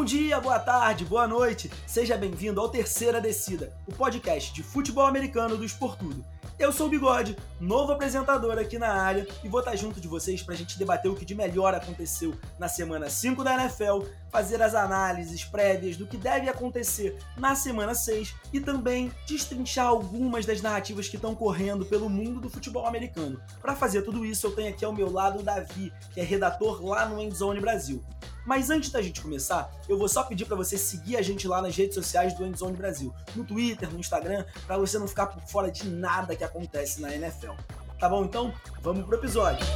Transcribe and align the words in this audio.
Bom 0.00 0.04
dia, 0.06 0.40
boa 0.40 0.58
tarde, 0.58 1.04
boa 1.04 1.28
noite. 1.28 1.70
Seja 1.86 2.16
bem-vindo 2.16 2.58
ao 2.58 2.70
Terceira 2.70 3.20
Descida, 3.20 3.70
o 3.86 3.92
podcast 3.92 4.50
de 4.50 4.62
futebol 4.62 5.04
americano 5.04 5.58
do 5.58 5.64
Esportudo. 5.64 6.24
Eu 6.58 6.72
sou 6.72 6.86
o 6.86 6.88
Bigode, 6.88 7.36
novo 7.60 7.92
apresentador 7.92 8.58
aqui 8.58 8.78
na 8.78 8.92
área 8.92 9.26
e 9.44 9.48
vou 9.48 9.60
estar 9.60 9.76
junto 9.76 10.00
de 10.00 10.08
vocês 10.08 10.42
para 10.42 10.54
a 10.54 10.56
gente 10.56 10.78
debater 10.78 11.10
o 11.10 11.14
que 11.14 11.24
de 11.24 11.34
melhor 11.34 11.74
aconteceu 11.74 12.34
na 12.58 12.68
semana 12.68 13.10
5 13.10 13.44
da 13.44 13.54
NFL, 13.54 14.06
fazer 14.30 14.62
as 14.62 14.74
análises 14.74 15.44
prévias 15.44 15.96
do 15.96 16.06
que 16.06 16.16
deve 16.16 16.48
acontecer 16.48 17.18
na 17.36 17.54
semana 17.54 17.94
6 17.94 18.34
e 18.52 18.60
também 18.60 19.12
destrinchar 19.26 19.86
algumas 19.86 20.46
das 20.46 20.62
narrativas 20.62 21.08
que 21.08 21.16
estão 21.16 21.34
correndo 21.34 21.84
pelo 21.84 22.08
mundo 22.08 22.40
do 22.40 22.48
futebol 22.48 22.86
americano. 22.86 23.40
Para 23.60 23.76
fazer 23.76 24.02
tudo 24.02 24.24
isso, 24.24 24.46
eu 24.46 24.52
tenho 24.52 24.70
aqui 24.70 24.84
ao 24.84 24.92
meu 24.92 25.12
lado 25.12 25.40
o 25.40 25.42
Davi, 25.42 25.92
que 26.14 26.20
é 26.20 26.24
redator 26.24 26.82
lá 26.82 27.06
no 27.06 27.20
Endzone 27.20 27.60
Brasil. 27.60 28.02
Mas 28.46 28.70
antes 28.70 28.90
da 28.90 29.02
gente 29.02 29.20
começar, 29.20 29.70
eu 29.88 29.98
vou 29.98 30.08
só 30.08 30.22
pedir 30.22 30.46
para 30.46 30.56
você 30.56 30.78
seguir 30.78 31.16
a 31.16 31.22
gente 31.22 31.46
lá 31.46 31.60
nas 31.60 31.76
redes 31.76 31.94
sociais 31.94 32.34
do 32.34 32.46
Endzone 32.46 32.76
Brasil, 32.76 33.14
no 33.36 33.44
Twitter, 33.44 33.90
no 33.92 33.98
Instagram, 33.98 34.44
para 34.66 34.78
você 34.78 34.98
não 34.98 35.06
ficar 35.06 35.26
por 35.26 35.42
fora 35.42 35.70
de 35.70 35.86
nada 35.86 36.34
que 36.34 36.42
acontece 36.42 37.00
na 37.00 37.14
NFL. 37.14 37.49
Tá 37.98 38.08
bom 38.08 38.24
então? 38.24 38.52
Vamos 38.80 39.04
pro 39.06 39.16
episódio. 39.16 39.66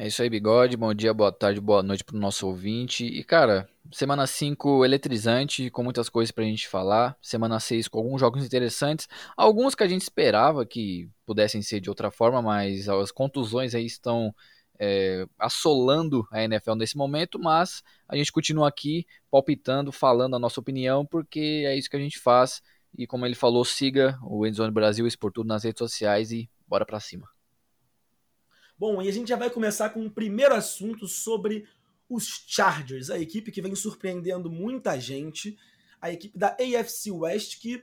É 0.00 0.06
isso 0.06 0.22
aí, 0.22 0.30
Bigode. 0.30 0.76
Bom 0.76 0.94
dia, 0.94 1.12
boa 1.12 1.32
tarde, 1.32 1.60
boa 1.60 1.82
noite 1.82 2.04
pro 2.04 2.16
nosso 2.16 2.46
ouvinte. 2.46 3.04
E, 3.04 3.24
cara, 3.24 3.68
semana 3.90 4.28
5 4.28 4.84
eletrizante, 4.84 5.70
com 5.70 5.82
muitas 5.82 6.08
coisas 6.08 6.30
pra 6.30 6.44
gente 6.44 6.68
falar. 6.68 7.16
Semana 7.20 7.58
6 7.58 7.88
com 7.88 7.98
alguns 7.98 8.20
jogos 8.20 8.44
interessantes. 8.44 9.08
Alguns 9.36 9.74
que 9.74 9.82
a 9.82 9.88
gente 9.88 10.02
esperava 10.02 10.64
que 10.64 11.10
pudessem 11.26 11.62
ser 11.62 11.80
de 11.80 11.88
outra 11.88 12.12
forma, 12.12 12.40
mas 12.40 12.88
as 12.88 13.10
contusões 13.10 13.74
aí 13.74 13.86
estão 13.86 14.32
é, 14.78 15.26
assolando 15.38 16.26
a 16.30 16.42
NFL 16.44 16.74
nesse 16.76 16.96
momento, 16.96 17.38
mas 17.38 17.82
a 18.08 18.16
gente 18.16 18.30
continua 18.30 18.68
aqui 18.68 19.04
palpitando, 19.30 19.90
falando 19.90 20.36
a 20.36 20.38
nossa 20.38 20.60
opinião, 20.60 21.04
porque 21.04 21.64
é 21.66 21.76
isso 21.76 21.90
que 21.90 21.96
a 21.96 22.00
gente 22.00 22.20
faz. 22.20 22.62
E 22.96 23.06
como 23.06 23.26
ele 23.26 23.34
falou, 23.34 23.64
siga 23.64 24.18
o 24.22 24.46
Endzone 24.46 24.72
Brasil 24.72 25.06
Esportudo 25.06 25.46
nas 25.46 25.64
redes 25.64 25.78
sociais 25.78 26.32
e 26.32 26.50
bora 26.66 26.84
para 26.84 27.00
cima. 27.00 27.28
Bom, 28.78 29.02
e 29.02 29.08
a 29.08 29.12
gente 29.12 29.28
já 29.28 29.36
vai 29.36 29.50
começar 29.50 29.90
com 29.90 30.00
o 30.00 30.04
um 30.04 30.10
primeiro 30.10 30.54
assunto 30.54 31.06
sobre 31.08 31.66
os 32.08 32.44
Chargers, 32.46 33.10
a 33.10 33.18
equipe 33.18 33.52
que 33.52 33.60
vem 33.60 33.74
surpreendendo 33.74 34.50
muita 34.50 34.98
gente, 34.98 35.58
a 36.00 36.10
equipe 36.10 36.38
da 36.38 36.56
AFC 36.58 37.10
West 37.10 37.60
que 37.60 37.82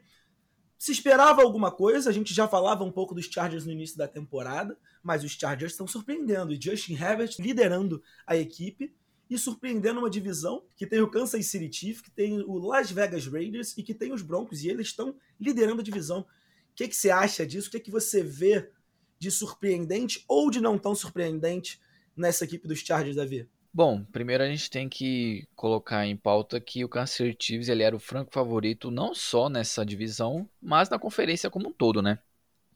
se 0.77 0.91
esperava 0.91 1.41
alguma 1.41 1.71
coisa, 1.71 2.09
a 2.09 2.13
gente 2.13 2.33
já 2.33 2.47
falava 2.47 2.83
um 2.83 2.91
pouco 2.91 3.15
dos 3.15 3.25
Chargers 3.25 3.65
no 3.65 3.71
início 3.71 3.97
da 3.97 4.07
temporada, 4.07 4.77
mas 5.01 5.23
os 5.23 5.31
Chargers 5.31 5.71
estão 5.71 5.87
surpreendendo. 5.87 6.53
E 6.53 6.61
Justin 6.61 6.93
Herbert 6.93 7.35
liderando 7.39 8.03
a 8.25 8.35
equipe 8.35 8.93
e 9.29 9.37
surpreendendo 9.37 9.99
uma 9.99 10.09
divisão 10.09 10.63
que 10.75 10.85
tem 10.85 11.01
o 11.01 11.09
Kansas 11.09 11.45
City 11.47 11.71
Chiefs, 11.71 12.01
que 12.01 12.11
tem 12.11 12.41
o 12.41 12.57
Las 12.57 12.91
Vegas 12.91 13.25
Raiders 13.27 13.77
e 13.77 13.83
que 13.83 13.93
tem 13.93 14.13
os 14.13 14.21
Broncos, 14.21 14.63
e 14.63 14.69
eles 14.69 14.87
estão 14.87 15.15
liderando 15.39 15.81
a 15.81 15.83
divisão. 15.83 16.21
O 16.21 16.75
que, 16.75 16.87
que 16.87 16.95
você 16.95 17.09
acha 17.09 17.45
disso? 17.45 17.67
O 17.67 17.71
que, 17.71 17.79
que 17.79 17.91
você 17.91 18.21
vê 18.21 18.69
de 19.17 19.31
surpreendente 19.31 20.23
ou 20.27 20.51
de 20.51 20.61
não 20.61 20.77
tão 20.77 20.93
surpreendente 20.93 21.79
nessa 22.15 22.43
equipe 22.45 22.67
dos 22.67 22.79
Chargers, 22.79 23.15
Davi? 23.15 23.47
Bom, 23.73 24.05
primeiro 24.05 24.43
a 24.43 24.47
gente 24.47 24.69
tem 24.69 24.87
que 24.87 25.47
colocar 25.55 26.05
em 26.05 26.15
pauta 26.15 26.61
que 26.61 26.85
o 26.85 26.89
Kansas 26.89 27.15
City 27.15 27.35
Chiefs 27.45 27.67
ele 27.67 27.83
era 27.83 27.95
o 27.95 27.99
franco 27.99 28.31
favorito 28.31 28.89
não 28.89 29.13
só 29.13 29.49
nessa 29.49 29.85
divisão, 29.85 30.49
mas 30.61 30.89
na 30.89 30.97
conferência 30.97 31.49
como 31.49 31.69
um 31.69 31.73
todo, 31.73 32.01
né? 32.01 32.19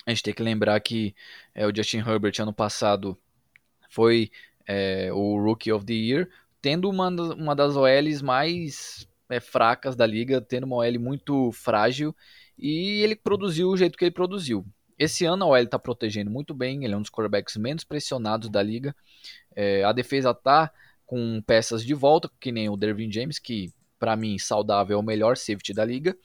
A 0.05 0.09
gente 0.09 0.23
tem 0.23 0.33
que 0.33 0.43
lembrar 0.43 0.79
que 0.81 1.15
é, 1.53 1.65
o 1.65 1.73
Justin 1.73 1.99
Herbert 1.99 2.33
ano 2.39 2.51
passado 2.51 3.17
foi 3.89 4.31
é, 4.69 5.11
o 5.11 5.43
Rookie 5.43 5.71
of 5.71 5.83
the 5.83 5.93
Year, 5.93 6.29
tendo 6.61 6.87
uma, 6.87 7.09
uma 7.09 7.55
das 7.55 7.75
OLs 7.75 8.21
mais 8.21 9.07
é, 9.27 9.39
fracas 9.39 9.95
da 9.95 10.05
liga, 10.05 10.39
tendo 10.39 10.65
uma 10.65 10.75
OL 10.75 10.99
muito 10.99 11.51
frágil, 11.51 12.15
e 12.55 13.01
ele 13.01 13.15
produziu 13.15 13.69
o 13.69 13.77
jeito 13.77 13.97
que 13.97 14.05
ele 14.05 14.11
produziu. 14.11 14.63
Esse 14.97 15.25
ano 15.25 15.45
a 15.45 15.47
OL 15.47 15.57
está 15.57 15.79
protegendo 15.79 16.29
muito 16.29 16.53
bem, 16.53 16.85
ele 16.85 16.93
é 16.93 16.97
um 16.97 17.01
dos 17.01 17.09
quarterbacks 17.09 17.57
menos 17.57 17.83
pressionados 17.83 18.47
da 18.47 18.61
liga. 18.61 18.95
É, 19.55 19.83
a 19.83 19.91
defesa 19.91 20.31
está 20.31 20.71
com 21.03 21.41
peças 21.41 21.83
de 21.83 21.95
volta, 21.95 22.29
que 22.39 22.51
nem 22.51 22.69
o 22.69 22.77
Dervin 22.77 23.11
James, 23.11 23.39
que 23.39 23.73
para 23.97 24.15
mim 24.15 24.37
saudável 24.37 24.97
é 24.97 24.99
o 24.99 25.03
melhor 25.03 25.35
safety 25.35 25.73
da 25.73 25.83
liga, 25.83 26.15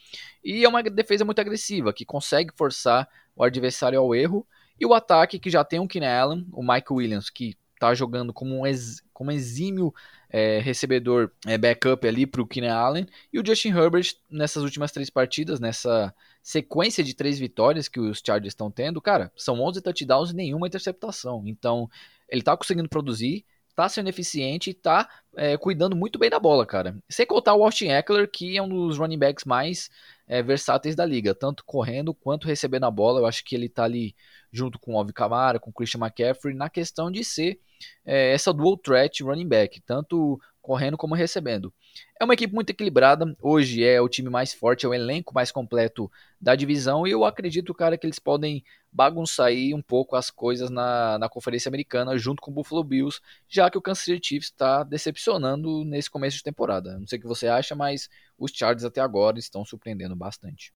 e 0.44 0.64
é 0.64 0.68
uma 0.68 0.82
defesa 0.82 1.24
muito 1.24 1.40
agressiva, 1.40 1.94
que 1.94 2.04
consegue 2.04 2.52
forçar 2.54 3.08
o 3.34 3.42
adversário 3.42 3.98
ao 3.98 4.14
erro, 4.14 4.46
e 4.78 4.84
o 4.84 4.92
ataque 4.92 5.38
que 5.38 5.48
já 5.48 5.64
tem 5.64 5.80
o 5.80 5.88
Keenan 5.88 6.20
Allen, 6.20 6.46
o 6.52 6.62
Mike 6.62 6.92
Williams, 6.92 7.30
que 7.30 7.56
está 7.84 7.94
jogando 7.94 8.32
como 8.32 8.58
um, 8.58 8.66
ex, 8.66 9.02
como 9.12 9.30
exímio 9.30 9.92
é, 10.30 10.58
recebedor 10.58 11.30
é, 11.46 11.58
backup 11.58 12.06
ali 12.06 12.26
para 12.26 12.40
o 12.40 12.46
Keenan 12.46 12.74
Allen, 12.74 13.06
e 13.32 13.38
o 13.38 13.46
Justin 13.46 13.68
Herbert 13.68 14.14
nessas 14.30 14.62
últimas 14.62 14.90
três 14.90 15.10
partidas, 15.10 15.60
nessa 15.60 16.14
sequência 16.42 17.04
de 17.04 17.14
três 17.14 17.38
vitórias 17.38 17.88
que 17.88 18.00
os 18.00 18.22
Chargers 18.24 18.52
estão 18.52 18.70
tendo, 18.70 19.00
cara, 19.00 19.30
são 19.36 19.60
11 19.60 19.82
touchdowns 19.82 20.30
e 20.30 20.34
nenhuma 20.34 20.66
interceptação, 20.66 21.42
então 21.46 21.88
ele 22.28 22.40
está 22.40 22.56
conseguindo 22.56 22.88
produzir, 22.88 23.44
tá 23.76 23.88
sendo 23.88 24.08
eficiente 24.08 24.70
e 24.70 24.74
tá 24.74 25.08
é, 25.36 25.56
cuidando 25.56 25.96
muito 25.96 26.18
bem 26.18 26.30
da 26.30 26.38
bola, 26.38 26.64
cara. 26.64 26.96
Sem 27.08 27.26
contar 27.26 27.54
o 27.54 27.64
Austin 27.64 27.88
Eckler, 27.88 28.30
que 28.30 28.56
é 28.56 28.62
um 28.62 28.68
dos 28.68 28.98
running 28.98 29.18
backs 29.18 29.44
mais 29.44 29.90
é, 30.26 30.42
versáteis 30.42 30.96
da 30.96 31.04
liga, 31.04 31.34
tanto 31.34 31.64
correndo 31.64 32.14
quanto 32.14 32.46
recebendo 32.46 32.84
a 32.84 32.90
bola. 32.90 33.20
Eu 33.20 33.26
acho 33.26 33.44
que 33.44 33.54
ele 33.54 33.68
tá 33.68 33.84
ali 33.84 34.14
junto 34.52 34.78
com 34.78 34.94
o 34.94 34.98
Alvin 34.98 35.12
Kamara, 35.12 35.58
com 35.58 35.70
o 35.70 35.72
Christian 35.72 36.00
McCaffrey, 36.00 36.54
na 36.54 36.70
questão 36.70 37.10
de 37.10 37.24
ser 37.24 37.60
é, 38.04 38.32
essa 38.32 38.52
dual 38.52 38.76
threat 38.76 39.22
running 39.22 39.48
back, 39.48 39.80
tanto 39.82 40.40
correndo 40.64 40.96
como 40.96 41.14
recebendo. 41.14 41.70
É 42.18 42.24
uma 42.24 42.32
equipe 42.32 42.54
muito 42.54 42.70
equilibrada. 42.70 43.36
Hoje 43.38 43.84
é 43.84 44.00
o 44.00 44.08
time 44.08 44.30
mais 44.30 44.54
forte, 44.54 44.86
é 44.86 44.88
o 44.88 44.94
elenco 44.94 45.34
mais 45.34 45.52
completo 45.52 46.10
da 46.40 46.56
divisão. 46.56 47.06
E 47.06 47.10
eu 47.10 47.22
acredito, 47.22 47.74
cara, 47.74 47.98
que 47.98 48.06
eles 48.06 48.18
podem 48.18 48.64
bagunçar 48.90 49.50
um 49.74 49.82
pouco 49.82 50.16
as 50.16 50.30
coisas 50.30 50.70
na, 50.70 51.18
na 51.18 51.28
Conferência 51.28 51.68
Americana 51.68 52.16
junto 52.16 52.40
com 52.40 52.50
o 52.50 52.54
Buffalo 52.54 52.82
Bills, 52.82 53.20
já 53.46 53.70
que 53.70 53.76
o 53.76 53.82
Kansas 53.82 54.04
City 54.04 54.26
Chiefs 54.26 54.48
está 54.48 54.82
decepcionando 54.82 55.84
nesse 55.84 56.08
começo 56.08 56.38
de 56.38 56.42
temporada. 56.42 56.98
Não 56.98 57.06
sei 57.06 57.18
o 57.18 57.20
que 57.20 57.28
você 57.28 57.46
acha, 57.46 57.74
mas 57.74 58.08
os 58.38 58.50
Chargers 58.50 58.84
até 58.84 59.02
agora 59.02 59.38
estão 59.38 59.66
surpreendendo 59.66 60.16
bastante. 60.16 60.72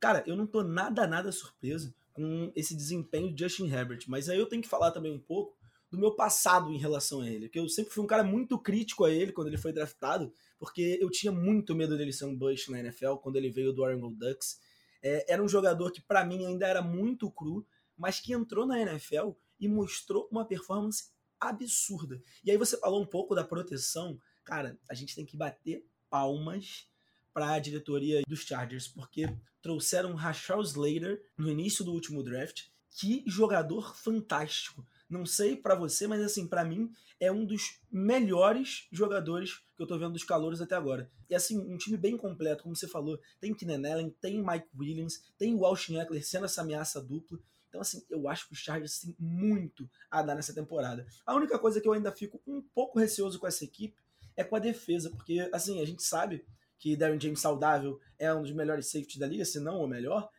Cara, 0.00 0.22
eu 0.28 0.36
não 0.36 0.46
tô 0.46 0.62
nada, 0.62 1.08
nada 1.08 1.32
surpreso 1.32 1.92
com 2.12 2.52
esse 2.54 2.76
desempenho 2.76 3.34
de 3.34 3.42
Justin 3.42 3.68
Herbert, 3.68 4.04
mas 4.06 4.28
aí 4.28 4.38
eu 4.38 4.46
tenho 4.46 4.62
que 4.62 4.68
falar 4.68 4.92
também 4.92 5.12
um 5.12 5.18
pouco 5.18 5.56
do 5.92 5.98
meu 5.98 6.16
passado 6.16 6.72
em 6.72 6.78
relação 6.78 7.20
a 7.20 7.28
ele. 7.28 7.46
Porque 7.46 7.58
eu 7.58 7.68
sempre 7.68 7.92
fui 7.92 8.02
um 8.02 8.06
cara 8.06 8.24
muito 8.24 8.58
crítico 8.58 9.04
a 9.04 9.10
ele 9.10 9.30
quando 9.30 9.48
ele 9.48 9.58
foi 9.58 9.74
draftado, 9.74 10.32
porque 10.58 10.98
eu 10.98 11.10
tinha 11.10 11.30
muito 11.30 11.74
medo 11.74 11.98
dele 11.98 12.14
ser 12.14 12.24
um 12.24 12.34
bust 12.34 12.70
na 12.70 12.80
NFL 12.80 13.16
quando 13.16 13.36
ele 13.36 13.50
veio 13.50 13.74
do 13.74 13.82
Oregon 13.82 14.10
Ducks. 14.10 14.58
É, 15.02 15.34
era 15.34 15.42
um 15.42 15.48
jogador 15.48 15.92
que 15.92 16.00
para 16.00 16.24
mim 16.24 16.46
ainda 16.46 16.66
era 16.66 16.80
muito 16.80 17.30
cru, 17.30 17.66
mas 17.94 18.18
que 18.18 18.32
entrou 18.32 18.64
na 18.64 18.80
NFL 18.80 19.32
e 19.60 19.68
mostrou 19.68 20.26
uma 20.32 20.46
performance 20.46 21.10
absurda. 21.38 22.22
E 22.42 22.50
aí 22.50 22.56
você 22.56 22.78
falou 22.78 23.02
um 23.02 23.06
pouco 23.06 23.34
da 23.34 23.44
proteção. 23.44 24.18
Cara, 24.44 24.78
a 24.88 24.94
gente 24.94 25.14
tem 25.14 25.26
que 25.26 25.36
bater 25.36 25.86
palmas 26.08 26.88
para 27.34 27.52
a 27.52 27.58
diretoria 27.58 28.22
dos 28.26 28.40
Chargers, 28.40 28.88
porque 28.88 29.26
trouxeram 29.60 30.14
Rachel 30.14 30.62
Slater 30.62 31.22
no 31.36 31.50
início 31.50 31.84
do 31.84 31.92
último 31.92 32.22
draft. 32.22 32.68
Que 32.90 33.22
jogador 33.26 33.94
fantástico. 33.94 34.86
Não 35.12 35.26
sei 35.26 35.54
para 35.54 35.74
você, 35.74 36.06
mas 36.06 36.22
assim, 36.22 36.48
para 36.48 36.64
mim 36.64 36.90
é 37.20 37.30
um 37.30 37.44
dos 37.44 37.78
melhores 37.90 38.88
jogadores 38.90 39.58
que 39.76 39.82
eu 39.82 39.86
tô 39.86 39.98
vendo 39.98 40.14
dos 40.14 40.24
calouros 40.24 40.62
até 40.62 40.74
agora. 40.74 41.10
E 41.28 41.34
assim, 41.34 41.58
um 41.58 41.76
time 41.76 41.98
bem 41.98 42.16
completo, 42.16 42.62
como 42.62 42.74
você 42.74 42.88
falou, 42.88 43.20
tem 43.38 43.54
Keenan 43.54 43.92
Allen, 43.92 44.08
tem 44.22 44.42
Mike 44.42 44.68
Williams, 44.74 45.22
tem 45.36 45.62
Austin 45.62 45.98
Eckler 45.98 46.26
sendo 46.26 46.46
essa 46.46 46.62
ameaça 46.62 46.98
dupla. 46.98 47.38
Então 47.68 47.82
assim, 47.82 48.02
eu 48.08 48.26
acho 48.26 48.46
que 48.46 48.54
os 48.54 48.58
Chargers 48.60 49.00
têm 49.00 49.14
muito 49.18 49.86
a 50.10 50.22
dar 50.22 50.34
nessa 50.34 50.54
temporada. 50.54 51.06
A 51.26 51.34
única 51.34 51.58
coisa 51.58 51.78
que 51.78 51.86
eu 51.86 51.92
ainda 51.92 52.10
fico 52.10 52.40
um 52.46 52.62
pouco 52.74 52.98
receoso 52.98 53.38
com 53.38 53.46
essa 53.46 53.64
equipe 53.64 54.00
é 54.34 54.42
com 54.42 54.56
a 54.56 54.60
defesa, 54.60 55.10
porque 55.10 55.46
assim, 55.52 55.82
a 55.82 55.84
gente 55.84 56.02
sabe 56.02 56.42
que 56.78 56.96
Darren 56.96 57.20
James 57.20 57.40
saudável 57.40 58.00
é 58.18 58.32
um 58.32 58.40
dos 58.40 58.52
melhores 58.52 58.86
safeties 58.86 59.18
da 59.18 59.26
liga, 59.26 59.44
se 59.44 59.60
não 59.60 59.82
o 59.82 59.86
melhor, 59.86 60.30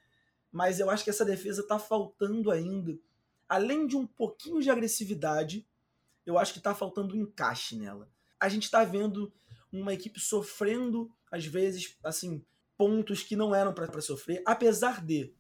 mas 0.51 0.79
eu 0.79 0.89
acho 0.89 1.03
que 1.03 1.11
essa 1.11 1.23
defesa 1.23 1.61
tá 1.61 1.77
faltando 1.77 2.49
ainda 2.49 2.97
além 3.53 3.85
de 3.85 3.95
um 3.95 4.07
pouquinho 4.07 4.59
de 4.63 4.71
agressividade, 4.71 5.67
eu 6.25 6.39
acho 6.39 6.53
que 6.53 6.57
está 6.57 6.73
faltando 6.73 7.15
um 7.15 7.21
encaixe 7.21 7.75
nela. 7.75 8.09
A 8.39 8.50
gente 8.50 8.63
está 8.63 8.83
vendo 8.83 9.31
uma 9.71 9.94
equipe 9.94 10.19
sofrendo, 10.19 11.11
às 11.31 11.45
vezes, 11.45 11.95
assim, 12.03 12.44
pontos 12.75 13.21
que 13.21 13.35
não 13.35 13.53
eram 13.53 13.71
para 13.71 14.01
sofrer, 14.01 14.41
apesar 14.44 15.05
de, 15.05 15.31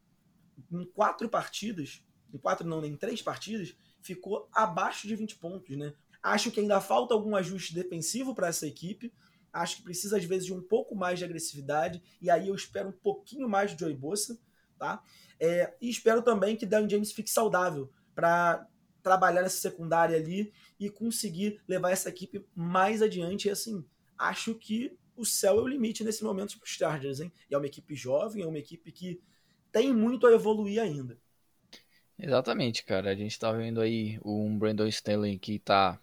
em 0.71 0.85
quatro 0.85 1.27
partidas, 1.27 2.05
em 2.31 2.37
quatro 2.37 2.67
não, 2.67 2.81
nem 2.81 2.91
em 2.91 2.97
três 2.97 3.19
partidas, 3.19 3.75
ficou 3.99 4.47
abaixo 4.53 5.07
de 5.07 5.15
20 5.15 5.37
pontos, 5.37 5.75
né? 5.75 5.95
Acho 6.21 6.51
que 6.51 6.59
ainda 6.59 6.79
falta 6.79 7.15
algum 7.15 7.35
ajuste 7.35 7.73
defensivo 7.73 8.35
para 8.35 8.47
essa 8.47 8.67
equipe. 8.67 9.11
Acho 9.51 9.77
que 9.77 9.83
precisa, 9.83 10.17
às 10.17 10.23
vezes, 10.23 10.45
de 10.45 10.53
um 10.53 10.61
pouco 10.61 10.95
mais 10.95 11.17
de 11.17 11.25
agressividade. 11.25 11.99
E 12.21 12.29
aí 12.29 12.47
eu 12.47 12.53
espero 12.53 12.89
um 12.89 12.93
pouquinho 12.93 13.49
mais 13.49 13.71
de 13.71 13.79
Joey 13.79 13.95
Bossa, 13.95 14.39
tá? 14.77 15.03
É, 15.39 15.75
e 15.81 15.89
espero 15.89 16.21
também 16.21 16.55
que 16.55 16.65
Dan 16.65 16.87
James 16.87 17.11
fique 17.11 17.29
saudável, 17.29 17.91
para 18.15 18.67
trabalhar 19.01 19.41
nessa 19.41 19.57
secundária 19.57 20.17
ali 20.17 20.51
e 20.79 20.89
conseguir 20.89 21.61
levar 21.67 21.91
essa 21.91 22.09
equipe 22.09 22.45
mais 22.55 23.01
adiante. 23.01 23.47
E 23.47 23.51
assim, 23.51 23.85
acho 24.17 24.55
que 24.55 24.97
o 25.15 25.25
céu 25.25 25.59
é 25.59 25.61
o 25.61 25.67
limite 25.67 26.03
nesse 26.03 26.23
momento 26.23 26.57
para 26.57 26.65
os 26.65 26.71
Chargers, 26.71 27.19
hein? 27.19 27.31
E 27.49 27.53
é 27.53 27.57
uma 27.57 27.67
equipe 27.67 27.95
jovem, 27.95 28.43
é 28.43 28.47
uma 28.47 28.57
equipe 28.57 28.91
que 28.91 29.21
tem 29.71 29.93
muito 29.93 30.25
a 30.25 30.31
evoluir 30.31 30.81
ainda. 30.81 31.17
Exatamente, 32.17 32.85
cara. 32.85 33.11
A 33.11 33.15
gente 33.15 33.37
tá 33.37 33.51
vendo 33.51 33.81
aí 33.81 34.19
um 34.23 34.57
Brandon 34.57 34.87
Staley 34.87 35.37
que 35.37 35.59
tá 35.59 35.99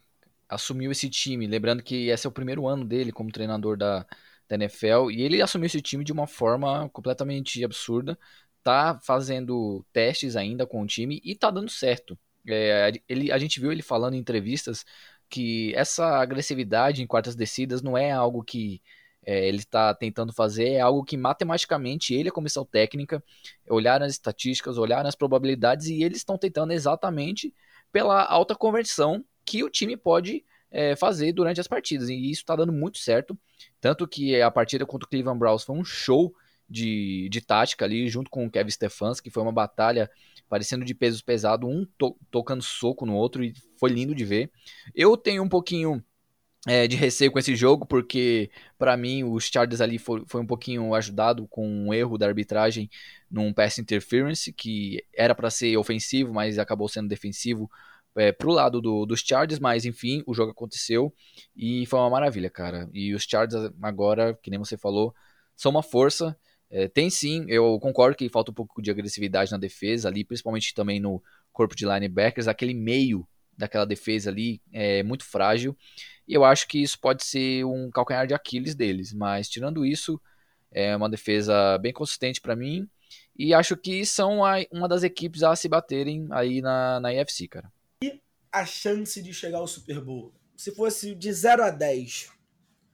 assumiu 0.48 0.90
esse 0.90 1.08
time, 1.08 1.46
lembrando 1.46 1.82
que 1.82 2.08
esse 2.08 2.26
é 2.26 2.28
o 2.28 2.32
primeiro 2.32 2.66
ano 2.66 2.84
dele 2.84 3.12
como 3.12 3.30
treinador 3.30 3.76
da, 3.76 4.04
da 4.48 4.56
NFL 4.56 5.10
e 5.12 5.22
ele 5.22 5.40
assumiu 5.40 5.66
esse 5.66 5.80
time 5.80 6.04
de 6.04 6.12
uma 6.12 6.26
forma 6.26 6.88
completamente 6.90 7.64
absurda. 7.64 8.18
Tá 8.62 8.98
fazendo 9.02 9.84
testes 9.92 10.36
ainda 10.36 10.66
com 10.66 10.82
o 10.82 10.86
time 10.86 11.20
e 11.24 11.34
tá 11.34 11.50
dando 11.50 11.70
certo. 11.70 12.18
É, 12.46 12.92
ele, 13.08 13.32
a 13.32 13.38
gente 13.38 13.60
viu 13.60 13.72
ele 13.72 13.82
falando 13.82 14.14
em 14.14 14.18
entrevistas 14.18 14.84
que 15.28 15.74
essa 15.74 16.18
agressividade 16.18 17.02
em 17.02 17.06
quartas 17.06 17.36
descidas 17.36 17.82
não 17.82 17.96
é 17.96 18.10
algo 18.10 18.42
que 18.42 18.82
é, 19.24 19.46
ele 19.46 19.58
está 19.58 19.94
tentando 19.94 20.32
fazer, 20.32 20.70
é 20.70 20.80
algo 20.80 21.04
que 21.04 21.16
matematicamente 21.16 22.14
ele, 22.14 22.28
a 22.30 22.32
comissão 22.32 22.64
técnica, 22.64 23.22
olharam 23.68 24.04
as 24.06 24.12
estatísticas, 24.12 24.78
olharam 24.78 25.08
as 25.08 25.14
probabilidades 25.14 25.86
e 25.86 26.02
eles 26.02 26.18
estão 26.18 26.36
tentando 26.36 26.72
exatamente 26.72 27.54
pela 27.92 28.24
alta 28.24 28.54
conversão 28.54 29.24
que 29.44 29.62
o 29.62 29.70
time 29.70 29.96
pode 29.96 30.44
é, 30.70 30.96
fazer 30.96 31.32
durante 31.32 31.60
as 31.60 31.68
partidas. 31.68 32.08
E 32.08 32.14
isso 32.30 32.42
está 32.42 32.56
dando 32.56 32.72
muito 32.72 32.98
certo. 32.98 33.38
Tanto 33.80 34.06
que 34.06 34.40
a 34.40 34.50
partida 34.50 34.86
contra 34.86 35.06
o 35.06 35.08
Cleveland 35.08 35.38
Browns 35.38 35.64
foi 35.64 35.76
um 35.76 35.84
show 35.84 36.34
de, 36.70 37.28
de 37.28 37.40
tática 37.40 37.84
ali, 37.84 38.08
junto 38.08 38.30
com 38.30 38.46
o 38.46 38.50
Kevin 38.50 38.70
Stefanski, 38.70 39.28
que 39.28 39.34
foi 39.34 39.42
uma 39.42 39.52
batalha 39.52 40.08
parecendo 40.48 40.84
de 40.84 40.94
pesos 40.94 41.20
pesado, 41.20 41.66
um 41.66 41.84
to 41.98 42.16
tocando 42.30 42.62
soco 42.62 43.04
no 43.04 43.14
outro, 43.14 43.44
e 43.44 43.52
foi 43.78 43.90
lindo 43.90 44.14
de 44.14 44.24
ver. 44.24 44.50
Eu 44.94 45.16
tenho 45.16 45.42
um 45.42 45.48
pouquinho 45.48 46.02
é, 46.66 46.86
de 46.86 46.96
receio 46.96 47.32
com 47.32 47.38
esse 47.38 47.56
jogo, 47.56 47.86
porque 47.86 48.50
para 48.78 48.96
mim 48.96 49.24
os 49.24 49.44
Chargers 49.44 49.80
ali 49.80 49.98
foi, 49.98 50.24
foi 50.26 50.40
um 50.40 50.46
pouquinho 50.46 50.94
ajudado 50.94 51.46
com 51.48 51.66
um 51.66 51.92
erro 51.92 52.18
da 52.18 52.26
arbitragem 52.26 52.88
num 53.30 53.52
pass 53.52 53.78
interference, 53.78 54.52
que 54.52 55.04
era 55.14 55.34
para 55.34 55.50
ser 55.50 55.76
ofensivo, 55.76 56.32
mas 56.32 56.58
acabou 56.58 56.88
sendo 56.88 57.08
defensivo 57.08 57.70
é, 58.16 58.32
pro 58.32 58.50
lado 58.50 58.80
do, 58.80 59.06
dos 59.06 59.20
Chargers, 59.20 59.60
mas 59.60 59.84
enfim, 59.84 60.22
o 60.26 60.34
jogo 60.34 60.50
aconteceu 60.50 61.14
e 61.56 61.86
foi 61.86 61.98
uma 61.98 62.10
maravilha, 62.10 62.50
cara. 62.50 62.88
E 62.92 63.14
os 63.14 63.22
Chargers 63.24 63.72
agora, 63.80 64.38
que 64.42 64.50
nem 64.50 64.58
você 64.58 64.76
falou, 64.76 65.14
são 65.56 65.70
uma 65.70 65.82
força. 65.82 66.36
É, 66.70 66.86
tem 66.86 67.10
sim, 67.10 67.44
eu 67.48 67.78
concordo 67.80 68.16
que 68.16 68.28
falta 68.28 68.52
um 68.52 68.54
pouco 68.54 68.80
de 68.80 68.90
agressividade 68.90 69.50
na 69.50 69.58
defesa 69.58 70.08
ali, 70.08 70.24
principalmente 70.24 70.72
também 70.72 71.00
no 71.00 71.22
corpo 71.52 71.74
de 71.74 71.84
linebackers, 71.84 72.46
aquele 72.46 72.74
meio 72.74 73.26
daquela 73.56 73.84
defesa 73.84 74.30
ali 74.30 74.62
é 74.72 75.02
muito 75.02 75.24
frágil. 75.24 75.76
E 76.26 76.32
eu 76.32 76.44
acho 76.44 76.68
que 76.68 76.80
isso 76.80 76.98
pode 76.98 77.24
ser 77.24 77.64
um 77.64 77.90
calcanhar 77.90 78.26
de 78.26 78.34
Aquiles 78.34 78.74
deles, 78.74 79.12
mas 79.12 79.48
tirando 79.48 79.84
isso, 79.84 80.20
é 80.70 80.94
uma 80.96 81.10
defesa 81.10 81.76
bem 81.78 81.92
consistente 81.92 82.40
para 82.40 82.56
mim. 82.56 82.88
E 83.36 83.52
acho 83.52 83.76
que 83.76 84.06
são 84.06 84.44
a, 84.44 84.56
uma 84.70 84.88
das 84.88 85.02
equipes 85.02 85.42
a 85.42 85.56
se 85.56 85.68
baterem 85.68 86.28
aí 86.30 86.60
na, 86.60 87.00
na 87.00 87.12
IFC, 87.12 87.48
cara. 87.48 87.72
E 88.02 88.20
a 88.52 88.64
chance 88.64 89.20
de 89.20 89.34
chegar 89.34 89.58
ao 89.58 89.66
Super 89.66 90.00
Bowl? 90.00 90.32
Se 90.56 90.74
fosse 90.74 91.14
de 91.14 91.32
0 91.32 91.64
a 91.64 91.70
10, 91.70 92.30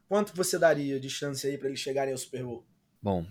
quanto 0.08 0.34
você 0.34 0.58
daria 0.58 0.98
de 0.98 1.10
chance 1.10 1.46
aí 1.46 1.58
para 1.58 1.68
eles 1.68 1.80
chegarem 1.80 2.12
ao 2.12 2.18
Super 2.18 2.44
Bowl? 2.44 2.64
Bom, 3.02 3.26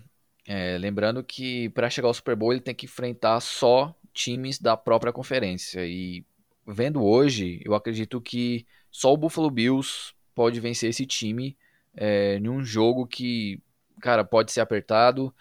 é, 0.46 0.78
lembrando 0.78 1.24
que 1.24 1.68
para 1.70 1.90
chegar 1.90 2.08
ao 2.08 2.14
Super 2.14 2.36
Bowl 2.36 2.52
ele 2.52 2.60
tem 2.60 2.74
que 2.74 2.86
enfrentar 2.86 3.40
só 3.40 3.94
times 4.14 4.58
da 4.58 4.76
própria 4.76 5.12
conferência. 5.12 5.84
E 5.84 6.24
vendo 6.66 7.04
hoje, 7.04 7.60
eu 7.64 7.74
acredito 7.74 8.20
que 8.20 8.66
só 8.90 9.12
o 9.12 9.16
Buffalo 9.16 9.50
Bills 9.50 10.12
pode 10.34 10.60
vencer 10.60 10.90
esse 10.90 11.04
time 11.04 11.56
é, 11.96 12.36
em 12.36 12.48
um 12.48 12.64
jogo 12.64 13.06
que, 13.06 13.60
cara, 14.00 14.24
pode 14.24 14.52
ser 14.52 14.60
apertado 14.60 15.34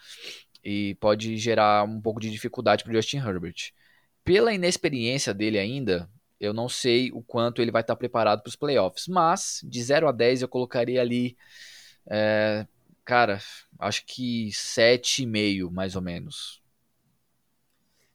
e 0.63 0.95
pode 0.95 1.37
gerar 1.37 1.83
um 1.83 2.01
pouco 2.01 2.19
de 2.19 2.31
dificuldade 2.31 2.83
para 2.83 2.93
Justin 2.93 3.17
Herbert. 3.17 3.71
Pela 4.23 4.53
inexperiência 4.53 5.33
dele 5.33 5.59
ainda, 5.59 6.09
eu 6.39 6.53
não 6.53 6.67
sei 6.67 7.11
o 7.11 7.21
quanto 7.21 7.61
ele 7.61 7.71
vai 7.71 7.81
estar 7.81 7.95
preparado 7.95 8.41
para 8.41 8.49
os 8.49 8.55
playoffs, 8.55 9.07
mas 9.07 9.61
de 9.63 9.83
0 9.83 10.07
a 10.07 10.11
10 10.11 10.41
eu 10.41 10.47
colocaria 10.47 10.99
ali 10.99 11.37
é, 12.09 12.65
Cara, 13.05 13.39
acho 13.79 14.03
que 14.05 14.51
sete 14.51 15.23
e 15.23 15.25
meio, 15.27 15.69
mais 15.71 15.95
ou 15.95 16.01
menos. 16.01 16.61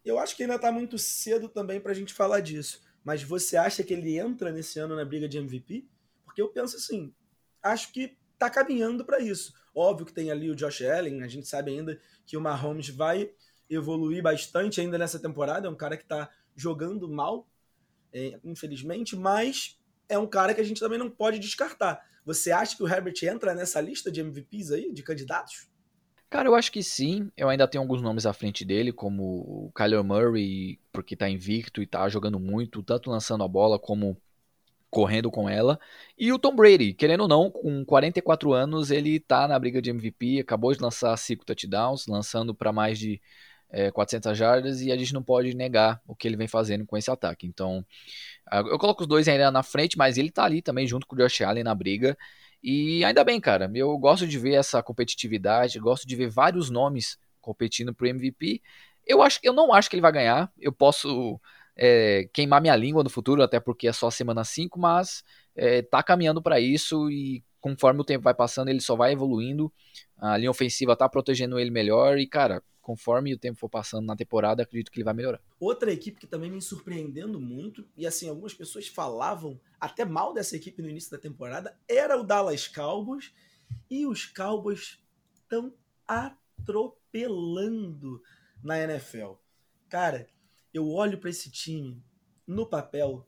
Eu 0.05 0.19
acho 0.19 0.35
que 0.35 0.43
ainda 0.43 0.59
tá 0.59 0.73
muito 0.73 0.99
cedo 0.99 1.49
também 1.49 1.81
pra 1.81 1.95
gente 1.95 2.13
falar 2.13 2.41
disso. 2.41 2.83
Mas 3.05 3.23
você 3.23 3.57
acha 3.57 3.85
que 3.85 3.95
ele 3.95 4.19
entra 4.19 4.51
nesse 4.51 4.81
ano 4.81 4.97
na 4.97 5.05
briga 5.05 5.29
de 5.29 5.39
MVP? 5.39 5.87
Porque 6.25 6.43
eu 6.43 6.49
penso 6.49 6.77
assim, 6.77 7.15
acho 7.63 7.93
que 7.93 8.19
tá 8.37 8.51
caminhando 8.51 9.05
para 9.05 9.21
isso. 9.21 9.55
Óbvio 9.75 10.07
que 10.07 10.13
tem 10.13 10.31
ali 10.31 10.51
o 10.51 10.57
Josh 10.57 10.83
Allen, 10.83 11.23
a 11.23 11.29
gente 11.29 11.47
sabe 11.47 11.71
ainda 11.71 12.01
que 12.27 12.37
o 12.37 12.41
Mahomes 12.41 12.89
vai 12.89 13.31
evoluir 13.69 14.23
bastante 14.23 14.81
ainda 14.81 14.99
nessa 14.99 15.21
temporada, 15.21 15.69
é 15.69 15.71
um 15.71 15.77
cara 15.77 15.97
que 15.97 16.05
tá 16.05 16.29
jogando 16.57 17.09
mal, 17.09 17.49
é, 18.13 18.41
infelizmente, 18.43 19.15
mas 19.15 19.80
é 20.11 20.19
um 20.19 20.27
cara 20.27 20.53
que 20.53 20.61
a 20.61 20.65
gente 20.65 20.81
também 20.81 20.99
não 20.99 21.09
pode 21.09 21.39
descartar. 21.39 22.05
Você 22.27 22.53
acha 22.53 22.77
que 22.77 22.83
o 22.83 22.89
Herbert 22.89 23.15
entra 23.23 23.55
nessa 23.55 23.81
lista 23.81 24.11
de 24.11 24.21
MVPs 24.21 24.73
aí, 24.73 24.93
de 24.93 25.03
candidatos? 25.03 25.71
Cara, 26.29 26.49
eu 26.49 26.55
acho 26.55 26.71
que 26.71 26.83
sim. 26.83 27.31
Eu 27.37 27.49
ainda 27.49 27.67
tenho 27.67 27.83
alguns 27.83 28.03
nomes 28.03 28.27
à 28.27 28.33
frente 28.33 28.65
dele, 28.65 28.93
como 28.93 29.23
o 29.23 29.73
Kyler 29.75 30.05
Murray, 30.05 30.79
porque 30.93 31.17
tá 31.17 31.29
invicto 31.29 31.81
e 31.81 31.87
tá 31.87 32.09
jogando 32.09 32.39
muito, 32.39 32.83
tanto 32.83 33.11
lançando 33.11 33.43
a 33.43 33.49
bola 33.49 33.79
como 33.79 34.21
correndo 34.91 35.31
com 35.31 35.49
ela. 35.49 35.79
E 36.19 36.33
o 36.33 36.39
Tom 36.39 36.55
Brady, 36.55 36.93
querendo 36.93 37.23
ou 37.23 37.29
não, 37.29 37.51
com 37.51 37.85
44 37.85 38.53
anos, 38.53 38.91
ele 38.91 39.21
tá 39.21 39.47
na 39.47 39.59
briga 39.59 39.81
de 39.81 39.91
MVP, 39.91 40.41
acabou 40.41 40.73
de 40.73 40.81
lançar 40.83 41.17
5 41.17 41.45
touchdowns, 41.45 42.07
lançando 42.07 42.55
para 42.55 42.73
mais 42.73 42.99
de 42.99 43.21
é, 43.71 43.91
400 43.91 44.37
jardas, 44.37 44.81
e 44.81 44.91
a 44.91 44.97
gente 44.97 45.13
não 45.15 45.23
pode 45.23 45.55
negar 45.55 46.01
o 46.07 46.15
que 46.15 46.27
ele 46.27 46.37
vem 46.37 46.49
fazendo 46.49 46.85
com 46.87 46.97
esse 46.97 47.11
ataque. 47.11 47.47
Então, 47.47 47.85
eu 48.53 48.79
coloco 48.79 49.03
os 49.03 49.09
dois 49.09 49.29
ainda 49.29 49.51
na 49.51 49.63
frente, 49.63 49.97
mas 49.97 50.19
ele 50.19 50.31
tá 50.31 50.45
ali 50.45 50.61
também 50.61 50.87
junto 50.87 51.07
com 51.07 51.15
o 51.15 51.19
Josh 51.19 51.41
Allen 51.43 51.65
na 51.65 51.75
briga. 51.75 52.17
E 52.63 53.05
ainda 53.05 53.25
bem, 53.25 53.41
cara. 53.41 53.71
Eu 53.75 53.97
gosto 53.97 54.27
de 54.27 54.39
ver 54.39 54.55
essa 54.55 54.83
competitividade, 54.83 55.79
gosto 55.79 56.07
de 56.07 56.17
ver 56.17 56.29
vários 56.29 56.69
nomes 56.69 57.19
competindo 57.41 57.95
pro 57.95 58.07
MVP. 58.07 58.61
Eu 59.07 59.23
acho, 59.23 59.39
eu 59.43 59.53
não 59.53 59.73
acho 59.73 59.89
que 59.89 59.97
ele 59.97 60.03
vai 60.03 60.13
ganhar. 60.13 60.53
Eu 60.59 60.73
posso 60.73 61.41
é, 61.77 62.29
queimar 62.33 62.61
minha 62.61 62.77
língua 62.77 63.03
no 63.03 63.11
futuro, 63.11 63.43
até 63.43 63.59
porque 63.59 63.89
é 63.89 63.93
só 63.93 64.11
semana 64.11 64.45
5, 64.45 64.79
mas 64.79 65.25
é, 65.57 65.83
tá 65.83 66.03
caminhando 66.03 66.43
para 66.43 66.61
isso 66.61 67.11
e 67.11 67.43
conforme 67.61 68.01
o 68.01 68.05
tempo 68.05 68.25
vai 68.25 68.35
passando, 68.35 68.69
ele 68.69 68.81
só 68.81 68.97
vai 68.97 69.13
evoluindo. 69.13 69.73
A 70.19 70.37
linha 70.37 70.51
ofensiva 70.51 70.97
tá 70.97 71.09
protegendo 71.09 71.59
ele 71.59 71.71
melhor 71.71 72.19
e, 72.19 72.27
cara, 72.27 72.63
conforme 72.91 73.33
o 73.33 73.39
tempo 73.39 73.57
for 73.57 73.69
passando 73.69 74.05
na 74.05 74.17
temporada, 74.17 74.65
acredito 74.65 74.91
que 74.91 74.99
ele 74.99 75.05
vai 75.05 75.15
melhorar. 75.15 75.41
Outra 75.61 75.93
equipe 75.93 76.19
que 76.19 76.27
também 76.27 76.51
me 76.51 76.61
surpreendendo 76.61 77.41
muito, 77.41 77.87
e 77.97 78.05
assim, 78.05 78.29
algumas 78.29 78.53
pessoas 78.53 78.89
falavam 78.89 79.61
até 79.79 80.05
mal 80.05 80.35
dessa 80.35 80.57
equipe 80.57 80.83
no 80.83 80.91
início 80.91 81.13
da 81.13 81.19
temporada, 81.19 81.79
era 81.89 82.19
o 82.19 82.25
Dallas 82.25 82.67
Cowboys, 82.67 83.33
e 83.89 84.05
os 84.09 84.27
Cowboys 84.27 85.01
estão 85.35 85.73
atropelando 86.05 87.01
na 88.61 88.77
NFL. 88.83 89.35
Cara, 89.89 90.27
eu 90.75 90.89
olho 90.89 91.17
para 91.19 91.31
esse 91.31 91.49
time 91.49 92.03
no 92.45 92.67
papel 92.67 93.25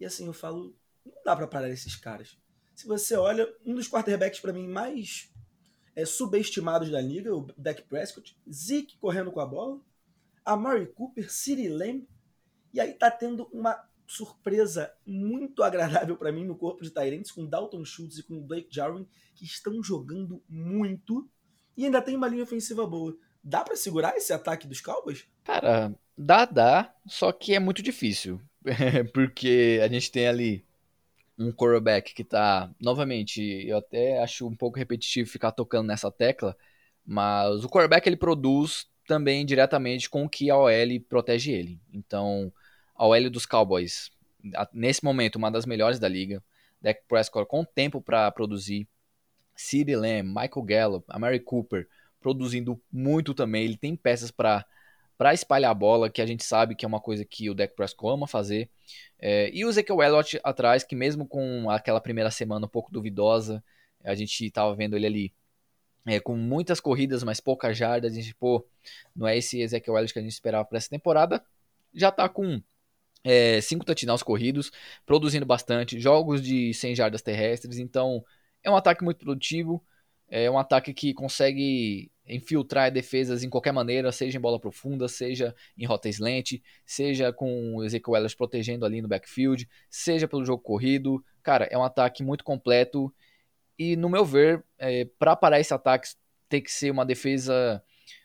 e 0.00 0.04
assim 0.04 0.26
eu 0.26 0.32
falo, 0.32 0.74
não 1.04 1.22
dá 1.24 1.36
para 1.36 1.46
parar 1.46 1.70
esses 1.70 1.94
caras. 1.94 2.36
Se 2.74 2.88
você 2.88 3.14
olha, 3.14 3.48
um 3.64 3.76
dos 3.76 3.88
quarterbacks 3.88 4.40
para 4.40 4.52
mim 4.52 4.66
mais 4.66 5.32
é, 5.96 6.04
subestimados 6.04 6.90
da 6.90 7.00
liga, 7.00 7.34
o 7.34 7.48
Dak 7.56 7.82
Prescott, 7.84 8.38
Zeke 8.48 8.98
correndo 8.98 9.32
com 9.32 9.40
a 9.40 9.46
bola, 9.46 9.80
a 10.44 10.54
Murray 10.54 10.86
Cooper, 10.86 11.32
City 11.32 11.68
Lamb, 11.68 12.06
e 12.72 12.78
aí 12.78 12.92
tá 12.92 13.10
tendo 13.10 13.48
uma 13.50 13.82
surpresa 14.06 14.92
muito 15.04 15.62
agradável 15.62 16.16
para 16.16 16.30
mim 16.30 16.44
no 16.44 16.54
corpo 16.54 16.84
de 16.84 16.90
Tyrants 16.90 17.32
com 17.32 17.46
Dalton 17.46 17.84
Schultz 17.84 18.18
e 18.18 18.22
com 18.22 18.46
Blake 18.46 18.68
Jarwin, 18.70 19.08
que 19.34 19.44
estão 19.44 19.82
jogando 19.82 20.40
muito 20.48 21.28
e 21.76 21.86
ainda 21.86 22.02
tem 22.02 22.14
uma 22.14 22.28
linha 22.28 22.44
ofensiva 22.44 22.86
boa. 22.86 23.16
Dá 23.42 23.64
para 23.64 23.76
segurar 23.76 24.16
esse 24.16 24.32
ataque 24.32 24.66
dos 24.66 24.80
Cowboys? 24.80 25.26
Cara, 25.44 25.94
dá, 26.16 26.44
dá, 26.44 26.94
só 27.06 27.32
que 27.32 27.54
é 27.54 27.58
muito 27.58 27.82
difícil. 27.82 28.40
Porque 29.14 29.80
a 29.82 29.88
gente 29.88 30.10
tem 30.10 30.26
ali 30.26 30.65
um 31.38 31.52
quarterback 31.52 32.14
que 32.14 32.24
tá, 32.24 32.70
novamente, 32.80 33.42
eu 33.66 33.78
até 33.78 34.22
acho 34.22 34.46
um 34.46 34.56
pouco 34.56 34.78
repetitivo 34.78 35.28
ficar 35.28 35.52
tocando 35.52 35.86
nessa 35.86 36.10
tecla, 36.10 36.56
mas 37.04 37.64
o 37.64 37.68
quarterback 37.68 38.08
ele 38.08 38.16
produz 38.16 38.86
também 39.06 39.44
diretamente 39.44 40.10
com 40.10 40.24
o 40.24 40.28
que 40.28 40.50
a 40.50 40.56
OL 40.56 41.00
protege 41.08 41.52
ele. 41.52 41.80
Então, 41.92 42.52
a 42.94 43.06
OL 43.06 43.30
dos 43.30 43.46
Cowboys, 43.46 44.10
nesse 44.72 45.04
momento, 45.04 45.36
uma 45.36 45.50
das 45.50 45.66
melhores 45.66 45.98
da 45.98 46.08
liga. 46.08 46.42
Dak 46.80 47.02
Prescott 47.08 47.48
com 47.48 47.64
tempo 47.64 48.00
para 48.00 48.30
produzir. 48.30 48.88
CeeDee 49.54 49.96
Lamb, 49.96 50.28
Michael 50.28 50.62
Gallup, 50.64 51.06
a 51.08 51.18
Mary 51.18 51.40
Cooper 51.40 51.88
produzindo 52.20 52.80
muito 52.92 53.32
também. 53.32 53.64
Ele 53.64 53.76
tem 53.76 53.96
peças 53.96 54.30
para 54.30 54.66
para 55.16 55.32
espalhar 55.34 55.70
a 55.70 55.74
bola, 55.74 56.10
que 56.10 56.20
a 56.20 56.26
gente 56.26 56.44
sabe 56.44 56.74
que 56.74 56.84
é 56.84 56.88
uma 56.88 57.00
coisa 57.00 57.24
que 57.24 57.48
o 57.50 57.54
Dak 57.54 57.74
Prescott 57.74 58.14
ama 58.14 58.26
fazer. 58.26 58.70
É, 59.18 59.50
e 59.52 59.64
o 59.64 59.68
Ezekiel 59.68 60.02
Elliott 60.02 60.40
atrás, 60.44 60.84
que 60.84 60.94
mesmo 60.94 61.26
com 61.26 61.70
aquela 61.70 62.00
primeira 62.00 62.30
semana 62.30 62.66
um 62.66 62.68
pouco 62.68 62.92
duvidosa, 62.92 63.64
a 64.04 64.14
gente 64.14 64.44
estava 64.44 64.74
vendo 64.74 64.96
ele 64.96 65.06
ali 65.06 65.34
é, 66.06 66.20
com 66.20 66.36
muitas 66.36 66.80
corridas, 66.80 67.22
mas 67.24 67.40
poucas 67.40 67.76
jardas. 67.76 68.12
A 68.12 68.14
gente, 68.14 68.34
pô, 68.34 68.66
não 69.14 69.26
é 69.26 69.36
esse 69.36 69.60
Ezekiel 69.60 69.96
Elliott 69.96 70.12
que 70.12 70.18
a 70.18 70.22
gente 70.22 70.32
esperava 70.32 70.64
para 70.64 70.78
essa 70.78 70.88
temporada. 70.88 71.44
Já 71.92 72.10
está 72.10 72.28
com 72.28 72.62
é, 73.24 73.60
cinco 73.60 73.84
touchdowns 73.84 74.22
corridos, 74.22 74.70
produzindo 75.04 75.44
bastante, 75.44 75.98
jogos 75.98 76.42
de 76.42 76.72
100 76.74 76.94
jardas 76.94 77.22
terrestres. 77.22 77.78
Então, 77.78 78.24
é 78.62 78.70
um 78.70 78.76
ataque 78.76 79.02
muito 79.02 79.18
produtivo. 79.18 79.84
É 80.28 80.50
um 80.50 80.58
ataque 80.58 80.92
que 80.94 81.14
consegue 81.14 82.10
infiltrar 82.28 82.90
defesas 82.90 83.42
em 83.42 83.50
qualquer 83.50 83.72
maneira, 83.72 84.10
seja 84.12 84.38
em 84.38 84.40
bola 84.40 84.58
profunda, 84.58 85.08
seja 85.08 85.54
em 85.76 85.84
rota 85.84 86.08
slant, 86.08 86.60
seja 86.84 87.32
com 87.32 87.76
o 87.76 87.84
Ezekiel 87.84 88.16
Elliott 88.16 88.36
protegendo 88.36 88.84
ali 88.84 89.00
no 89.00 89.08
backfield, 89.08 89.68
seja 89.88 90.26
pelo 90.26 90.44
jogo 90.44 90.62
corrido. 90.62 91.24
Cara, 91.42 91.66
é 91.70 91.78
um 91.78 91.84
ataque 91.84 92.22
muito 92.22 92.44
completo 92.44 93.12
e, 93.78 93.96
no 93.96 94.08
meu 94.08 94.24
ver, 94.24 94.64
é, 94.78 95.04
para 95.18 95.36
parar 95.36 95.60
esse 95.60 95.72
ataque 95.72 96.08
tem 96.48 96.62
que 96.62 96.72
ser 96.72 96.90
uma 96.90 97.04
defesa 97.04 97.82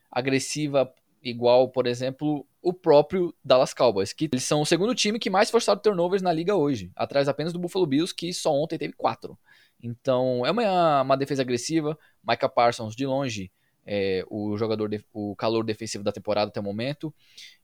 agressiva 0.10 0.91
igual, 1.22 1.70
por 1.70 1.86
exemplo, 1.86 2.46
o 2.62 2.74
próprio 2.74 3.34
Dallas 3.43 3.74
Cowboys, 3.74 4.13
que 4.13 4.29
eles 4.31 4.43
são 4.43 4.62
o 4.62 4.65
segundo 4.65 4.96
time 4.96 5.20
que 5.20 5.29
mais 5.29 5.50
forçaram 5.51 5.79
turnovers 5.79 6.22
na 6.22 6.34
liga 6.34 6.55
hoje, 6.55 6.91
atrás 6.96 7.27
apenas 7.27 7.53
do 7.53 7.60
Buffalo 7.60 7.86
Bills, 7.86 8.13
que 8.13 8.34
só 8.34 8.53
ontem 8.53 8.77
teve 8.77 8.93
quatro. 8.93 9.38
Então, 9.81 10.46
é 10.46 10.51
uma, 10.51 11.01
uma 11.01 11.17
defesa 11.17 11.41
agressiva. 11.41 11.98
Micah 12.24 12.50
Parsons, 12.50 12.96
de 12.96 13.05
longe, 13.05 13.51
é 13.86 14.24
o 14.30 14.58
jogador, 14.58 14.88
de, 14.88 15.04
o 15.14 15.36
calor 15.36 15.64
defensivo 15.64 16.04
da 16.04 16.12
temporada 16.12 16.50
até 16.50 16.60
o 16.60 16.64
momento. 16.64 17.14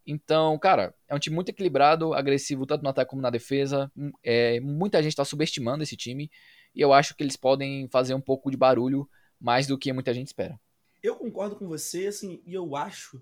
Então, 0.06 0.58
cara, 0.58 0.94
é 1.08 1.16
um 1.16 1.20
time 1.20 1.36
muito 1.36 1.50
equilibrado, 1.50 2.14
agressivo 2.14 2.66
tanto 2.66 2.84
no 2.84 2.90
ataque 2.90 3.10
como 3.10 3.22
na 3.22 3.30
defesa. 3.30 3.92
É, 4.24 4.60
muita 4.60 5.02
gente 5.02 5.12
está 5.12 5.26
subestimando 5.26 5.84
esse 5.84 5.96
time 5.96 6.32
e 6.74 6.82
eu 6.82 6.94
acho 6.94 7.16
que 7.16 7.24
eles 7.24 7.36
podem 7.36 7.88
fazer 7.90 8.14
um 8.14 8.22
pouco 8.22 8.50
de 8.50 8.58
barulho 8.58 9.10
mais 9.40 9.68
do 9.68 9.78
que 9.78 9.94
muita 9.94 10.14
gente 10.14 10.28
espera. 10.28 10.60
Eu 11.04 11.16
concordo 11.16 11.56
com 11.56 11.68
você, 11.68 12.08
assim, 12.08 12.42
e 12.46 12.54
eu 12.54 12.76
acho 12.76 13.22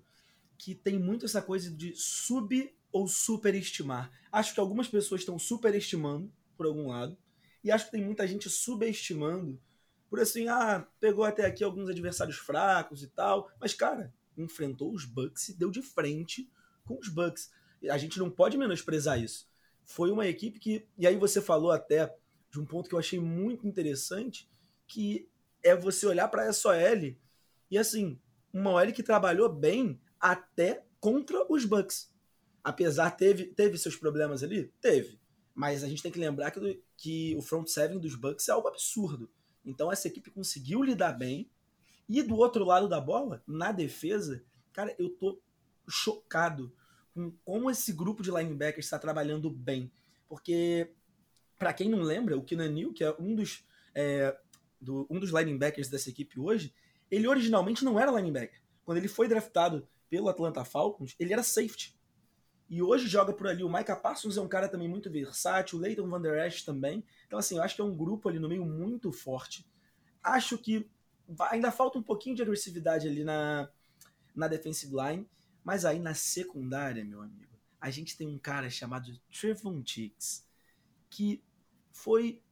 que 0.58 0.74
tem 0.74 0.98
muito 0.98 1.26
essa 1.26 1.42
coisa 1.42 1.70
de 1.70 1.94
sub 1.94 2.74
ou 2.90 3.06
superestimar. 3.06 4.10
Acho 4.32 4.54
que 4.54 4.60
algumas 4.60 4.88
pessoas 4.88 5.20
estão 5.20 5.38
superestimando, 5.38 6.32
por 6.56 6.66
algum 6.66 6.88
lado, 6.88 7.16
e 7.62 7.70
acho 7.70 7.86
que 7.86 7.90
tem 7.90 8.04
muita 8.04 8.26
gente 8.26 8.48
subestimando 8.48 9.60
por 10.08 10.20
assim, 10.20 10.48
ah, 10.48 10.86
pegou 11.00 11.24
até 11.24 11.44
aqui 11.44 11.64
alguns 11.64 11.88
adversários 11.88 12.36
fracos 12.36 13.02
e 13.02 13.08
tal, 13.08 13.50
mas 13.60 13.74
cara, 13.74 14.12
enfrentou 14.36 14.92
os 14.92 15.04
Bucks 15.04 15.48
e 15.48 15.54
deu 15.54 15.70
de 15.70 15.82
frente 15.82 16.50
com 16.84 16.98
os 16.98 17.08
Bucks. 17.08 17.50
A 17.90 17.98
gente 17.98 18.18
não 18.18 18.30
pode 18.30 18.56
menosprezar 18.56 19.20
isso. 19.20 19.48
Foi 19.84 20.10
uma 20.10 20.26
equipe 20.26 20.58
que, 20.58 20.86
e 20.98 21.06
aí 21.06 21.16
você 21.16 21.40
falou 21.40 21.70
até 21.70 22.14
de 22.50 22.60
um 22.60 22.66
ponto 22.66 22.88
que 22.88 22.94
eu 22.94 22.98
achei 22.98 23.20
muito 23.20 23.66
interessante, 23.66 24.50
que 24.86 25.28
é 25.62 25.74
você 25.74 26.06
olhar 26.06 26.28
para 26.28 26.44
essa 26.44 26.68
OL 26.68 27.16
e 27.70 27.78
assim, 27.78 28.18
uma 28.52 28.72
OL 28.72 28.92
que 28.92 29.02
trabalhou 29.02 29.52
bem 29.52 30.00
até 30.20 30.84
contra 31.00 31.44
os 31.52 31.64
Bucks. 31.64 32.12
Apesar 32.62 33.10
teve 33.12 33.46
teve 33.46 33.78
seus 33.78 33.96
problemas 33.96 34.42
ali, 34.42 34.72
teve. 34.80 35.20
Mas 35.54 35.82
a 35.82 35.88
gente 35.88 36.02
tem 36.02 36.12
que 36.12 36.18
lembrar 36.18 36.50
que, 36.50 36.82
que 36.96 37.34
o 37.36 37.42
front 37.42 37.66
seven 37.68 37.98
dos 37.98 38.14
Bucks 38.14 38.48
é 38.48 38.52
algo 38.52 38.68
absurdo. 38.68 39.30
Então 39.66 39.90
essa 39.90 40.06
equipe 40.06 40.30
conseguiu 40.30 40.82
lidar 40.82 41.12
bem. 41.12 41.50
E 42.08 42.22
do 42.22 42.36
outro 42.36 42.64
lado 42.64 42.88
da 42.88 43.00
bola, 43.00 43.42
na 43.46 43.72
defesa, 43.72 44.44
cara, 44.72 44.94
eu 44.96 45.10
tô 45.10 45.40
chocado 45.88 46.72
com 47.12 47.32
como 47.44 47.70
esse 47.70 47.92
grupo 47.92 48.22
de 48.22 48.30
linebackers 48.30 48.86
está 48.86 48.98
trabalhando 48.98 49.50
bem. 49.50 49.90
Porque, 50.28 50.92
para 51.58 51.72
quem 51.72 51.88
não 51.88 52.00
lembra, 52.00 52.36
o 52.36 52.44
Keenan 52.44 52.92
que 52.92 53.02
é 53.02 53.14
um 53.18 53.34
dos, 53.34 53.64
é, 53.94 54.36
do, 54.80 55.06
um 55.10 55.18
dos 55.18 55.30
linebackers 55.30 55.88
dessa 55.88 56.10
equipe 56.10 56.38
hoje, 56.38 56.72
ele 57.10 57.26
originalmente 57.26 57.84
não 57.84 57.98
era 57.98 58.12
linebacker. 58.12 58.60
Quando 58.84 58.98
ele 58.98 59.08
foi 59.08 59.26
draftado 59.26 59.88
pelo 60.08 60.28
Atlanta 60.28 60.64
Falcons, 60.64 61.14
ele 61.18 61.32
era 61.32 61.42
safety. 61.42 61.95
E 62.68 62.82
hoje 62.82 63.06
joga 63.06 63.32
por 63.32 63.46
ali. 63.46 63.62
O 63.62 63.72
Micah 63.72 63.96
Parsons 63.96 64.36
é 64.36 64.40
um 64.40 64.48
cara 64.48 64.68
também 64.68 64.88
muito 64.88 65.10
versátil, 65.10 65.78
o 65.78 65.80
Leighton 65.80 66.08
Van 66.08 66.20
Der 66.20 66.46
Esch 66.46 66.64
também. 66.64 67.04
Então, 67.26 67.38
assim, 67.38 67.56
eu 67.56 67.62
acho 67.62 67.76
que 67.76 67.80
é 67.80 67.84
um 67.84 67.96
grupo 67.96 68.28
ali 68.28 68.38
no 68.38 68.48
meio 68.48 68.64
muito 68.64 69.12
forte. 69.12 69.64
Acho 70.22 70.58
que 70.58 70.88
ainda 71.50 71.70
falta 71.70 71.98
um 71.98 72.02
pouquinho 72.02 72.34
de 72.34 72.42
agressividade 72.42 73.06
ali 73.06 73.24
na, 73.24 73.68
na 74.34 74.48
defensive 74.48 74.94
line, 74.94 75.28
mas 75.64 75.84
aí 75.84 75.98
na 75.98 76.14
secundária, 76.14 77.04
meu 77.04 77.22
amigo, 77.22 77.56
a 77.80 77.90
gente 77.90 78.16
tem 78.16 78.26
um 78.26 78.38
cara 78.38 78.68
chamado 78.68 79.16
Trevon 79.30 79.82
Chicks, 79.84 80.46
que 81.08 81.42
foi 81.92 82.42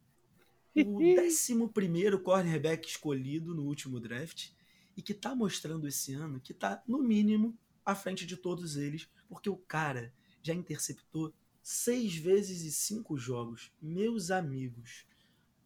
o 0.74 0.98
11 0.98 2.18
cornerback 2.22 2.88
escolhido 2.88 3.54
no 3.54 3.64
último 3.64 4.00
draft 4.00 4.50
e 4.96 5.02
que 5.02 5.14
tá 5.14 5.34
mostrando 5.34 5.88
esse 5.88 6.14
ano 6.14 6.40
que 6.40 6.54
tá, 6.54 6.82
no 6.86 6.98
mínimo, 6.98 7.56
à 7.84 7.94
frente 7.94 8.24
de 8.24 8.36
todos 8.36 8.76
eles, 8.76 9.08
porque 9.28 9.48
o 9.48 9.56
cara 9.56 10.12
já 10.42 10.54
interceptou 10.54 11.32
seis 11.62 12.14
vezes 12.14 12.62
e 12.62 12.72
cinco 12.72 13.16
jogos. 13.16 13.72
Meus 13.80 14.30
amigos, 14.30 15.06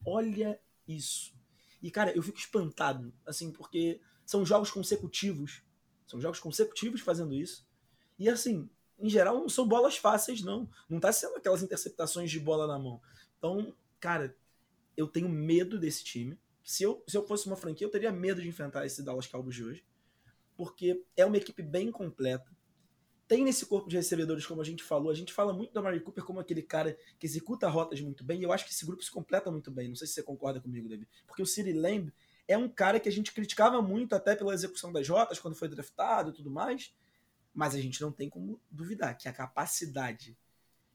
olha 0.04 0.60
isso. 0.86 1.34
E, 1.82 1.90
cara, 1.90 2.12
eu 2.16 2.22
fico 2.22 2.38
espantado, 2.38 3.12
assim, 3.26 3.50
porque 3.50 4.00
são 4.24 4.44
jogos 4.44 4.70
consecutivos. 4.70 5.62
São 6.06 6.20
jogos 6.20 6.40
consecutivos 6.40 7.00
fazendo 7.00 7.34
isso. 7.34 7.66
E, 8.18 8.28
assim, 8.28 8.68
em 8.98 9.08
geral, 9.08 9.38
não 9.38 9.48
são 9.48 9.66
bolas 9.66 9.96
fáceis, 9.96 10.42
não. 10.42 10.68
Não 10.88 10.98
tá 10.98 11.12
sendo 11.12 11.36
aquelas 11.36 11.62
interceptações 11.62 12.30
de 12.30 12.40
bola 12.40 12.66
na 12.66 12.78
mão. 12.78 13.00
Então, 13.38 13.74
cara, 14.00 14.36
eu 14.96 15.06
tenho 15.06 15.28
medo 15.28 15.78
desse 15.78 16.02
time. 16.02 16.38
Se 16.64 16.82
eu, 16.82 17.02
se 17.06 17.16
eu 17.16 17.26
fosse 17.26 17.46
uma 17.46 17.56
franquia, 17.56 17.86
eu 17.86 17.90
teria 17.90 18.12
medo 18.12 18.42
de 18.42 18.48
enfrentar 18.48 18.84
esse 18.86 19.02
Dallas 19.02 19.26
Cowboys 19.26 19.54
de 19.54 19.64
hoje 19.64 19.84
porque 20.58 21.04
é 21.16 21.24
uma 21.24 21.36
equipe 21.36 21.62
bem 21.62 21.92
completa. 21.92 22.50
Tem 23.28 23.44
nesse 23.44 23.66
corpo 23.66 23.90
de 23.90 23.96
recebedores, 23.96 24.46
como 24.46 24.62
a 24.62 24.64
gente 24.64 24.82
falou, 24.82 25.10
a 25.10 25.14
gente 25.14 25.34
fala 25.34 25.52
muito 25.52 25.72
da 25.74 25.82
Mary 25.82 26.00
Cooper 26.00 26.24
como 26.24 26.40
aquele 26.40 26.62
cara 26.62 26.96
que 27.18 27.26
executa 27.26 27.68
rotas 27.68 28.00
muito 28.00 28.24
bem, 28.24 28.40
e 28.40 28.42
eu 28.42 28.52
acho 28.52 28.64
que 28.64 28.72
esse 28.72 28.86
grupo 28.86 29.02
se 29.02 29.10
completa 29.10 29.50
muito 29.50 29.70
bem. 29.70 29.86
Não 29.86 29.94
sei 29.94 30.06
se 30.06 30.14
você 30.14 30.22
concorda 30.22 30.60
comigo, 30.60 30.88
David. 30.88 31.06
Porque 31.26 31.42
o 31.42 31.46
City 31.46 31.74
Lamb 31.74 32.10
é 32.48 32.56
um 32.56 32.70
cara 32.70 32.98
que 32.98 33.08
a 33.08 33.12
gente 33.12 33.32
criticava 33.32 33.82
muito 33.82 34.14
até 34.14 34.34
pela 34.34 34.54
execução 34.54 34.90
das 34.90 35.06
rotas, 35.06 35.38
quando 35.38 35.54
foi 35.54 35.68
draftado 35.68 36.30
e 36.30 36.32
tudo 36.32 36.50
mais, 36.50 36.94
mas 37.52 37.74
a 37.74 37.80
gente 37.80 38.00
não 38.00 38.10
tem 38.10 38.30
como 38.30 38.58
duvidar 38.70 39.16
que 39.18 39.28
a 39.28 39.32
capacidade 39.32 40.34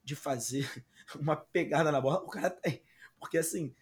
de 0.04 0.16
fazer 0.16 0.68
uma 1.16 1.36
pegada 1.36 1.92
na 1.92 2.02
bola, 2.02 2.24
o 2.24 2.30
cara 2.30 2.50
tem. 2.50 2.82
Porque 3.20 3.38
assim, 3.38 3.76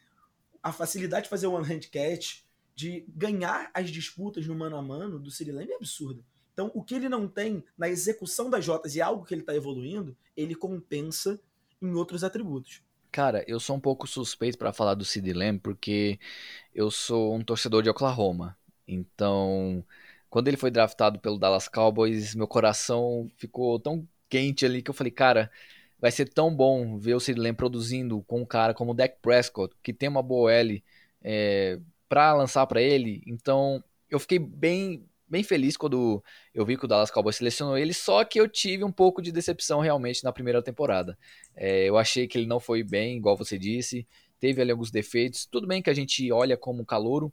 a 0.61 0.73
facilidade 0.73 1.23
de 1.23 1.29
fazer 1.29 1.47
one 1.47 1.65
hand 1.65 1.89
catch, 1.89 2.41
de 2.75 3.05
ganhar 3.07 3.71
as 3.73 3.89
disputas 3.89 4.45
no 4.45 4.55
mano 4.55 4.75
a 4.75 4.81
mano 4.81 5.19
do 5.19 5.31
Ciri 5.31 5.51
Lamb 5.51 5.71
é 5.71 5.75
absurda. 5.75 6.21
Então, 6.53 6.71
o 6.73 6.83
que 6.83 6.95
ele 6.95 7.09
não 7.09 7.27
tem 7.27 7.63
na 7.77 7.89
execução 7.89 8.49
das 8.49 8.63
jotas 8.63 8.95
e 8.95 9.01
algo 9.01 9.25
que 9.25 9.33
ele 9.33 9.41
está 9.41 9.55
evoluindo, 9.55 10.15
ele 10.35 10.55
compensa 10.55 11.39
em 11.81 11.93
outros 11.93 12.23
atributos. 12.23 12.81
Cara, 13.11 13.43
eu 13.47 13.59
sou 13.59 13.75
um 13.75 13.79
pouco 13.79 14.07
suspeito 14.07 14.57
para 14.57 14.71
falar 14.71 14.93
do 14.93 15.03
Sid 15.03 15.33
Lamb 15.33 15.59
porque 15.59 16.19
eu 16.73 16.89
sou 16.89 17.35
um 17.35 17.43
torcedor 17.43 17.83
de 17.83 17.89
Oklahoma. 17.89 18.57
Então, 18.87 19.83
quando 20.29 20.47
ele 20.47 20.57
foi 20.57 20.71
draftado 20.71 21.19
pelo 21.19 21.37
Dallas 21.37 21.67
Cowboys, 21.67 22.35
meu 22.35 22.47
coração 22.47 23.29
ficou 23.35 23.79
tão 23.79 24.07
quente 24.29 24.65
ali 24.65 24.81
que 24.81 24.89
eu 24.89 24.93
falei, 24.93 25.11
cara, 25.11 25.51
vai 25.99 26.09
ser 26.09 26.29
tão 26.29 26.55
bom 26.55 26.97
ver 26.97 27.15
o 27.15 27.19
Sid 27.19 27.39
Lamb 27.39 27.57
produzindo 27.57 28.21
com 28.23 28.41
um 28.41 28.45
cara 28.45 28.73
como 28.73 28.91
o 28.91 28.93
Dak 28.93 29.17
Prescott, 29.21 29.75
que 29.83 29.93
tem 29.93 30.07
uma 30.07 30.23
boa 30.23 30.51
L, 30.53 30.83
é, 31.21 31.79
para 32.07 32.33
lançar 32.33 32.65
para 32.65 32.81
ele. 32.81 33.21
Então, 33.27 33.83
eu 34.09 34.19
fiquei 34.19 34.39
bem 34.39 35.05
bem 35.31 35.43
feliz 35.43 35.77
quando 35.77 36.21
eu 36.53 36.65
vi 36.65 36.77
que 36.77 36.83
o 36.83 36.87
Dallas 36.87 37.09
Cowboys 37.09 37.37
selecionou 37.37 37.77
ele, 37.77 37.93
só 37.93 38.25
que 38.25 38.39
eu 38.39 38.49
tive 38.49 38.83
um 38.83 38.91
pouco 38.91 39.21
de 39.21 39.31
decepção 39.31 39.79
realmente 39.79 40.23
na 40.23 40.33
primeira 40.33 40.61
temporada. 40.61 41.17
É, 41.55 41.85
eu 41.87 41.97
achei 41.97 42.27
que 42.27 42.37
ele 42.37 42.45
não 42.45 42.59
foi 42.59 42.83
bem, 42.83 43.17
igual 43.17 43.37
você 43.37 43.57
disse, 43.57 44.05
teve 44.39 44.61
ali 44.61 44.71
alguns 44.71 44.91
defeitos. 44.91 45.45
Tudo 45.45 45.65
bem 45.65 45.81
que 45.81 45.89
a 45.89 45.93
gente 45.93 46.29
olha 46.31 46.57
como 46.57 46.85
calouro 46.85 47.31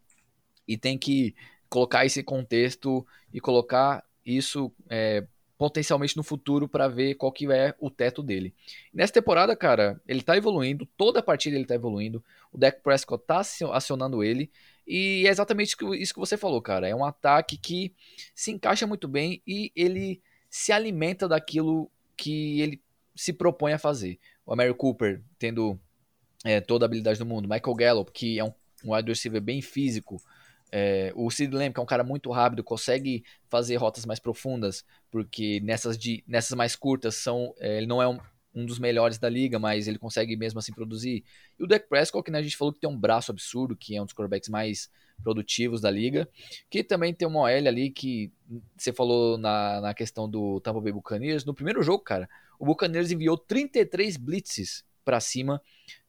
e 0.66 0.78
tem 0.78 0.96
que 0.96 1.34
colocar 1.68 2.06
esse 2.06 2.22
contexto 2.22 3.04
e 3.34 3.40
colocar 3.40 4.04
isso 4.24 4.72
é, 4.88 5.26
potencialmente 5.58 6.16
no 6.16 6.22
futuro 6.22 6.68
para 6.68 6.86
ver 6.86 7.16
qual 7.16 7.32
que 7.32 7.50
é 7.50 7.74
o 7.80 7.90
teto 7.90 8.22
dele. 8.22 8.54
Nessa 8.94 9.14
temporada, 9.14 9.56
cara, 9.56 10.00
ele 10.06 10.22
tá 10.22 10.36
evoluindo, 10.36 10.86
toda 10.96 11.18
a 11.18 11.22
partida 11.22 11.56
ele 11.56 11.66
tá 11.66 11.74
evoluindo, 11.74 12.22
o 12.52 12.56
Dak 12.56 12.80
Prescott 12.80 13.24
tá 13.26 13.42
acionando 13.72 14.22
ele, 14.22 14.50
e 14.88 15.26
é 15.26 15.30
exatamente 15.30 15.76
isso 15.98 16.14
que 16.14 16.18
você 16.18 16.36
falou, 16.36 16.62
cara, 16.62 16.88
é 16.88 16.94
um 16.94 17.04
ataque 17.04 17.58
que 17.58 17.94
se 18.34 18.50
encaixa 18.50 18.86
muito 18.86 19.06
bem 19.06 19.42
e 19.46 19.70
ele 19.76 20.22
se 20.48 20.72
alimenta 20.72 21.28
daquilo 21.28 21.90
que 22.16 22.60
ele 22.60 22.80
se 23.14 23.32
propõe 23.32 23.74
a 23.74 23.78
fazer. 23.78 24.18
O 24.46 24.52
Amari 24.52 24.72
Cooper 24.72 25.22
tendo 25.38 25.78
é, 26.44 26.60
toda 26.60 26.84
a 26.84 26.86
habilidade 26.86 27.18
do 27.18 27.26
mundo, 27.26 27.48
Michael 27.48 27.76
Gallup, 27.76 28.10
que 28.12 28.38
é 28.38 28.44
um, 28.44 28.52
um 28.84 28.94
wide 28.94 29.10
receiver 29.10 29.42
bem 29.42 29.60
físico, 29.60 30.20
É, 30.70 31.12
o 31.14 31.30
Sid 31.30 31.54
Lamb, 31.54 31.72
que 31.72 31.80
é 31.80 31.82
um 31.82 31.86
cara 31.86 32.04
muito 32.04 32.30
rápido, 32.30 32.62
consegue 32.62 33.24
fazer 33.48 33.76
rotas 33.76 34.04
mais 34.04 34.20
profundas, 34.20 34.84
porque 35.10 35.60
nessas, 35.60 35.96
de, 35.96 36.22
nessas 36.26 36.54
mais 36.54 36.76
curtas 36.76 37.14
são, 37.14 37.54
é, 37.58 37.78
ele 37.78 37.86
não 37.86 38.02
é 38.02 38.06
um, 38.06 38.18
um, 38.54 38.64
dos 38.64 38.78
melhores 38.78 39.18
da 39.18 39.28
liga, 39.28 39.58
mas 39.58 39.88
ele 39.88 39.98
consegue 39.98 40.36
mesmo 40.36 40.58
assim 40.58 40.72
produzir. 40.72 41.24
E 41.58 41.64
o 41.64 41.66
Dak 41.66 41.88
Prescott, 41.88 42.24
que 42.24 42.30
né, 42.30 42.38
a 42.38 42.42
gente 42.42 42.56
falou 42.56 42.72
que 42.72 42.80
tem 42.80 42.88
um 42.88 42.98
braço 42.98 43.30
absurdo, 43.30 43.76
que 43.76 43.96
é 43.96 44.02
um 44.02 44.04
dos 44.04 44.14
quarterbacks 44.14 44.48
mais 44.48 44.90
produtivos 45.22 45.80
da 45.80 45.90
liga, 45.90 46.28
que 46.70 46.84
também 46.84 47.12
tem 47.12 47.26
uma 47.26 47.40
OL 47.40 47.48
ali 47.48 47.90
que 47.90 48.32
você 48.76 48.92
falou 48.92 49.36
na, 49.36 49.80
na 49.80 49.94
questão 49.94 50.28
do 50.28 50.60
Tampa 50.60 50.80
Bay 50.80 50.92
Buccaneers. 50.92 51.44
No 51.44 51.54
primeiro 51.54 51.82
jogo, 51.82 52.02
cara, 52.02 52.28
o 52.58 52.64
Buccaneers 52.64 53.10
enviou 53.10 53.36
33 53.36 54.16
blitzes 54.16 54.84
para 55.04 55.20
cima 55.20 55.60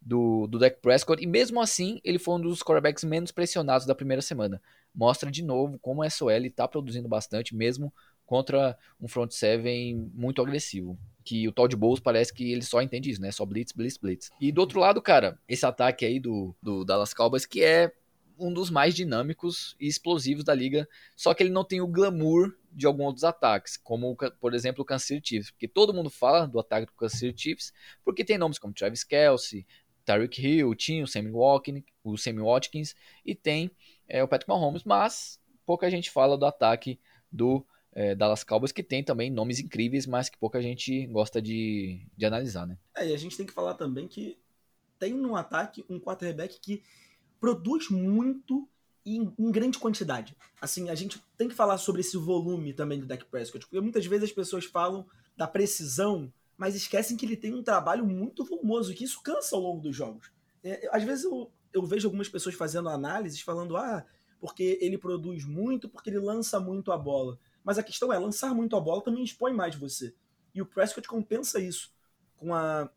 do, 0.01 0.45
do 0.47 0.59
Dak 0.59 0.81
Prescott, 0.81 1.23
e 1.23 1.27
mesmo 1.27 1.61
assim 1.61 2.01
ele 2.03 2.19
foi 2.19 2.35
um 2.35 2.41
dos 2.41 2.61
quarterbacks 2.61 3.03
menos 3.03 3.31
pressionados 3.31 3.87
da 3.87 3.95
primeira 3.95 4.21
semana. 4.21 4.61
Mostra 4.93 5.31
de 5.31 5.43
novo 5.43 5.79
como 5.79 6.03
a 6.03 6.09
SOL 6.09 6.31
está 6.31 6.67
produzindo 6.67 7.07
bastante, 7.07 7.55
mesmo 7.55 7.93
contra 8.25 8.77
um 8.99 9.07
front 9.07 9.31
seven 9.31 10.11
muito 10.13 10.41
agressivo. 10.41 10.99
Que 11.29 11.47
o 11.47 11.51
Todd 11.51 11.75
Bowles 11.75 11.99
parece 11.99 12.33
que 12.33 12.51
ele 12.51 12.63
só 12.63 12.81
entende 12.81 13.11
isso, 13.11 13.21
né? 13.21 13.31
Só 13.31 13.45
blitz, 13.45 13.71
blitz, 13.71 13.97
blitz. 13.97 14.31
E 14.41 14.51
do 14.51 14.61
outro 14.61 14.79
lado, 14.79 14.99
cara, 14.99 15.37
esse 15.47 15.63
ataque 15.63 16.03
aí 16.03 16.19
do, 16.19 16.55
do 16.59 16.83
Dallas 16.83 17.13
Cowboys, 17.13 17.45
que 17.45 17.63
é 17.63 17.93
um 18.39 18.51
dos 18.51 18.71
mais 18.71 18.95
dinâmicos 18.95 19.75
e 19.79 19.87
explosivos 19.87 20.43
da 20.43 20.55
liga, 20.55 20.89
só 21.15 21.31
que 21.35 21.43
ele 21.43 21.51
não 21.51 21.63
tem 21.63 21.81
o 21.81 21.87
glamour 21.87 22.55
de 22.71 22.87
alguns 22.87 23.05
outros 23.05 23.23
ataques, 23.23 23.77
como 23.77 24.17
por 24.41 24.55
exemplo 24.55 24.81
o 24.81 24.85
Kansas 24.85 25.07
City 25.07 25.29
Chiefs, 25.29 25.51
porque 25.51 25.67
todo 25.67 25.93
mundo 25.93 26.09
fala 26.09 26.47
do 26.47 26.59
ataque 26.59 26.87
do 26.87 26.93
Kansas 26.93 27.19
City 27.19 27.39
Chiefs, 27.39 27.73
porque 28.03 28.25
tem 28.25 28.39
nomes 28.39 28.57
como 28.57 28.73
Travis 28.73 29.03
Kelce, 29.03 29.67
Tyreek 30.03 30.41
Hill, 30.41 30.73
tinha 30.73 31.03
o 31.03 31.07
Sammy 31.07 31.29
Watkins, 31.29 31.83
o 32.03 32.17
Sammy 32.17 32.41
Watkins 32.41 32.95
e 33.23 33.35
tem 33.35 33.69
é, 34.07 34.23
o 34.23 34.27
Patrick 34.27 34.49
Mahomes, 34.49 34.83
mas 34.83 35.39
pouca 35.63 35.91
gente 35.91 36.09
fala 36.09 36.35
do 36.35 36.47
ataque 36.47 36.99
do 37.31 37.63
é, 37.99 38.15
Dallas 38.15 38.45
Cowboys, 38.45 38.71
que 38.71 38.81
tem 38.81 39.03
também 39.03 39.29
nomes 39.29 39.59
incríveis, 39.59 40.07
mas 40.07 40.29
que 40.29 40.37
pouca 40.37 40.61
gente 40.61 41.05
gosta 41.07 41.41
de, 41.41 41.99
de 42.15 42.25
analisar, 42.25 42.65
né? 42.65 42.77
É, 42.95 43.09
e 43.09 43.13
a 43.13 43.17
gente 43.17 43.35
tem 43.35 43.45
que 43.45 43.51
falar 43.51 43.73
também 43.73 44.07
que 44.07 44.39
tem 44.97 45.13
no 45.13 45.35
ataque 45.35 45.83
um 45.89 45.99
quarterback 45.99 46.61
que 46.61 46.81
produz 47.41 47.89
muito 47.89 48.69
em, 49.05 49.33
em, 49.37 49.51
grande 49.51 49.77
quantidade. 49.77 50.33
Assim, 50.61 50.89
a 50.89 50.95
gente 50.95 51.21
tem 51.37 51.49
que 51.49 51.53
falar 51.53 51.77
sobre 51.77 51.99
esse 51.99 52.15
volume 52.15 52.71
também 52.71 53.01
do 53.01 53.05
Dak 53.05 53.25
Prescott, 53.25 53.65
porque 53.65 53.81
muitas 53.81 54.05
vezes 54.05 54.29
as 54.29 54.31
pessoas 54.31 54.63
falam 54.63 55.05
da 55.35 55.45
precisão, 55.45 56.31
mas 56.57 56.75
esquecem 56.75 57.17
que 57.17 57.25
ele 57.25 57.35
tem 57.35 57.53
um 57.53 57.61
trabalho 57.61 58.05
muito 58.05 58.45
volumoso, 58.45 58.93
que 58.93 59.03
isso 59.03 59.21
cansa 59.21 59.57
ao 59.57 59.61
longo 59.61 59.81
dos 59.81 59.93
jogos. 59.93 60.31
É, 60.63 60.87
às 60.93 61.03
vezes 61.03 61.25
eu, 61.25 61.51
eu 61.73 61.85
vejo 61.85 62.07
algumas 62.07 62.29
pessoas 62.29 62.55
fazendo 62.55 62.87
análises 62.87 63.41
falando, 63.41 63.75
ah, 63.75 64.05
porque 64.39 64.77
ele 64.79 64.97
produz 64.97 65.43
muito, 65.43 65.89
porque 65.89 66.09
ele 66.09 66.19
lança 66.19 66.61
muito 66.61 66.93
a 66.93 66.97
bola. 66.97 67.37
Mas 67.69 67.77
a 67.77 67.83
questão 67.83 68.11
é, 68.11 68.17
lançar 68.17 68.51
muito 68.55 68.75
a 68.75 68.81
bola 68.81 69.03
também 69.03 69.23
expõe 69.23 69.53
mais 69.53 69.75
você. 69.75 70.15
E 70.55 70.59
o 70.59 70.65
Prescott 70.65 71.07
compensa 71.07 71.59
isso 71.59 71.93
com 72.35 72.51
a, 72.51 72.89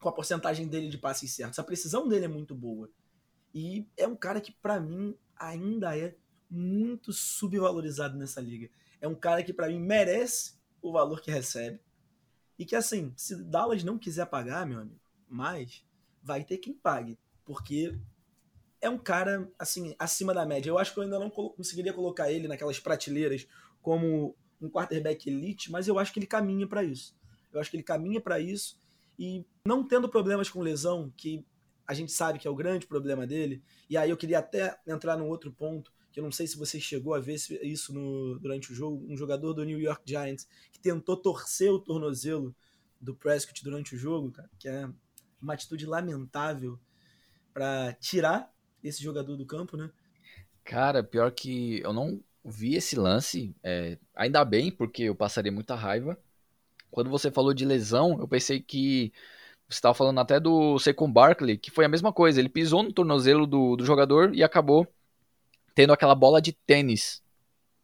com 0.00 0.08
a 0.08 0.12
porcentagem 0.12 0.66
dele 0.66 0.88
de 0.88 0.96
passes 0.96 1.30
certos. 1.30 1.58
A 1.58 1.62
precisão 1.62 2.08
dele 2.08 2.24
é 2.24 2.28
muito 2.28 2.54
boa. 2.54 2.90
E 3.52 3.86
é 3.98 4.08
um 4.08 4.16
cara 4.16 4.40
que, 4.40 4.50
para 4.50 4.80
mim, 4.80 5.14
ainda 5.36 5.94
é 5.94 6.16
muito 6.48 7.12
subvalorizado 7.12 8.16
nessa 8.16 8.40
liga. 8.40 8.70
É 8.98 9.06
um 9.06 9.14
cara 9.14 9.42
que, 9.42 9.52
para 9.52 9.68
mim, 9.68 9.78
merece 9.78 10.54
o 10.80 10.90
valor 10.90 11.20
que 11.20 11.30
recebe. 11.30 11.78
E 12.58 12.64
que, 12.64 12.74
assim, 12.74 13.12
se 13.14 13.36
Dallas 13.36 13.84
não 13.84 13.98
quiser 13.98 14.24
pagar, 14.24 14.64
meu 14.64 14.80
amigo, 14.80 15.02
mais, 15.28 15.84
vai 16.22 16.42
ter 16.44 16.56
quem 16.56 16.72
pague. 16.72 17.18
Porque 17.44 17.94
é 18.80 18.88
um 18.88 18.96
cara, 18.96 19.52
assim, 19.58 19.94
acima 19.98 20.32
da 20.32 20.46
média. 20.46 20.70
Eu 20.70 20.78
acho 20.78 20.94
que 20.94 20.98
eu 20.98 21.02
ainda 21.02 21.18
não 21.18 21.28
conseguiria 21.28 21.92
colocar 21.92 22.32
ele 22.32 22.48
naquelas 22.48 22.80
prateleiras 22.80 23.46
como 23.82 24.36
um 24.60 24.68
quarterback 24.68 25.28
elite, 25.28 25.70
mas 25.70 25.88
eu 25.88 25.98
acho 25.98 26.12
que 26.12 26.18
ele 26.18 26.26
caminha 26.26 26.66
para 26.66 26.82
isso. 26.82 27.16
Eu 27.52 27.60
acho 27.60 27.70
que 27.70 27.76
ele 27.76 27.82
caminha 27.82 28.20
para 28.20 28.40
isso. 28.40 28.78
E 29.18 29.44
não 29.64 29.86
tendo 29.86 30.08
problemas 30.08 30.48
com 30.48 30.60
lesão, 30.60 31.12
que 31.16 31.44
a 31.86 31.94
gente 31.94 32.12
sabe 32.12 32.38
que 32.38 32.46
é 32.46 32.50
o 32.50 32.54
grande 32.54 32.86
problema 32.86 33.26
dele. 33.26 33.62
E 33.88 33.96
aí 33.96 34.10
eu 34.10 34.16
queria 34.16 34.40
até 34.40 34.78
entrar 34.86 35.16
num 35.16 35.28
outro 35.28 35.50
ponto, 35.50 35.92
que 36.12 36.20
eu 36.20 36.24
não 36.24 36.30
sei 36.30 36.46
se 36.46 36.56
você 36.56 36.78
chegou 36.78 37.14
a 37.14 37.20
ver 37.20 37.36
isso 37.62 37.92
no, 37.94 38.38
durante 38.38 38.72
o 38.72 38.74
jogo, 38.74 39.04
um 39.08 39.16
jogador 39.16 39.54
do 39.54 39.64
New 39.64 39.80
York 39.80 40.02
Giants 40.04 40.46
que 40.72 40.78
tentou 40.78 41.16
torcer 41.16 41.72
o 41.72 41.78
tornozelo 41.78 42.54
do 43.00 43.14
Prescott 43.14 43.62
durante 43.64 43.94
o 43.94 43.98
jogo, 43.98 44.32
cara, 44.32 44.50
que 44.58 44.68
é 44.68 44.88
uma 45.40 45.54
atitude 45.54 45.86
lamentável 45.86 46.78
para 47.54 47.92
tirar 47.94 48.52
esse 48.82 49.02
jogador 49.02 49.36
do 49.36 49.46
campo, 49.46 49.76
né? 49.76 49.90
Cara, 50.64 51.02
pior 51.02 51.32
que 51.32 51.80
eu 51.80 51.92
não 51.92 52.22
vi 52.48 52.74
esse 52.74 52.96
lance, 52.96 53.54
é, 53.62 53.98
ainda 54.14 54.44
bem, 54.44 54.70
porque 54.70 55.04
eu 55.04 55.14
passaria 55.14 55.52
muita 55.52 55.74
raiva. 55.74 56.18
Quando 56.90 57.10
você 57.10 57.30
falou 57.30 57.52
de 57.52 57.64
lesão, 57.64 58.18
eu 58.20 58.28
pensei 58.28 58.60
que 58.60 59.12
você 59.68 59.78
estava 59.78 59.94
falando 59.94 60.18
até 60.20 60.40
do 60.40 60.78
Saquon 60.78 61.12
Barkley, 61.12 61.58
que 61.58 61.70
foi 61.70 61.84
a 61.84 61.88
mesma 61.88 62.12
coisa. 62.12 62.40
Ele 62.40 62.48
pisou 62.48 62.82
no 62.82 62.92
tornozelo 62.92 63.46
do, 63.46 63.76
do 63.76 63.84
jogador 63.84 64.34
e 64.34 64.42
acabou 64.42 64.86
tendo 65.74 65.92
aquela 65.92 66.14
bola 66.14 66.40
de 66.40 66.52
tênis 66.52 67.22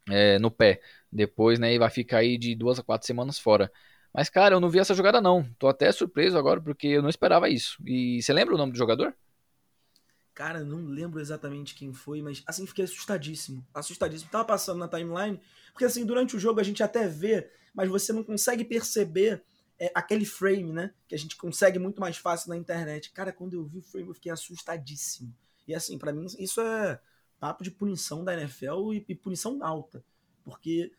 é, 0.09 0.39
no 0.39 0.49
pé. 0.51 0.81
Depois, 1.11 1.59
né, 1.59 1.73
e 1.73 1.79
vai 1.79 1.89
ficar 1.89 2.19
aí 2.19 2.37
de 2.37 2.55
duas 2.55 2.79
a 2.79 2.83
quatro 2.83 3.07
semanas 3.07 3.39
fora. 3.39 3.71
Mas, 4.13 4.29
cara, 4.29 4.55
eu 4.55 4.59
não 4.59 4.69
vi 4.69 4.79
essa 4.79 4.93
jogada 4.93 5.21
não. 5.21 5.43
Tô 5.59 5.67
até 5.67 5.91
surpreso 5.91 6.37
agora, 6.37 6.61
porque 6.61 6.87
eu 6.87 7.01
não 7.01 7.09
esperava 7.09 7.49
isso. 7.49 7.77
E 7.85 8.21
você 8.21 8.33
lembra 8.33 8.55
o 8.55 8.57
nome 8.57 8.71
do 8.71 8.77
jogador? 8.77 9.15
Cara, 10.35 10.65
não 10.65 10.85
lembro 10.85 11.21
exatamente 11.21 11.73
quem 11.73 11.93
foi, 11.93 12.21
mas 12.21 12.43
assim, 12.45 12.67
fiquei 12.67 12.83
assustadíssimo. 12.83 13.65
Assustadíssimo. 13.73 14.29
Tava 14.29 14.43
passando 14.43 14.79
na 14.79 14.87
timeline, 14.89 15.39
porque 15.71 15.85
assim, 15.85 16.05
durante 16.05 16.35
o 16.35 16.39
jogo 16.39 16.59
a 16.59 16.63
gente 16.63 16.83
até 16.83 17.07
vê, 17.07 17.49
mas 17.73 17.89
você 17.89 18.11
não 18.11 18.21
consegue 18.21 18.65
perceber 18.65 19.41
é, 19.79 19.89
aquele 19.95 20.25
frame, 20.25 20.73
né? 20.73 20.93
Que 21.07 21.15
a 21.15 21.17
gente 21.17 21.37
consegue 21.37 21.79
muito 21.79 22.01
mais 22.01 22.17
fácil 22.17 22.49
na 22.49 22.57
internet. 22.57 23.11
Cara, 23.11 23.31
quando 23.31 23.53
eu 23.53 23.63
vi 23.63 23.77
o 23.77 23.81
frame, 23.81 24.09
eu 24.09 24.13
fiquei 24.13 24.29
assustadíssimo. 24.29 25.33
E 25.65 25.73
assim, 25.73 25.97
para 25.97 26.11
mim, 26.11 26.25
isso 26.37 26.59
é 26.59 26.99
papo 27.39 27.63
de 27.63 27.71
punição 27.71 28.21
da 28.21 28.33
NFL 28.33 28.93
e, 28.93 29.05
e, 29.07 29.15
punição 29.15 29.63
alta. 29.63 30.03
Porque 30.43 30.91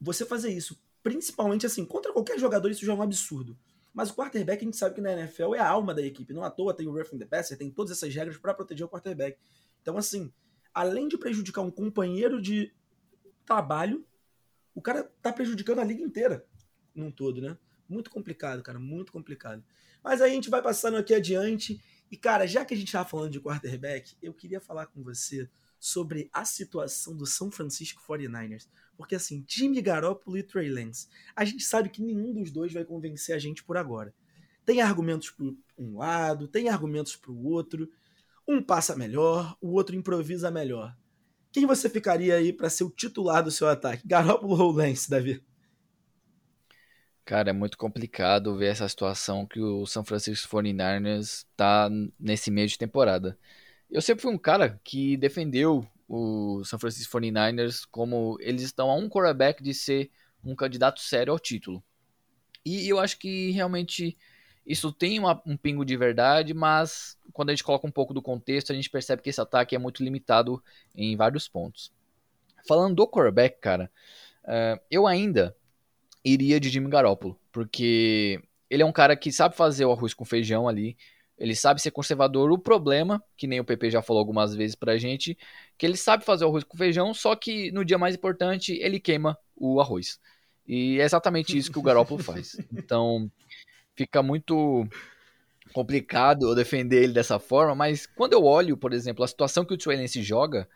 você 0.00 0.26
fazer 0.26 0.52
isso, 0.52 0.76
principalmente 1.04 1.66
assim, 1.66 1.84
contra 1.84 2.12
qualquer 2.12 2.36
jogador, 2.36 2.68
isso 2.68 2.84
já 2.84 2.92
é 2.92 2.96
um 2.96 3.02
absurdo. 3.02 3.56
Mas 3.92 4.10
o 4.10 4.14
quarterback, 4.14 4.62
a 4.62 4.64
gente 4.64 4.76
sabe 4.76 4.94
que 4.94 5.00
na 5.00 5.12
NFL 5.12 5.54
é 5.54 5.58
a 5.58 5.68
alma 5.68 5.92
da 5.92 6.02
equipe. 6.02 6.32
Não 6.32 6.42
à 6.42 6.50
toa 6.50 6.74
tem 6.74 6.86
o 6.86 6.92
roughing 6.92 7.18
the 7.18 7.26
passer, 7.26 7.58
tem 7.58 7.70
todas 7.70 7.92
essas 7.92 8.14
regras 8.14 8.38
para 8.38 8.54
proteger 8.54 8.86
o 8.86 8.88
quarterback. 8.88 9.38
Então, 9.82 9.98
assim, 9.98 10.32
além 10.72 11.08
de 11.08 11.18
prejudicar 11.18 11.60
um 11.60 11.70
companheiro 11.70 12.40
de 12.40 12.72
trabalho, 13.44 14.06
o 14.74 14.80
cara 14.80 15.04
tá 15.20 15.32
prejudicando 15.32 15.80
a 15.80 15.84
liga 15.84 16.02
inteira 16.02 16.46
num 16.94 17.10
todo, 17.10 17.40
né? 17.40 17.58
Muito 17.88 18.10
complicado, 18.10 18.62
cara, 18.62 18.78
muito 18.78 19.12
complicado. 19.12 19.62
Mas 20.02 20.22
aí 20.22 20.30
a 20.30 20.34
gente 20.34 20.48
vai 20.48 20.62
passando 20.62 20.96
aqui 20.96 21.14
adiante. 21.14 21.82
E, 22.10 22.16
cara, 22.16 22.46
já 22.46 22.64
que 22.64 22.72
a 22.74 22.76
gente 22.76 22.88
estava 22.88 23.08
falando 23.08 23.30
de 23.30 23.40
quarterback, 23.40 24.16
eu 24.22 24.32
queria 24.32 24.60
falar 24.60 24.86
com 24.86 25.02
você 25.02 25.48
sobre 25.82 26.30
a 26.32 26.44
situação 26.44 27.16
do 27.16 27.26
São 27.26 27.50
Francisco 27.50 28.00
49ers. 28.08 28.68
Porque, 28.96 29.16
assim, 29.16 29.44
Jimmy 29.48 29.82
Garoppolo 29.82 30.38
e 30.38 30.42
Trey 30.44 30.70
Lance, 30.70 31.08
a 31.34 31.44
gente 31.44 31.64
sabe 31.64 31.88
que 31.88 32.00
nenhum 32.00 32.32
dos 32.32 32.52
dois 32.52 32.72
vai 32.72 32.84
convencer 32.84 33.34
a 33.34 33.38
gente 33.38 33.64
por 33.64 33.76
agora. 33.76 34.14
Tem 34.64 34.80
argumentos 34.80 35.30
para 35.30 35.44
um 35.76 35.98
lado, 35.98 36.46
tem 36.46 36.68
argumentos 36.68 37.16
para 37.16 37.32
o 37.32 37.46
outro. 37.46 37.90
Um 38.46 38.62
passa 38.62 38.94
melhor, 38.94 39.56
o 39.60 39.72
outro 39.72 39.96
improvisa 39.96 40.52
melhor. 40.52 40.96
Quem 41.50 41.66
você 41.66 41.90
ficaria 41.90 42.36
aí 42.36 42.52
para 42.52 42.70
ser 42.70 42.84
o 42.84 42.90
titular 42.90 43.42
do 43.42 43.50
seu 43.50 43.68
ataque? 43.68 44.06
Garoppolo 44.06 44.62
ou 44.62 44.70
Lance, 44.70 45.10
Davi? 45.10 45.42
Cara, 47.24 47.50
é 47.50 47.52
muito 47.52 47.76
complicado 47.76 48.56
ver 48.56 48.66
essa 48.66 48.88
situação 48.88 49.44
que 49.44 49.58
o 49.58 49.84
São 49.84 50.04
Francisco 50.04 50.48
49ers 50.56 51.44
tá 51.56 51.90
nesse 52.20 52.52
meio 52.52 52.68
de 52.68 52.78
temporada. 52.78 53.36
Eu 53.92 54.00
sempre 54.00 54.22
fui 54.22 54.32
um 54.32 54.38
cara 54.38 54.80
que 54.82 55.18
defendeu 55.18 55.86
o 56.08 56.64
São 56.64 56.78
Francisco 56.78 57.18
49ers 57.18 57.86
como 57.90 58.38
eles 58.40 58.62
estão 58.62 58.90
a 58.90 58.94
um 58.94 59.06
quarterback 59.06 59.62
de 59.62 59.74
ser 59.74 60.10
um 60.42 60.56
candidato 60.56 60.98
sério 60.98 61.30
ao 61.30 61.38
título. 61.38 61.84
E 62.64 62.88
eu 62.88 62.98
acho 62.98 63.18
que 63.18 63.50
realmente 63.50 64.16
isso 64.66 64.90
tem 64.92 65.18
uma, 65.18 65.42
um 65.44 65.58
pingo 65.58 65.84
de 65.84 65.94
verdade, 65.94 66.54
mas 66.54 67.18
quando 67.34 67.50
a 67.50 67.52
gente 67.52 67.62
coloca 67.62 67.86
um 67.86 67.90
pouco 67.90 68.14
do 68.14 68.22
contexto, 68.22 68.72
a 68.72 68.74
gente 68.74 68.88
percebe 68.88 69.20
que 69.20 69.28
esse 69.28 69.40
ataque 69.40 69.76
é 69.76 69.78
muito 69.78 70.02
limitado 70.02 70.62
em 70.94 71.14
vários 71.14 71.46
pontos. 71.46 71.92
Falando 72.66 72.94
do 72.94 73.06
quarterback, 73.06 73.58
cara, 73.60 73.90
uh, 74.44 74.80
eu 74.90 75.06
ainda 75.06 75.54
iria 76.24 76.58
de 76.58 76.70
Jimmy 76.70 76.88
Garoppolo, 76.88 77.38
porque 77.50 78.42
ele 78.70 78.82
é 78.82 78.86
um 78.86 78.92
cara 78.92 79.14
que 79.16 79.30
sabe 79.30 79.54
fazer 79.54 79.84
o 79.84 79.92
arroz 79.92 80.14
com 80.14 80.24
feijão 80.24 80.66
ali, 80.66 80.96
ele 81.42 81.56
sabe 81.56 81.82
ser 81.82 81.90
conservador. 81.90 82.52
O 82.52 82.58
problema, 82.58 83.20
que 83.36 83.48
nem 83.48 83.58
o 83.58 83.64
PP 83.64 83.90
já 83.90 84.00
falou 84.00 84.20
algumas 84.20 84.54
vezes 84.54 84.76
pra 84.76 84.96
gente, 84.96 85.36
que 85.76 85.84
ele 85.84 85.96
sabe 85.96 86.24
fazer 86.24 86.44
o 86.44 86.48
arroz 86.48 86.62
com 86.62 86.78
feijão, 86.78 87.12
só 87.12 87.34
que 87.34 87.72
no 87.72 87.84
dia 87.84 87.98
mais 87.98 88.14
importante 88.14 88.78
ele 88.80 89.00
queima 89.00 89.36
o 89.56 89.80
arroz. 89.80 90.20
E 90.64 91.00
é 91.00 91.04
exatamente 91.04 91.58
isso 91.58 91.72
que 91.72 91.80
o 91.80 91.82
Garoppolo 91.82 92.22
faz. 92.22 92.56
Então, 92.72 93.28
fica 93.96 94.22
muito 94.22 94.86
complicado 95.72 96.48
eu 96.48 96.54
defender 96.54 97.02
ele 97.02 97.12
dessa 97.12 97.40
forma, 97.40 97.74
mas 97.74 98.06
quando 98.06 98.34
eu 98.34 98.44
olho, 98.44 98.76
por 98.76 98.92
exemplo, 98.92 99.24
a 99.24 99.28
situação 99.28 99.64
que 99.64 99.74
o 99.74 99.78
Trey 99.78 99.96
Lance 99.96 100.22
joga, 100.22 100.68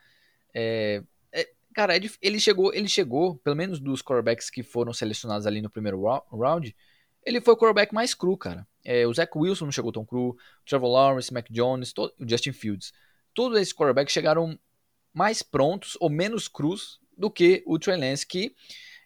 É, 0.52 1.00
é, 1.32 1.48
cara, 1.74 1.96
é 1.96 2.00
ele 2.20 2.40
chegou, 2.40 2.74
ele 2.74 2.88
chegou, 2.88 3.36
pelo 3.36 3.54
menos 3.54 3.78
dos 3.78 4.02
quarterbacks 4.02 4.50
que 4.50 4.64
foram 4.64 4.92
selecionados 4.92 5.46
ali 5.46 5.62
no 5.62 5.70
primeiro 5.70 6.02
round, 6.32 6.74
ele 7.26 7.40
foi 7.40 7.54
o 7.54 7.56
quarterback 7.56 7.92
mais 7.92 8.14
cru, 8.14 8.36
cara. 8.36 8.66
É, 8.84 9.06
o 9.06 9.12
Zach 9.12 9.30
Wilson 9.36 9.64
não 9.64 9.72
chegou 9.72 9.90
tão 9.90 10.04
cru, 10.04 10.30
o 10.30 10.36
Trevor 10.64 10.90
Lawrence, 10.90 11.34
Mac 11.34 11.46
Jones, 11.50 11.92
todo, 11.92 12.14
o 12.20 12.28
Justin 12.28 12.52
Fields. 12.52 12.92
Todos 13.34 13.60
esses 13.60 13.74
quarterbacks 13.74 14.12
chegaram 14.12 14.56
mais 15.12 15.42
prontos 15.42 15.96
ou 16.00 16.08
menos 16.08 16.46
crus 16.46 17.00
do 17.18 17.30
que 17.30 17.64
o 17.66 17.78
Trey 17.78 17.96
Lance, 17.98 18.24
que 18.24 18.54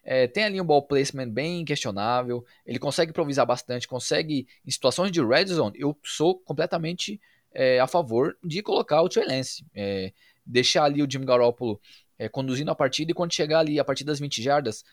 é, 0.03 0.27
tem 0.27 0.43
ali 0.43 0.61
um 0.61 0.65
ball 0.65 0.83
placement 0.83 1.29
bem 1.29 1.65
questionável, 1.65 2.45
ele 2.65 2.77
consegue 2.77 3.09
improvisar 3.09 3.45
bastante, 3.45 3.87
consegue, 3.87 4.47
em 4.65 4.71
situações 4.71 5.11
de 5.11 5.23
red 5.23 5.45
zone, 5.45 5.79
eu 5.79 5.97
sou 6.03 6.37
completamente 6.39 7.19
é, 7.53 7.79
a 7.79 7.87
favor 7.87 8.37
de 8.43 8.61
colocar 8.61 9.01
o 9.01 9.09
Trey 9.09 9.25
Lance, 9.25 9.65
é, 9.73 10.13
deixar 10.45 10.83
ali 10.83 11.01
o 11.01 11.09
Jim 11.09 11.21
Garoppolo 11.21 11.79
é, 12.17 12.29
conduzindo 12.29 12.69
a 12.69 12.75
partida 12.75 13.11
e 13.11 13.15
quando 13.15 13.33
chegar 13.33 13.59
ali 13.59 13.79
a 13.79 13.85
partir 13.85 14.03
das 14.03 14.19
20 14.19 14.43
jardas, 14.43 14.83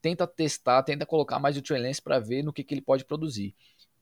tenta 0.00 0.26
testar, 0.26 0.82
tenta 0.82 1.04
colocar 1.04 1.38
mais 1.38 1.56
o 1.56 1.62
Trey 1.62 1.80
Lance 1.80 2.00
para 2.00 2.18
ver 2.18 2.42
no 2.42 2.52
que, 2.52 2.62
que 2.62 2.74
ele 2.74 2.80
pode 2.80 3.04
produzir. 3.04 3.54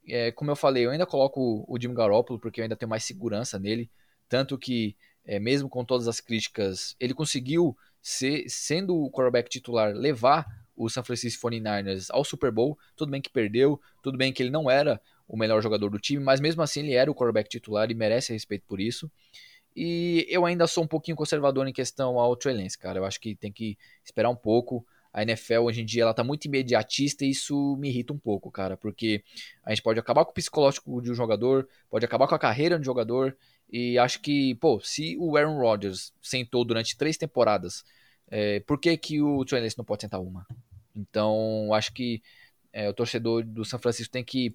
É, 0.06 0.32
como 0.32 0.50
eu 0.50 0.56
falei, 0.56 0.84
eu 0.84 0.90
ainda 0.90 1.06
coloco 1.06 1.64
o 1.68 1.80
Jim 1.80 1.94
Garoppolo 1.94 2.38
porque 2.38 2.60
eu 2.60 2.64
ainda 2.64 2.76
tenho 2.76 2.90
mais 2.90 3.04
segurança 3.04 3.58
nele, 3.58 3.90
tanto 4.28 4.58
que 4.58 4.96
é, 5.24 5.38
mesmo 5.38 5.68
com 5.68 5.84
todas 5.84 6.08
as 6.08 6.20
críticas, 6.20 6.96
ele 6.98 7.14
conseguiu 7.14 7.76
ser, 8.00 8.44
sendo 8.48 8.96
o 8.96 9.10
quarterback 9.10 9.48
titular, 9.48 9.94
levar 9.94 10.46
o 10.76 10.88
San 10.88 11.04
Francisco 11.04 11.48
49ers 11.48 12.08
ao 12.10 12.24
Super 12.24 12.50
Bowl. 12.50 12.76
Tudo 12.96 13.10
bem 13.10 13.20
que 13.20 13.30
perdeu, 13.30 13.80
tudo 14.02 14.18
bem 14.18 14.32
que 14.32 14.42
ele 14.42 14.50
não 14.50 14.70
era 14.70 15.00
o 15.28 15.36
melhor 15.36 15.62
jogador 15.62 15.88
do 15.88 15.98
time, 15.98 16.22
mas 16.22 16.40
mesmo 16.40 16.62
assim 16.62 16.80
ele 16.80 16.94
era 16.94 17.10
o 17.10 17.14
quarterback 17.14 17.48
titular 17.48 17.90
e 17.90 17.94
merece 17.94 18.32
respeito 18.32 18.64
por 18.66 18.80
isso. 18.80 19.10
E 19.74 20.26
eu 20.28 20.44
ainda 20.44 20.66
sou 20.66 20.84
um 20.84 20.86
pouquinho 20.86 21.16
conservador 21.16 21.66
em 21.66 21.72
questão 21.72 22.18
ao 22.18 22.36
Trey 22.36 22.54
Lance, 22.54 22.76
cara. 22.76 22.98
Eu 22.98 23.04
acho 23.04 23.18
que 23.20 23.34
tem 23.34 23.50
que 23.50 23.78
esperar 24.04 24.28
um 24.28 24.36
pouco. 24.36 24.84
A 25.12 25.22
NFL 25.22 25.60
hoje 25.64 25.82
em 25.82 25.84
dia 25.84 26.02
ela 26.02 26.14
tá 26.14 26.24
muito 26.24 26.46
imediatista 26.46 27.24
e 27.24 27.30
isso 27.30 27.76
me 27.76 27.88
irrita 27.88 28.12
um 28.12 28.18
pouco, 28.18 28.50
cara, 28.50 28.76
porque 28.76 29.22
a 29.64 29.70
gente 29.70 29.82
pode 29.82 30.00
acabar 30.00 30.24
com 30.24 30.30
o 30.30 30.34
psicológico 30.34 31.02
de 31.02 31.10
um 31.10 31.14
jogador, 31.14 31.68
pode 31.90 32.04
acabar 32.04 32.26
com 32.26 32.34
a 32.34 32.38
carreira 32.38 32.76
de 32.76 32.82
um 32.82 32.84
jogador 32.84 33.36
e 33.70 33.98
acho 33.98 34.20
que, 34.20 34.54
pô, 34.56 34.80
se 34.80 35.16
o 35.18 35.36
Aaron 35.36 35.58
Rodgers 35.58 36.12
sentou 36.20 36.64
durante 36.64 36.96
três 36.96 37.16
temporadas, 37.16 37.84
é, 38.30 38.60
por 38.60 38.78
que, 38.78 38.96
que 38.96 39.20
o 39.20 39.44
Trey 39.44 39.66
não 39.76 39.84
pode 39.84 40.02
sentar 40.02 40.20
uma? 40.20 40.46
Então, 40.94 41.72
acho 41.74 41.92
que 41.92 42.22
é, 42.72 42.88
o 42.88 42.94
torcedor 42.94 43.44
do 43.44 43.64
São 43.64 43.78
Francisco 43.78 44.12
tem 44.12 44.24
que 44.24 44.54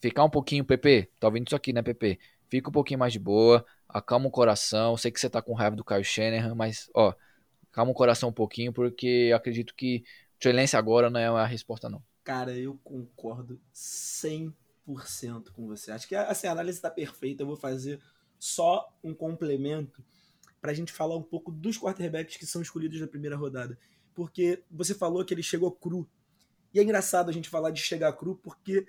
ficar 0.00 0.24
um 0.24 0.30
pouquinho, 0.30 0.64
PP, 0.64 1.10
tá 1.18 1.26
ouvindo 1.26 1.46
isso 1.46 1.56
aqui, 1.56 1.72
né, 1.72 1.82
PP? 1.82 2.18
Fica 2.48 2.68
um 2.68 2.72
pouquinho 2.72 3.00
mais 3.00 3.12
de 3.12 3.18
boa, 3.18 3.64
acalma 3.88 4.28
o 4.28 4.30
coração. 4.30 4.96
Sei 4.96 5.10
que 5.10 5.18
você 5.18 5.28
tá 5.28 5.42
com 5.42 5.54
raiva 5.54 5.76
do 5.76 5.84
Kyle 5.84 6.04
Shanahan, 6.04 6.54
mas, 6.54 6.90
ó, 6.94 7.14
calma 7.76 7.92
o 7.92 7.94
coração 7.94 8.30
um 8.30 8.32
pouquinho, 8.32 8.72
porque 8.72 9.30
acredito 9.36 9.74
que 9.74 10.02
Lance 10.42 10.74
agora 10.74 11.10
não 11.10 11.20
é 11.20 11.26
a 11.26 11.44
resposta, 11.44 11.90
não. 11.90 12.02
Cara, 12.24 12.56
eu 12.56 12.80
concordo 12.82 13.60
100% 13.74 15.50
com 15.52 15.66
você. 15.66 15.92
Acho 15.92 16.08
que 16.08 16.14
assim, 16.14 16.46
a 16.46 16.52
análise 16.52 16.80
tá 16.80 16.90
perfeita. 16.90 17.42
Eu 17.42 17.46
vou 17.46 17.56
fazer 17.56 18.00
só 18.38 18.90
um 19.04 19.12
complemento 19.12 20.02
para 20.58 20.70
a 20.70 20.74
gente 20.74 20.90
falar 20.90 21.16
um 21.16 21.22
pouco 21.22 21.52
dos 21.52 21.76
quarterbacks 21.78 22.38
que 22.38 22.46
são 22.46 22.62
escolhidos 22.62 22.98
na 22.98 23.06
primeira 23.06 23.36
rodada. 23.36 23.78
Porque 24.14 24.62
você 24.70 24.94
falou 24.94 25.22
que 25.22 25.34
ele 25.34 25.42
chegou 25.42 25.70
cru. 25.70 26.08
E 26.72 26.80
é 26.80 26.82
engraçado 26.82 27.28
a 27.28 27.32
gente 27.32 27.50
falar 27.50 27.72
de 27.72 27.82
chegar 27.82 28.14
cru, 28.14 28.36
porque 28.36 28.86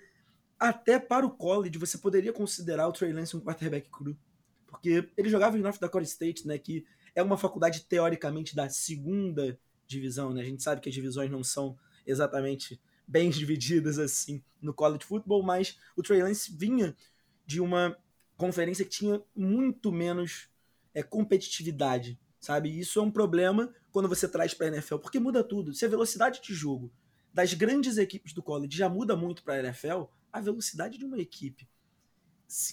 até 0.58 0.98
para 0.98 1.26
o 1.26 1.32
college 1.32 1.78
você 1.78 1.98
poderia 1.98 2.32
considerar 2.32 2.88
o 2.88 2.94
Trey 2.94 3.12
Lance 3.12 3.36
um 3.36 3.42
quarterback 3.42 3.90
cru. 3.90 4.18
Porque 4.66 5.10
ele 5.18 5.28
jogava 5.28 5.58
em 5.58 5.62
North 5.62 5.78
Dakota 5.78 6.06
State, 6.06 6.48
né, 6.48 6.58
que 6.58 6.86
é 7.18 7.24
uma 7.24 7.36
faculdade 7.36 7.82
teoricamente 7.86 8.56
da 8.56 8.70
segunda 8.70 9.60
divisão, 9.88 10.32
né? 10.32 10.42
A 10.42 10.46
gente 10.46 10.62
sabe 10.62 10.80
que 10.80 10.88
as 10.88 10.94
divisões 10.94 11.32
não 11.32 11.44
são 11.44 11.76
exatamente 12.06 12.80
bem 13.08 13.32
divididas 13.32 13.98
assim 13.98 14.44
no 14.62 14.72
college 14.72 15.04
football, 15.04 15.42
mas 15.42 15.80
o 15.96 16.04
Trey 16.04 16.22
Lance 16.22 16.56
vinha 16.56 16.96
de 17.44 17.60
uma 17.60 17.98
conferência 18.38 18.86
que 18.86 18.92
tinha 18.92 19.20
muito 19.36 19.92
menos 19.92 20.48
é, 20.94 21.02
competitividade, 21.02 22.20
sabe? 22.40 22.78
Isso 22.80 23.00
é 23.00 23.02
um 23.02 23.10
problema 23.10 23.74
quando 23.92 24.08
você 24.08 24.28
traz 24.28 24.54
para 24.54 24.68
a 24.68 24.70
NFL, 24.70 24.98
porque 24.98 25.20
muda 25.20 25.44
tudo. 25.44 25.74
Se 25.74 25.86
a 25.86 25.90
velocidade 25.90 26.40
de 26.40 26.54
jogo 26.54 26.94
das 27.34 27.52
grandes 27.52 27.98
equipes 27.98 28.32
do 28.32 28.44
college 28.44 28.78
já 28.78 28.88
muda 28.88 29.16
muito 29.16 29.44
para 29.44 29.56
a 29.56 29.60
NFL, 29.60 30.04
a 30.32 30.40
velocidade 30.40 31.00
de 31.00 31.06
uma 31.06 31.18
equipe 31.18 31.68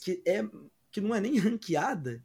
que 0.02 0.22
é 0.26 0.46
que 0.90 1.00
não 1.00 1.14
é 1.14 1.20
nem 1.20 1.38
ranqueada 1.38 2.22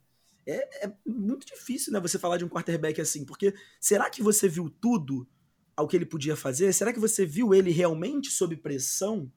é, 0.52 0.86
é, 0.88 0.94
muito 1.06 1.46
difícil, 1.46 1.92
né? 1.94 2.00
Você 2.00 2.18
falar 2.18 2.38
de 2.38 2.46
um 2.46 2.50
quarterback 2.50 3.00
assim, 3.00 3.26
porque 3.26 3.54
será 3.80 4.10
que 4.10 4.24
você 4.24 4.48
viu 4.48 4.70
tudo 4.70 5.28
ao 5.76 5.88
que 5.88 5.96
ele 5.96 6.06
podia 6.06 6.36
fazer? 6.36 6.74
Será 6.74 6.92
que 6.92 7.00
você 7.00 7.26
viu 7.26 7.54
ele 7.54 7.72
realmente 7.72 8.30
sob 8.32 8.56
pressão 8.58 9.32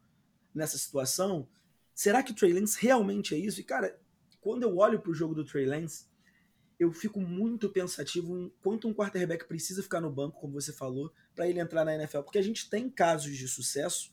nessa 0.54 0.78
situação? 0.78 1.48
Será 1.94 2.22
que 2.22 2.32
o 2.32 2.34
Trey 2.34 2.52
Lance 2.52 2.78
realmente 2.80 3.34
é 3.34 3.38
isso? 3.38 3.60
E, 3.60 3.64
cara, 3.64 4.00
quando 4.40 4.62
eu 4.62 4.76
olho 4.76 5.00
pro 5.00 5.14
jogo 5.14 5.34
do 5.34 5.44
Trey 5.44 5.66
Lance, 5.66 6.06
eu 6.78 6.92
fico 6.92 7.20
muito 7.20 7.68
pensativo 7.68 8.36
em 8.36 8.52
quanto 8.60 8.88
um 8.88 8.94
quarterback 8.94 9.46
precisa 9.46 9.82
ficar 9.82 10.00
no 10.00 10.10
banco, 10.10 10.40
como 10.40 10.54
você 10.54 10.72
falou, 10.72 11.12
para 11.34 11.48
ele 11.48 11.60
entrar 11.60 11.84
na 11.84 11.94
NFL. 11.94 12.22
Porque 12.22 12.38
a 12.38 12.42
gente 12.42 12.68
tem 12.68 12.90
casos 12.90 13.36
de 13.36 13.46
sucesso 13.46 14.12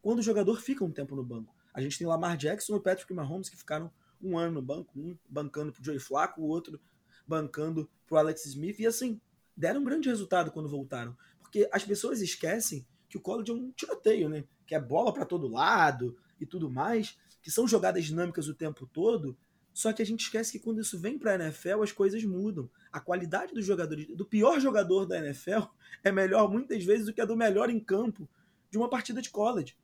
quando 0.00 0.20
o 0.20 0.22
jogador 0.22 0.60
fica 0.60 0.84
um 0.84 0.90
tempo 0.90 1.14
no 1.14 1.24
banco. 1.24 1.54
A 1.74 1.80
gente 1.80 1.98
tem 1.98 2.06
Lamar 2.06 2.36
Jackson 2.36 2.76
e 2.76 2.80
Patrick 2.80 3.12
Mahomes 3.12 3.50
que 3.50 3.56
ficaram 3.56 3.92
um 4.22 4.38
ano 4.38 4.54
no 4.54 4.62
banco, 4.62 4.92
um 4.96 5.16
bancando 5.28 5.72
pro 5.72 5.84
Joey 5.84 5.98
Flacco, 5.98 6.40
o 6.40 6.48
outro 6.48 6.80
bancando 7.26 7.90
pro 8.06 8.16
Alex 8.16 8.46
Smith, 8.46 8.78
e 8.78 8.86
assim, 8.86 9.20
deram 9.56 9.80
um 9.80 9.84
grande 9.84 10.08
resultado 10.08 10.50
quando 10.50 10.68
voltaram. 10.68 11.16
Porque 11.40 11.68
as 11.72 11.84
pessoas 11.84 12.20
esquecem 12.20 12.86
que 13.08 13.16
o 13.16 13.20
college 13.20 13.50
é 13.50 13.54
um 13.54 13.70
tiroteio, 13.72 14.28
né? 14.28 14.44
Que 14.66 14.74
é 14.74 14.80
bola 14.80 15.12
para 15.12 15.24
todo 15.24 15.48
lado, 15.48 16.16
e 16.40 16.46
tudo 16.46 16.70
mais, 16.70 17.18
que 17.42 17.50
são 17.50 17.66
jogadas 17.66 18.04
dinâmicas 18.04 18.48
o 18.48 18.54
tempo 18.54 18.86
todo, 18.86 19.36
só 19.72 19.92
que 19.92 20.02
a 20.02 20.06
gente 20.06 20.20
esquece 20.20 20.52
que 20.52 20.58
quando 20.58 20.80
isso 20.80 20.98
vem 20.98 21.18
para 21.18 21.32
a 21.32 21.34
NFL, 21.34 21.82
as 21.82 21.92
coisas 21.92 22.22
mudam. 22.24 22.68
A 22.90 22.98
qualidade 22.98 23.52
dos 23.52 23.64
jogadores, 23.66 24.06
do 24.16 24.24
pior 24.24 24.58
jogador 24.58 25.04
da 25.04 25.18
NFL, 25.18 25.66
é 26.02 26.10
melhor 26.10 26.50
muitas 26.50 26.82
vezes 26.84 27.06
do 27.06 27.12
que 27.12 27.20
a 27.20 27.26
do 27.26 27.36
melhor 27.36 27.68
em 27.68 27.78
campo 27.78 28.28
de 28.70 28.78
uma 28.78 28.88
partida 28.88 29.20
de 29.20 29.30
college. 29.30 29.76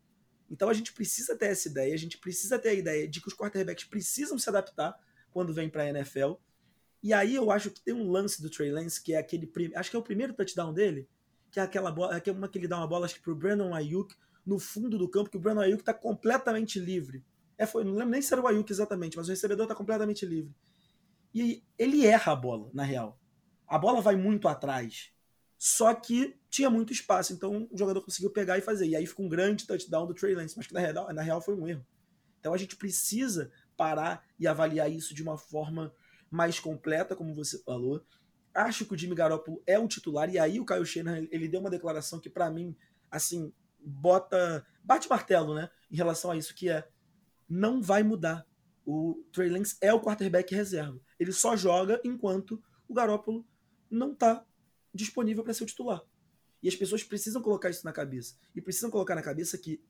Então 0.52 0.68
a 0.68 0.74
gente 0.74 0.92
precisa 0.92 1.34
ter 1.34 1.46
essa 1.46 1.66
ideia, 1.66 1.94
a 1.94 1.98
gente 1.98 2.18
precisa 2.18 2.58
ter 2.58 2.68
a 2.68 2.74
ideia 2.74 3.08
de 3.08 3.22
que 3.22 3.28
os 3.28 3.34
quarterbacks 3.34 3.84
precisam 3.84 4.38
se 4.38 4.48
adaptar 4.50 4.94
quando 5.30 5.54
vem 5.54 5.70
para 5.70 5.84
a 5.84 5.88
NFL. 5.88 6.34
E 7.02 7.14
aí 7.14 7.34
eu 7.34 7.50
acho 7.50 7.70
que 7.70 7.80
tem 7.80 7.94
um 7.94 8.10
lance 8.10 8.42
do 8.42 8.50
Trey 8.50 8.70
Lance 8.70 9.02
que 9.02 9.14
é 9.14 9.18
aquele, 9.18 9.50
acho 9.74 9.90
que 9.90 9.96
é 9.96 9.98
o 9.98 10.02
primeiro 10.02 10.34
touchdown 10.34 10.74
dele, 10.74 11.08
que 11.50 11.58
é 11.58 11.62
aquela 11.62 11.90
bola, 11.90 12.20
que 12.20 12.28
é 12.28 12.32
uma 12.34 12.48
que 12.48 12.58
ele 12.58 12.68
dá 12.68 12.76
uma 12.76 12.86
bola 12.86 13.06
acho 13.06 13.14
que 13.14 13.22
pro 13.22 13.34
Brandon 13.34 13.74
Ayuk 13.74 14.14
no 14.44 14.58
fundo 14.58 14.98
do 14.98 15.08
campo, 15.08 15.30
que 15.30 15.36
o 15.36 15.40
Brandon 15.40 15.62
Ayuk 15.62 15.80
está 15.80 15.94
completamente 15.94 16.78
livre. 16.78 17.24
É, 17.56 17.64
foi, 17.64 17.82
não 17.82 17.92
lembro 17.92 18.10
nem 18.10 18.20
se 18.20 18.32
era 18.32 18.42
o 18.42 18.46
Ayuk 18.46 18.70
exatamente, 18.70 19.16
mas 19.16 19.28
o 19.28 19.30
recebedor 19.30 19.64
está 19.64 19.74
completamente 19.74 20.26
livre. 20.26 20.54
E 21.34 21.62
ele 21.78 22.04
erra 22.04 22.32
a 22.32 22.36
bola, 22.36 22.70
na 22.74 22.82
real. 22.82 23.18
A 23.66 23.78
bola 23.78 24.02
vai 24.02 24.16
muito 24.16 24.48
atrás. 24.48 25.12
Só 25.56 25.94
que 25.94 26.36
tinha 26.52 26.68
muito 26.68 26.92
espaço, 26.92 27.32
então 27.32 27.66
o 27.72 27.78
jogador 27.78 28.02
conseguiu 28.02 28.30
pegar 28.30 28.58
e 28.58 28.60
fazer. 28.60 28.86
E 28.86 28.94
aí 28.94 29.06
fica 29.06 29.22
um 29.22 29.28
grande 29.28 29.66
touchdown 29.66 30.06
do 30.06 30.12
Trey 30.12 30.34
Lance, 30.34 30.54
mas 30.54 30.66
que 30.66 30.74
na 30.74 30.80
real, 30.80 31.10
na 31.14 31.22
real 31.22 31.40
foi 31.40 31.54
um 31.54 31.66
erro. 31.66 31.84
Então 32.38 32.52
a 32.52 32.58
gente 32.58 32.76
precisa 32.76 33.50
parar 33.74 34.22
e 34.38 34.46
avaliar 34.46 34.92
isso 34.92 35.14
de 35.14 35.22
uma 35.22 35.38
forma 35.38 35.94
mais 36.30 36.60
completa, 36.60 37.16
como 37.16 37.34
você 37.34 37.58
falou. 37.62 38.04
Acho 38.52 38.84
que 38.84 38.92
o 38.92 38.98
Jimmy 38.98 39.14
Garoppolo 39.14 39.62
é 39.66 39.78
o 39.78 39.88
titular, 39.88 40.28
e 40.28 40.38
aí 40.38 40.60
o 40.60 40.66
Kyle 40.66 40.84
Shanahan, 40.84 41.26
ele 41.30 41.48
deu 41.48 41.58
uma 41.58 41.70
declaração 41.70 42.20
que 42.20 42.28
para 42.28 42.50
mim, 42.50 42.76
assim, 43.10 43.50
bota. 43.80 44.66
bate 44.84 45.08
martelo, 45.08 45.54
né? 45.54 45.70
Em 45.90 45.96
relação 45.96 46.30
a 46.30 46.36
isso, 46.36 46.54
que 46.54 46.68
é. 46.68 46.86
Não 47.48 47.80
vai 47.80 48.02
mudar. 48.02 48.46
O 48.84 49.24
Trey 49.32 49.48
Lance 49.48 49.76
é 49.80 49.92
o 49.92 50.00
quarterback 50.00 50.54
reserva. 50.54 51.00
Ele 51.18 51.32
só 51.32 51.56
joga 51.56 51.98
enquanto 52.04 52.62
o 52.86 52.92
Garópolo 52.92 53.46
não 53.90 54.14
tá 54.14 54.44
disponível 54.94 55.42
para 55.42 55.54
ser 55.54 55.64
o 55.64 55.66
titular. 55.66 56.02
E 56.62 56.68
as 56.68 56.76
pessoas 56.76 57.02
precisam 57.02 57.42
colocar 57.42 57.70
isso 57.70 57.84
na 57.84 57.92
cabeça. 57.92 58.36
E 58.54 58.60
precisam 58.60 58.90
colocar 58.90 59.14
na 59.14 59.22
cabeça 59.22 59.58
que 59.58 59.82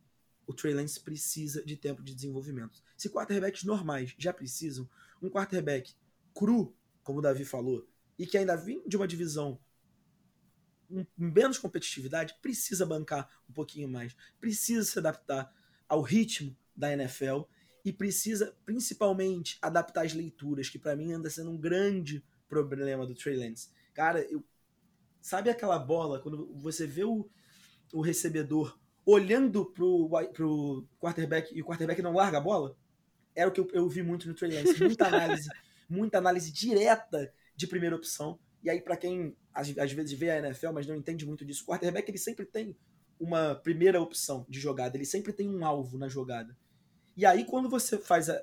o 0.47 0.55
Trey 0.55 0.75
Lance 0.75 1.01
precisa 1.01 1.65
de 1.65 1.77
tempo 1.77 2.03
de 2.03 2.15
desenvolvimento. 2.15 2.83
Se 2.97 3.09
quarterbacks 3.09 3.65
normais 3.65 4.15
já 4.19 4.33
precisam, 4.33 4.89
um 5.21 5.29
quarterback 5.29 5.95
cru, 6.35 6.75
como 7.03 7.19
o 7.19 7.23
Davi 7.23 7.45
falou, 7.45 7.87
e 8.19 8.27
que 8.27 8.39
ainda 8.39 8.57
vem 8.57 8.83
de 8.87 8.97
uma 8.97 9.07
divisão 9.07 9.61
menos 11.17 11.59
competitividade, 11.59 12.37
precisa 12.43 12.85
bancar 12.85 13.31
um 13.49 13.53
pouquinho 13.53 13.89
mais, 13.89 14.15
precisa 14.41 14.85
se 14.85 14.99
adaptar 14.99 15.53
ao 15.89 16.03
ritmo 16.03 16.57
da 16.77 16.93
NFL 16.93 17.43
e 17.85 17.93
precisa 17.93 18.57
principalmente 18.65 19.59
adaptar 19.61 20.05
as 20.05 20.13
leituras, 20.13 20.69
que 20.69 20.79
para 20.79 20.97
mim 20.97 21.13
anda 21.13 21.31
sendo 21.31 21.51
um 21.51 21.57
grande 21.57 22.23
problema 22.49 23.07
do 23.07 23.15
Trey 23.15 23.37
Lance. 23.37 23.71
Cara, 23.95 24.21
eu, 24.31 24.45
sabe 25.23 25.49
aquela 25.49 25.79
bola 25.79 26.21
quando 26.21 26.53
você 26.55 26.87
vê 26.87 27.05
o, 27.05 27.31
o 27.93 28.03
recebedor 28.03 28.79
olhando 29.07 29.65
pro, 29.65 30.11
pro 30.33 30.87
quarterback 31.01 31.57
e 31.57 31.63
o 31.63 31.65
quarterback 31.65 32.03
não 32.03 32.13
larga 32.13 32.39
a 32.39 32.41
bola? 32.41 32.77
Era 33.35 33.49
o 33.49 33.53
que 33.53 33.61
eu, 33.61 33.69
eu 33.73 33.89
vi 33.89 34.03
muito 34.03 34.29
no 34.29 34.35
Trey 34.35 34.53
Lance, 34.53 34.79
muita 34.83 35.07
análise, 35.07 35.49
muita 35.89 36.19
análise 36.19 36.53
direta 36.53 37.33
de 37.57 37.67
primeira 37.67 37.97
opção 37.97 38.39
E 38.63 38.69
aí, 38.69 38.81
para 38.81 38.97
quem 38.97 39.37
às, 39.55 39.77
às, 39.79 39.93
vezes 39.93 40.13
vê 40.13 40.31
a 40.31 40.39
NFL, 40.39 40.73
mas 40.73 40.87
não 40.87 40.97
entende 40.97 41.25
muito 41.25 41.45
disso, 41.45 41.63
o 41.63 41.67
quarterback 41.67 42.11
ele 42.11 42.19
sempre 42.19 42.45
tem 42.45 42.77
uma 43.19 43.55
primeira 43.55 44.01
opção 44.01 44.45
de 44.49 44.59
jogada, 44.59 44.97
ele 44.97 45.05
sempre 45.05 45.33
tem 45.33 45.49
um 45.49 45.65
alvo 45.65 45.97
na 45.97 46.09
jogada. 46.09 46.57
E 47.17 47.25
aí, 47.25 47.45
quando 47.45 47.69
você 47.69 47.99
faz 47.99 48.29
a, 48.29 48.43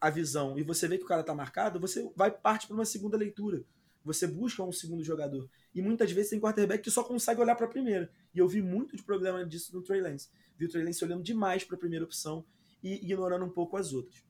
a 0.00 0.10
visão 0.10 0.58
e 0.58 0.62
você 0.62 0.88
vê 0.88 0.98
que 0.98 1.04
o 1.04 1.08
cara 1.08 1.22
tá 1.22 1.34
marcado, 1.34 1.78
você 1.78 2.10
vai 2.16 2.30
parte 2.30 2.66
para 2.66 2.74
uma 2.74 2.84
segunda 2.84 3.16
leitura. 3.16 3.64
Você 4.08 4.26
busca 4.26 4.62
um 4.62 4.72
segundo 4.72 5.04
jogador. 5.04 5.46
E 5.74 5.82
muitas 5.82 6.10
vezes 6.10 6.30
tem 6.30 6.40
quarterback 6.40 6.82
que 6.82 6.90
só 6.90 7.04
consegue 7.04 7.42
olhar 7.42 7.54
para 7.54 7.66
a 7.66 7.68
primeira. 7.68 8.10
E 8.34 8.38
eu 8.38 8.48
vi 8.48 8.62
muito 8.62 8.96
de 8.96 9.02
problema 9.02 9.44
disso 9.44 9.74
no 9.76 9.82
Trey 9.82 10.00
Lance. 10.00 10.30
Vi 10.56 10.64
o 10.64 10.68
Trey 10.68 10.82
Lance 10.82 11.04
olhando 11.04 11.22
demais 11.22 11.62
para 11.62 11.76
a 11.76 11.78
primeira 11.78 12.06
opção 12.06 12.42
e 12.82 12.94
ignorando 12.94 13.44
um 13.44 13.50
pouco 13.50 13.76
as 13.76 13.92
outras. 13.92 14.24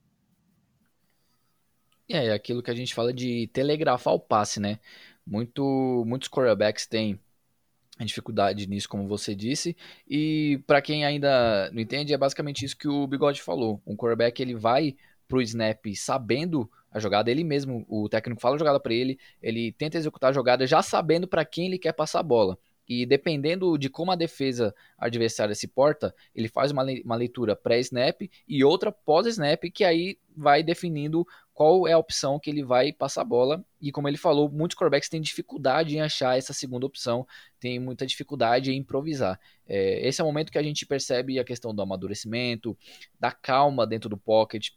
É, 2.09 2.27
é 2.27 2.33
aquilo 2.33 2.61
que 2.61 2.73
a 2.73 2.75
gente 2.75 2.93
fala 2.93 3.13
de 3.13 3.47
telegrafar 3.53 4.15
o 4.15 4.19
passe, 4.19 4.59
né? 4.59 4.81
Muito, 5.25 6.03
muitos 6.05 6.29
quarterbacks 6.29 6.85
têm 6.85 7.21
dificuldade 8.05 8.67
nisso, 8.67 8.89
como 8.89 9.07
você 9.07 9.33
disse. 9.33 9.77
E 10.11 10.61
para 10.67 10.83
quem 10.83 11.05
ainda 11.05 11.71
não 11.71 11.81
entende, 11.81 12.13
é 12.13 12.19
basicamente 12.19 12.65
isso 12.65 12.77
que 12.77 12.89
o 12.89 13.07
Bigode 13.07 13.41
falou. 13.41 13.81
Um 13.87 13.95
quarterback 13.95 14.43
ele 14.43 14.57
vai 14.57 14.97
pro 15.29 15.41
snap 15.41 15.87
sabendo 15.95 16.69
a 16.91 16.99
jogada, 16.99 17.31
ele 17.31 17.45
mesmo, 17.45 17.85
o 17.89 18.09
técnico 18.09 18.41
fala 18.41 18.57
a 18.57 18.59
jogada 18.59 18.81
para 18.81 18.95
ele, 18.95 19.19
ele 19.43 19.73
tenta 19.73 19.99
executar 19.99 20.31
a 20.31 20.33
jogada 20.33 20.67
já 20.67 20.83
sabendo 20.83 21.29
para 21.29 21.45
quem 21.45 21.67
ele 21.67 21.79
quer 21.79 21.93
passar 21.93 22.21
a 22.21 22.23
bola. 22.23 22.59
E 22.89 23.05
dependendo 23.05 23.77
de 23.77 23.91
como 23.91 24.11
a 24.11 24.17
defesa 24.17 24.75
adversária 24.97 25.55
se 25.55 25.69
porta, 25.69 26.15
ele 26.35 26.49
faz 26.49 26.71
uma, 26.71 26.83
uma 27.05 27.17
leitura 27.17 27.55
pré-snap 27.55 28.23
e 28.49 28.65
outra 28.65 28.91
pós-snap, 28.91 29.63
que 29.71 29.85
aí 29.85 30.19
vai 30.35 30.63
definindo 30.63 31.27
qual 31.53 31.87
é 31.87 31.93
a 31.93 31.99
opção 31.99 32.39
que 32.39 32.49
ele 32.49 32.65
vai 32.65 32.91
passar 32.91 33.21
a 33.21 33.25
bola. 33.25 33.63
E 33.79 33.93
como 33.93 34.09
ele 34.09 34.17
falou, 34.17 34.49
muitos 34.51 34.75
quarterbacks 34.75 35.11
têm 35.11 35.21
dificuldade 35.21 35.97
em 35.97 36.01
achar 36.01 36.39
essa 36.39 36.55
segunda 36.55 36.87
opção, 36.87 37.27
tem 37.61 37.79
muita 37.79 38.07
dificuldade 38.07 38.73
em 38.73 38.79
improvisar. 38.79 39.39
É, 39.67 40.09
esse 40.09 40.23
é 40.23 40.25
o 40.25 40.27
momento 40.27 40.51
que 40.51 40.59
a 40.59 40.63
gente 40.63 40.87
percebe 40.87 41.39
a 41.39 41.45
questão 41.45 41.75
do 41.75 41.83
amadurecimento, 41.83 42.79
da 43.21 43.31
calma 43.33 43.87
dentro 43.87 44.09
do 44.09 44.17
pocket, 44.17 44.71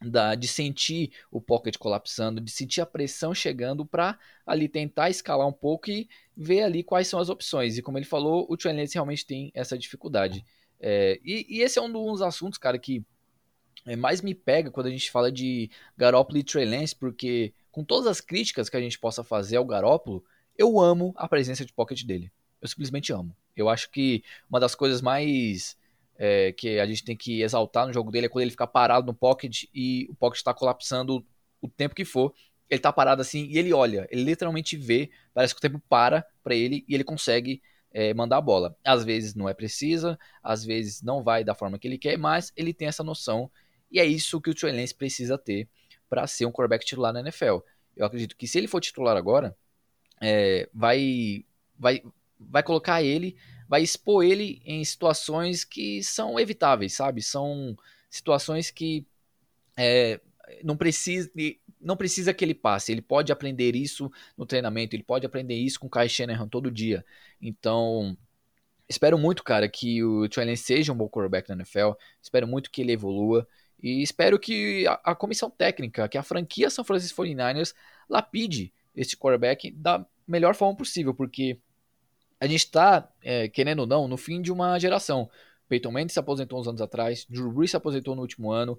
da, 0.00 0.34
de 0.34 0.48
sentir 0.48 1.12
o 1.30 1.40
pocket 1.40 1.76
colapsando, 1.76 2.40
de 2.40 2.50
sentir 2.50 2.80
a 2.80 2.86
pressão 2.86 3.34
chegando 3.34 3.84
para 3.84 4.18
ali 4.46 4.68
tentar 4.68 5.10
escalar 5.10 5.46
um 5.46 5.52
pouco 5.52 5.90
e 5.90 6.08
ver 6.36 6.62
ali 6.62 6.82
quais 6.82 7.08
são 7.08 7.20
as 7.20 7.28
opções. 7.28 7.78
E 7.78 7.82
como 7.82 7.98
ele 7.98 8.04
falou, 8.04 8.46
o 8.48 8.56
Trey 8.56 8.74
Lance 8.74 8.94
realmente 8.94 9.26
tem 9.26 9.50
essa 9.54 9.78
dificuldade. 9.78 10.44
É, 10.80 11.20
e, 11.24 11.46
e, 11.48 11.62
esse 11.62 11.78
é 11.78 11.82
um 11.82 11.90
dos 11.90 12.20
assuntos, 12.20 12.58
cara, 12.58 12.78
que 12.78 13.04
é, 13.86 13.96
mais 13.96 14.20
me 14.20 14.34
pega 14.34 14.70
quando 14.70 14.86
a 14.86 14.90
gente 14.90 15.10
fala 15.10 15.30
de 15.30 15.70
Garoppolo 15.96 16.38
e 16.38 16.44
Trey 16.44 16.64
Lance, 16.64 16.94
porque 16.94 17.52
com 17.70 17.84
todas 17.84 18.06
as 18.06 18.20
críticas 18.20 18.68
que 18.68 18.76
a 18.76 18.80
gente 18.80 18.98
possa 18.98 19.24
fazer 19.24 19.56
ao 19.56 19.64
Garoppolo, 19.64 20.24
eu 20.56 20.78
amo 20.78 21.12
a 21.16 21.28
presença 21.28 21.64
de 21.64 21.72
pocket 21.72 22.04
dele. 22.04 22.30
Eu 22.60 22.68
simplesmente 22.68 23.12
amo. 23.12 23.36
Eu 23.56 23.68
acho 23.68 23.90
que 23.90 24.22
uma 24.48 24.60
das 24.60 24.74
coisas 24.74 25.00
mais 25.00 25.76
é, 26.16 26.52
que 26.52 26.78
a 26.78 26.86
gente 26.86 27.04
tem 27.04 27.16
que 27.16 27.42
exaltar 27.42 27.86
no 27.86 27.92
jogo 27.92 28.10
dele 28.10 28.26
é 28.26 28.28
quando 28.28 28.42
ele 28.42 28.50
fica 28.50 28.66
parado 28.66 29.06
no 29.06 29.14
pocket 29.14 29.64
e 29.74 30.06
o 30.10 30.14
pocket 30.14 30.38
está 30.38 30.54
colapsando 30.54 31.24
o 31.60 31.68
tempo 31.68 31.94
que 31.94 32.04
for. 32.04 32.32
Ele 32.68 32.80
tá 32.80 32.92
parado 32.92 33.20
assim 33.20 33.46
e 33.46 33.58
ele 33.58 33.72
olha, 33.72 34.08
ele 34.10 34.24
literalmente 34.24 34.76
vê, 34.76 35.10
parece 35.32 35.54
que 35.54 35.58
o 35.58 35.60
tempo 35.60 35.82
para 35.88 36.26
para 36.42 36.54
ele 36.54 36.84
e 36.88 36.94
ele 36.94 37.04
consegue 37.04 37.62
é, 37.92 38.14
mandar 38.14 38.38
a 38.38 38.40
bola. 38.40 38.76
Às 38.84 39.04
vezes 39.04 39.34
não 39.34 39.48
é 39.48 39.54
precisa, 39.54 40.18
às 40.42 40.64
vezes 40.64 41.02
não 41.02 41.22
vai 41.22 41.44
da 41.44 41.54
forma 41.54 41.78
que 41.78 41.86
ele 41.86 41.98
quer, 41.98 42.16
mas 42.16 42.52
ele 42.56 42.72
tem 42.72 42.88
essa 42.88 43.04
noção 43.04 43.50
e 43.90 44.00
é 44.00 44.04
isso 44.04 44.40
que 44.40 44.50
o 44.50 44.54
Trey 44.54 44.72
Lance 44.72 44.94
precisa 44.94 45.38
ter 45.38 45.68
para 46.08 46.26
ser 46.26 46.46
um 46.46 46.52
quarterback 46.52 46.84
titular 46.84 47.12
na 47.12 47.20
NFL. 47.20 47.58
Eu 47.96 48.06
acredito 48.06 48.36
que 48.36 48.46
se 48.46 48.58
ele 48.58 48.66
for 48.66 48.80
titular 48.80 49.16
agora, 49.16 49.56
é, 50.20 50.68
vai, 50.72 51.44
vai, 51.78 52.02
vai 52.38 52.62
colocar 52.62 53.02
ele 53.02 53.36
vai 53.68 53.82
expor 53.82 54.24
ele 54.24 54.62
em 54.64 54.84
situações 54.84 55.64
que 55.64 56.02
são 56.02 56.38
evitáveis, 56.38 56.94
sabe? 56.94 57.22
São 57.22 57.76
situações 58.10 58.70
que 58.70 59.06
é, 59.76 60.20
não 60.62 60.76
precisa 60.76 61.30
não 61.80 61.96
precisa 61.96 62.32
que 62.32 62.44
ele 62.44 62.54
passe, 62.54 62.90
ele 62.92 63.02
pode 63.02 63.30
aprender 63.30 63.76
isso 63.76 64.10
no 64.36 64.46
treinamento, 64.46 64.96
ele 64.96 65.02
pode 65.02 65.26
aprender 65.26 65.54
isso 65.54 65.78
com 65.78 65.86
o 65.86 65.90
Kai 65.90 66.08
Shanahan 66.08 66.48
todo 66.48 66.70
dia. 66.70 67.04
Então, 67.40 68.16
espero 68.88 69.18
muito, 69.18 69.44
cara, 69.44 69.68
que 69.68 70.02
o 70.02 70.26
Trey 70.28 70.56
seja 70.56 70.92
um 70.92 70.96
bom 70.96 71.08
quarterback 71.08 71.48
na 71.48 71.56
NFL, 71.56 71.92
espero 72.22 72.48
muito 72.48 72.70
que 72.70 72.80
ele 72.80 72.92
evolua 72.92 73.46
e 73.82 74.02
espero 74.02 74.38
que 74.38 74.86
a, 74.86 75.00
a 75.04 75.14
comissão 75.14 75.50
técnica, 75.50 76.08
que 76.08 76.16
a 76.16 76.22
franquia 76.22 76.70
São 76.70 76.84
Francisco 76.84 77.22
49ers 77.22 77.74
lapide 78.08 78.72
esse 78.94 79.16
quarterback 79.16 79.70
da 79.70 80.06
melhor 80.26 80.54
forma 80.54 80.74
possível, 80.76 81.12
porque 81.12 81.58
a 82.44 82.46
gente 82.46 82.60
está, 82.60 83.08
é, 83.22 83.48
querendo 83.48 83.80
ou 83.80 83.86
não, 83.86 84.06
no 84.06 84.16
fim 84.16 84.42
de 84.42 84.52
uma 84.52 84.78
geração. 84.78 85.30
Peyton 85.66 85.90
Manning 85.90 86.08
se 86.10 86.18
aposentou 86.18 86.60
uns 86.60 86.68
anos 86.68 86.82
atrás, 86.82 87.26
Drew 87.28 87.50
Brees 87.50 87.70
se 87.70 87.76
aposentou 87.76 88.14
no 88.14 88.20
último 88.20 88.52
ano, 88.52 88.78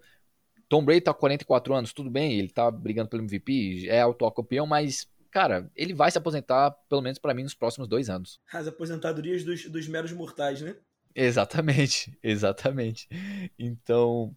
Tom 0.69 0.85
Brady 0.85 1.01
tá 1.01 1.13
com 1.13 1.21
44 1.21 1.73
anos, 1.73 1.93
tudo 1.93 2.09
bem, 2.09 2.37
ele 2.37 2.49
tá 2.49 2.69
brigando 2.69 3.09
pelo 3.09 3.23
MVP, 3.23 3.87
é 3.87 4.01
atual 4.01 4.31
campeão, 4.31 4.67
mas, 4.67 5.09
cara, 5.31 5.69
ele 5.75 5.93
vai 5.93 6.11
se 6.11 6.17
aposentar, 6.17 6.71
pelo 6.87 7.01
menos 7.01 7.17
para 7.17 7.33
mim, 7.33 7.43
nos 7.43 7.55
próximos 7.55 7.87
dois 7.87 8.09
anos. 8.09 8.39
As 8.53 8.67
aposentadorias 8.67 9.43
dos, 9.43 9.65
dos 9.69 9.87
meros 9.87 10.11
mortais, 10.11 10.61
né? 10.61 10.75
Exatamente, 11.15 12.15
exatamente. 12.21 13.07
Então, 13.57 14.35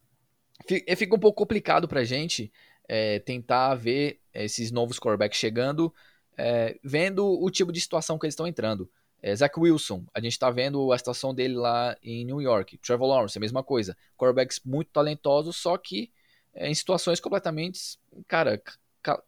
fica 0.66 1.14
um 1.14 1.20
pouco 1.20 1.36
complicado 1.36 1.86
pra 1.86 2.02
gente 2.02 2.50
é, 2.88 3.18
tentar 3.18 3.74
ver 3.74 4.20
esses 4.32 4.70
novos 4.70 4.98
quarterbacks 4.98 5.38
chegando, 5.38 5.92
é, 6.36 6.78
vendo 6.82 7.26
o 7.26 7.50
tipo 7.50 7.72
de 7.72 7.80
situação 7.80 8.18
que 8.18 8.24
eles 8.24 8.32
estão 8.32 8.46
entrando. 8.46 8.90
É, 9.22 9.34
Zach 9.34 9.58
Wilson, 9.58 10.04
a 10.14 10.20
gente 10.20 10.32
está 10.32 10.50
vendo 10.50 10.92
a 10.92 10.98
situação 10.98 11.34
dele 11.34 11.54
lá 11.54 11.96
em 12.02 12.24
New 12.24 12.40
York. 12.40 12.78
Trevor 12.78 13.08
Lawrence, 13.08 13.36
a 13.36 13.40
mesma 13.40 13.62
coisa. 13.62 13.96
Quarterbacks 14.16 14.60
muito 14.64 14.90
talentosos, 14.92 15.56
só 15.56 15.76
que 15.76 16.10
é, 16.54 16.68
em 16.68 16.74
situações 16.74 17.20
completamente, 17.20 17.98
cara, 18.26 18.62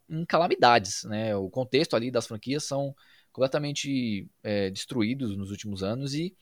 em 0.09 0.25
calamidades, 0.25 1.03
né? 1.05 1.35
O 1.35 1.49
contexto 1.49 1.95
ali 1.95 2.11
das 2.11 2.27
franquias 2.27 2.63
são 2.63 2.95
completamente 3.31 4.27
é, 4.43 4.69
destruídos 4.69 5.35
nos 5.37 5.51
últimos 5.51 5.83
anos 5.83 6.13
e 6.13 6.35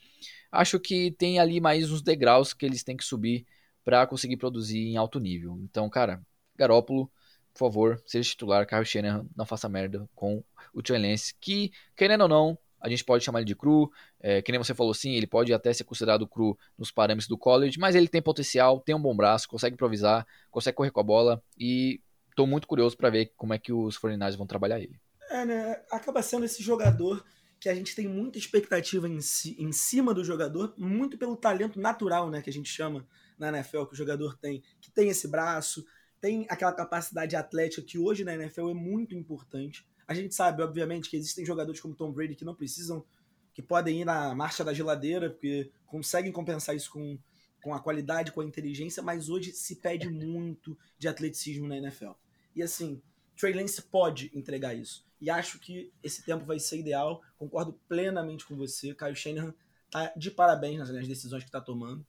acho 0.52 0.80
que 0.80 1.12
tem 1.12 1.40
ali 1.40 1.62
mais 1.62 1.92
uns 1.92 2.02
degraus 2.02 2.54
que 2.54 2.66
eles 2.66 2.84
têm 2.84 2.98
que 2.98 3.04
subir 3.04 3.46
para 3.86 4.06
conseguir 4.08 4.38
produzir 4.38 4.80
em 4.80 4.98
alto 4.98 5.20
nível. 5.20 5.60
Então, 5.64 5.90
cara, 5.90 6.22
Garópolo, 6.56 7.12
por 7.54 7.60
favor, 7.60 8.02
seja 8.06 8.30
titular, 8.30 8.66
Kyle 8.66 8.86
Shanahan, 8.86 9.26
não 9.36 9.46
faça 9.46 9.70
merda 9.70 10.10
com 10.16 10.44
o 10.74 10.82
Trey 10.82 11.00
Lance, 11.00 11.34
que, 11.40 11.72
querendo 11.96 12.22
ou 12.22 12.28
não, 12.28 12.58
a 12.80 12.90
gente 12.90 13.04
pode 13.04 13.24
chamar 13.24 13.40
ele 13.40 13.48
de 13.48 13.56
cru, 13.56 13.92
é, 14.20 14.42
que 14.42 14.52
nem 14.52 14.58
você 14.58 14.74
falou 14.74 14.94
sim, 14.94 15.12
ele 15.12 15.28
pode 15.28 15.54
até 15.54 15.74
ser 15.74 15.84
considerado 15.84 16.28
cru 16.28 16.58
nos 16.78 16.92
parâmetros 16.92 17.28
do 17.28 17.38
college, 17.38 17.80
mas 17.80 17.96
ele 17.96 18.08
tem 18.08 18.22
potencial, 18.22 18.80
tem 18.80 18.96
um 18.96 19.02
bom 19.02 19.16
braço, 19.16 19.48
consegue 19.48 19.74
improvisar, 19.74 20.26
consegue 20.50 20.76
correr 20.76 20.92
com 20.92 21.00
a 21.00 21.04
bola 21.04 21.44
e 21.58 22.02
estou 22.30 22.48
muito 22.48 22.68
curioso 22.68 22.96
para 22.96 23.10
ver 23.10 23.34
como 23.36 23.54
é 23.54 23.60
que 23.60 23.74
os 23.74 23.98
49 23.98 24.38
vão 24.38 24.48
trabalhar 24.48 24.80
ele. 24.80 25.00
É, 25.30 25.46
né? 25.46 25.82
Acaba 25.92 26.22
sendo 26.22 26.46
esse 26.46 26.64
jogador 26.64 27.24
que 27.60 27.68
a 27.68 27.76
gente 27.76 27.94
tem 27.94 28.08
muita 28.08 28.38
expectativa 28.38 29.08
em, 29.08 29.20
si, 29.20 29.56
em 29.60 29.72
cima 29.72 30.14
do 30.14 30.24
jogador, 30.24 30.74
muito 30.78 31.18
pelo 31.18 31.36
talento 31.36 31.80
natural, 31.80 32.30
né, 32.30 32.42
que 32.42 32.50
a 32.50 32.54
gente 32.54 32.70
chama 32.70 33.06
na 33.38 33.50
NFL 33.50 33.84
que 33.86 33.94
o 33.94 33.98
jogador 33.98 34.38
tem, 34.38 34.64
que 34.80 34.90
tem 34.90 35.10
esse 35.10 35.28
braço, 35.28 35.86
tem 36.22 36.46
aquela 36.50 36.72
capacidade 36.72 37.36
atlética 37.36 37.82
que 37.82 37.98
hoje 37.98 38.24
na 38.24 38.34
NFL 38.34 38.70
é 38.70 38.74
muito 38.74 39.14
importante. 39.14 39.86
A 40.10 40.14
gente 40.16 40.34
sabe, 40.34 40.64
obviamente, 40.64 41.08
que 41.08 41.16
existem 41.16 41.46
jogadores 41.46 41.80
como 41.80 41.94
Tom 41.94 42.12
Brady 42.12 42.34
que 42.34 42.44
não 42.44 42.56
precisam, 42.56 43.06
que 43.54 43.62
podem 43.62 44.02
ir 44.02 44.06
na 44.06 44.34
marcha 44.34 44.64
da 44.64 44.74
geladeira, 44.74 45.30
porque 45.30 45.70
conseguem 45.86 46.32
compensar 46.32 46.76
isso 46.76 46.90
com, 46.90 47.16
com 47.62 47.76
a 47.76 47.80
qualidade, 47.80 48.32
com 48.32 48.42
a 48.42 48.44
inteligência, 48.44 49.04
mas 49.04 49.30
hoje 49.30 49.52
se 49.52 49.76
pede 49.76 50.10
muito 50.10 50.76
de 50.98 51.08
atleticismo 51.08 51.68
na 51.68 51.78
NFL. 51.78 52.14
E 52.56 52.64
assim, 52.64 53.00
Trey 53.38 53.54
Lance 53.54 53.84
pode 53.84 54.32
entregar 54.34 54.74
isso. 54.74 55.06
E 55.22 55.30
acho 55.30 55.60
que 55.60 55.94
esse 56.02 56.24
tempo 56.24 56.44
vai 56.44 56.60
ser 56.60 56.80
ideal. 56.80 57.22
Concordo 57.38 57.80
plenamente 57.88 58.48
com 58.48 58.58
você. 58.58 58.96
Kyle 58.96 59.16
Shanahan 59.16 59.54
tá 59.92 60.12
de 60.18 60.32
parabéns 60.32 60.80
nas, 60.80 60.90
nas 60.90 61.08
decisões 61.08 61.44
que 61.44 61.50
está 61.50 61.62
tomando. 61.62 62.04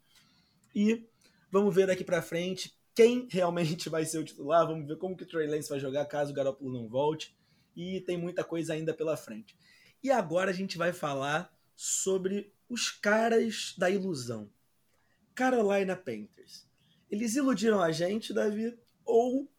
E 0.74 1.04
vamos 1.52 1.74
ver 1.74 1.86
daqui 1.86 2.02
para 2.02 2.22
frente 2.22 2.74
quem 2.94 3.28
realmente 3.30 3.90
vai 3.90 4.06
ser 4.06 4.20
o 4.20 4.24
titular. 4.24 4.66
Vamos 4.66 4.88
ver 4.88 4.96
como 4.96 5.14
que 5.14 5.24
o 5.24 5.28
Trey 5.28 5.46
Lance 5.46 5.68
vai 5.68 5.78
jogar 5.78 6.06
caso 6.06 6.32
o 6.32 6.34
Garoppolo 6.34 6.72
não 6.72 6.88
volte 6.88 7.38
e 7.76 8.00
tem 8.00 8.16
muita 8.16 8.44
coisa 8.44 8.74
ainda 8.74 8.94
pela 8.94 9.16
frente. 9.16 9.56
E 10.02 10.10
agora 10.10 10.50
a 10.50 10.54
gente 10.54 10.78
vai 10.78 10.92
falar 10.92 11.54
sobre 11.74 12.52
os 12.68 12.90
caras 12.90 13.74
da 13.76 13.90
ilusão. 13.90 14.50
Carolina 15.34 15.96
Panthers. 15.96 16.68
Eles 17.10 17.34
iludiram 17.34 17.80
a 17.80 17.90
gente, 17.90 18.32
Davi, 18.32 18.78
ou 19.04 19.50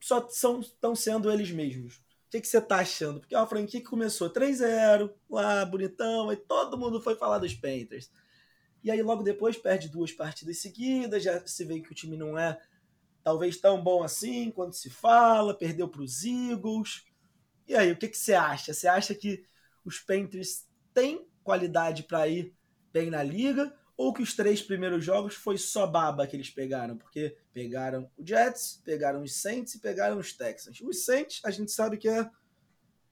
só 0.00 0.26
estão 0.26 0.94
sendo 0.94 1.30
eles 1.30 1.50
mesmos? 1.50 1.96
O 1.96 2.30
que, 2.30 2.40
que 2.40 2.48
você 2.48 2.60
tá 2.60 2.78
achando? 2.78 3.20
Porque 3.20 3.34
é 3.34 3.38
uma 3.38 3.46
franquia 3.46 3.80
que 3.80 3.86
começou 3.86 4.28
3-0, 4.28 5.12
lá, 5.30 5.64
bonitão, 5.64 6.32
e 6.32 6.36
todo 6.36 6.76
mundo 6.76 7.00
foi 7.00 7.14
falar 7.14 7.38
dos 7.38 7.54
Panthers. 7.54 8.10
E 8.82 8.90
aí 8.90 9.02
logo 9.02 9.22
depois 9.22 9.56
perde 9.56 9.88
duas 9.88 10.12
partidas 10.12 10.58
seguidas, 10.58 11.22
já 11.22 11.44
se 11.46 11.64
vê 11.64 11.80
que 11.80 11.90
o 11.90 11.94
time 11.94 12.16
não 12.16 12.36
é 12.36 12.60
talvez 13.22 13.56
tão 13.56 13.82
bom 13.82 14.02
assim 14.02 14.50
quanto 14.50 14.76
se 14.76 14.90
fala, 14.90 15.52
perdeu 15.52 15.88
para 15.88 16.02
os 16.02 16.24
Eagles 16.24 17.04
E 17.66 17.74
aí, 17.74 17.90
o 17.92 17.96
que, 17.96 18.08
que 18.08 18.18
você 18.18 18.34
acha? 18.34 18.72
Você 18.72 18.86
acha 18.86 19.14
que 19.14 19.44
os 19.84 19.98
Panthers 19.98 20.66
têm 20.94 21.26
qualidade 21.42 22.04
para 22.04 22.26
ir 22.28 22.54
bem 22.92 23.10
na 23.10 23.22
liga? 23.22 23.74
Ou 23.96 24.12
que 24.12 24.22
os 24.22 24.34
três 24.34 24.60
primeiros 24.60 25.04
jogos 25.04 25.34
foi 25.34 25.56
só 25.56 25.86
baba 25.86 26.26
que 26.26 26.36
eles 26.36 26.50
pegaram? 26.50 26.98
Porque 26.98 27.36
pegaram 27.52 28.10
o 28.16 28.26
Jets, 28.26 28.82
pegaram 28.84 29.22
os 29.22 29.34
Saints 29.34 29.74
e 29.74 29.80
pegaram 29.80 30.18
os 30.18 30.34
Texans. 30.34 30.80
Os 30.82 31.04
Saints, 31.04 31.40
a 31.44 31.50
gente 31.50 31.72
sabe 31.72 31.96
que 31.96 32.08
é, 32.08 32.30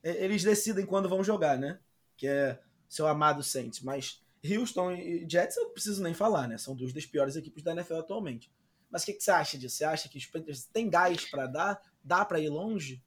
é 0.02 0.24
eles 0.24 0.44
decidem 0.44 0.84
quando 0.84 1.08
vão 1.08 1.24
jogar, 1.24 1.58
né? 1.58 1.80
Que 2.16 2.26
é 2.28 2.60
seu 2.88 3.06
amado 3.06 3.42
Saints. 3.42 3.80
Mas 3.80 4.22
Houston 4.44 4.92
e 4.92 5.26
Jets 5.28 5.56
eu 5.56 5.64
não 5.64 5.72
preciso 5.72 6.02
nem 6.02 6.12
falar, 6.12 6.46
né? 6.46 6.58
São 6.58 6.76
duas 6.76 6.92
das 6.92 7.06
piores 7.06 7.34
equipes 7.34 7.64
da 7.64 7.72
NFL 7.72 7.96
atualmente. 7.96 8.52
Mas 8.90 9.02
o 9.02 9.06
que, 9.06 9.14
que, 9.14 9.24
você 9.24 9.30
acha 9.30 9.58
disso? 9.58 9.76
Você 9.76 9.84
acha 9.84 10.08
que 10.08 10.18
os 10.18 10.26
Panthers 10.26 10.66
têm 10.66 10.90
gás 10.90 11.24
para 11.30 11.46
dar? 11.46 11.80
Dá 12.02 12.24
para 12.24 12.38
ir 12.38 12.50
longe? 12.50 13.02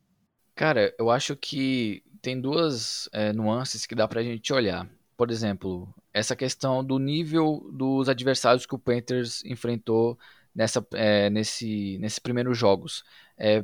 Cara, 0.57 0.91
eu 0.97 1.11
acho 1.11 1.35
que 1.35 2.03
tem 2.19 2.41
duas 2.41 3.07
é, 3.13 3.31
nuances 3.31 3.85
que 3.85 3.93
dá 3.93 4.07
pra 4.07 4.23
gente 4.23 4.51
olhar. 4.51 4.89
Por 5.15 5.29
exemplo, 5.29 5.93
essa 6.11 6.35
questão 6.35 6.83
do 6.83 6.97
nível 6.97 7.69
dos 7.71 8.09
adversários 8.09 8.65
que 8.65 8.73
o 8.73 8.79
Panthers 8.79 9.45
enfrentou 9.45 10.17
nessa, 10.55 10.85
é, 10.93 11.29
nesse, 11.29 11.99
nesses 11.99 12.17
primeiros 12.17 12.57
jogos. 12.57 13.03
É, 13.37 13.63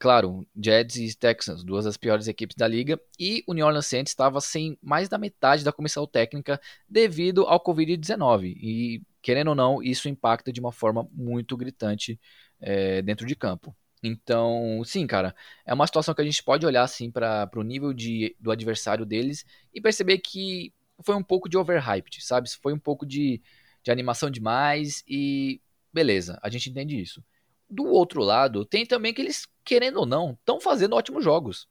claro, 0.00 0.44
Jets 0.60 0.96
e 0.96 1.16
Texans, 1.16 1.62
duas 1.62 1.84
das 1.84 1.96
piores 1.96 2.26
equipes 2.26 2.56
da 2.56 2.66
liga, 2.66 3.00
e 3.20 3.44
o 3.46 3.54
New 3.54 3.64
Orleans 3.64 3.86
Saints 3.86 4.10
estava 4.10 4.40
sem 4.40 4.76
mais 4.82 5.08
da 5.08 5.18
metade 5.18 5.62
da 5.62 5.72
comissão 5.72 6.08
técnica 6.08 6.60
devido 6.88 7.44
ao 7.46 7.62
Covid-19. 7.62 8.46
E, 8.60 9.00
querendo 9.22 9.48
ou 9.48 9.54
não, 9.54 9.80
isso 9.80 10.08
impacta 10.08 10.52
de 10.52 10.58
uma 10.58 10.72
forma 10.72 11.08
muito 11.12 11.56
gritante 11.56 12.18
é, 12.60 13.00
dentro 13.00 13.26
de 13.28 13.36
campo. 13.36 13.72
Então, 14.02 14.82
sim, 14.84 15.06
cara, 15.06 15.34
é 15.64 15.72
uma 15.72 15.86
situação 15.86 16.14
que 16.14 16.20
a 16.20 16.24
gente 16.24 16.42
pode 16.42 16.66
olhar 16.66 16.82
assim 16.82 17.10
para 17.10 17.48
o 17.54 17.62
nível 17.62 17.92
de, 17.92 18.36
do 18.40 18.50
adversário 18.50 19.06
deles 19.06 19.44
e 19.72 19.80
perceber 19.80 20.18
que 20.18 20.72
foi 21.04 21.14
um 21.14 21.22
pouco 21.22 21.48
de 21.48 21.56
overhyped, 21.56 22.24
sabe? 22.24 22.50
Foi 22.60 22.72
um 22.72 22.78
pouco 22.78 23.06
de, 23.06 23.40
de 23.82 23.90
animação 23.92 24.28
demais 24.28 25.04
e 25.06 25.60
beleza, 25.92 26.38
a 26.42 26.48
gente 26.48 26.68
entende 26.68 27.00
isso. 27.00 27.22
Do 27.70 27.84
outro 27.84 28.22
lado, 28.22 28.64
tem 28.64 28.84
também 28.84 29.14
que 29.14 29.22
eles, 29.22 29.46
querendo 29.64 30.00
ou 30.00 30.06
não, 30.06 30.32
estão 30.32 30.60
fazendo 30.60 30.96
ótimos 30.96 31.22
jogos. 31.22 31.68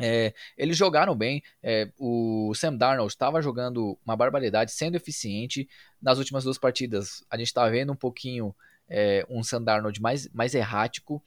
É, 0.00 0.34
eles 0.56 0.76
jogaram 0.76 1.14
bem. 1.14 1.42
É, 1.62 1.92
o 1.98 2.52
Sam 2.54 2.76
Darnold 2.76 3.12
estava 3.12 3.40
jogando 3.42 3.98
uma 4.04 4.16
barbaridade, 4.16 4.72
sendo 4.72 4.96
eficiente. 4.96 5.68
Nas 6.00 6.18
últimas 6.18 6.44
duas 6.44 6.58
partidas, 6.58 7.24
a 7.30 7.36
gente 7.36 7.48
está 7.48 7.68
vendo 7.68 7.92
um 7.92 7.96
pouquinho 7.96 8.54
é, 8.92 9.26
um 9.28 9.42
Sam 9.42 9.62
Darnold 9.62 10.00
mais, 10.02 10.28
mais 10.32 10.54
errático. 10.54 11.24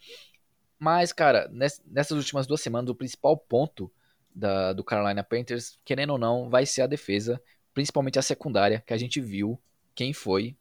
Mas, 0.78 1.12
cara, 1.12 1.49
nessas 1.51 2.12
últimas 2.12 2.45
duas 2.45 2.62
semanas, 2.62 2.91
o 2.91 2.95
principal 2.95 3.36
ponto 3.36 3.91
da, 4.34 4.71
do 4.71 4.84
Carolina 4.84 5.23
Panthers, 5.23 5.80
querendo 5.84 6.12
ou 6.12 6.19
não, 6.19 6.47
vai 6.47 6.65
ser 6.65 6.84
a 6.84 6.88
defesa, 6.88 7.41
principalmente 7.73 8.19
a 8.19 8.21
secundária, 8.21 8.84
que 8.86 8.93
a 8.93 8.97
gente 8.97 9.19
viu 9.19 9.60
quem 9.95 10.13
foi, 10.13 10.56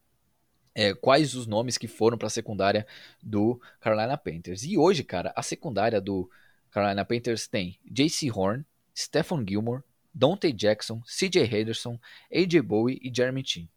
é, 0.74 0.94
quais 0.94 1.34
os 1.34 1.46
nomes 1.46 1.76
que 1.76 1.86
foram 1.86 2.16
para 2.16 2.28
a 2.28 2.30
secundária 2.30 2.86
do 3.22 3.60
Carolina 3.80 4.16
Panthers. 4.16 4.62
E 4.64 4.78
hoje, 4.78 5.04
cara, 5.04 5.30
a 5.36 5.42
secundária 5.42 6.00
do 6.00 6.30
Carolina 6.70 7.04
Panthers 7.04 7.46
tem 7.46 7.78
J.C. 7.84 8.30
Horn, 8.30 8.64
Stephon 8.96 9.44
Gilmore, 9.46 9.82
Dante 10.14 10.52
Jackson, 10.52 11.02
C.J. 11.04 11.44
Henderson, 11.44 11.98
A.J. 12.32 12.62
Bowie 12.62 12.98
e 13.02 13.12
Jeremy 13.14 13.44
Chin. 13.44 13.68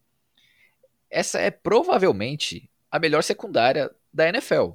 Essa 1.09 1.39
é 1.39 1.49
provavelmente 1.49 2.69
a 2.97 2.99
melhor 2.99 3.23
secundária 3.23 3.89
da 4.13 4.27
NFL. 4.27 4.71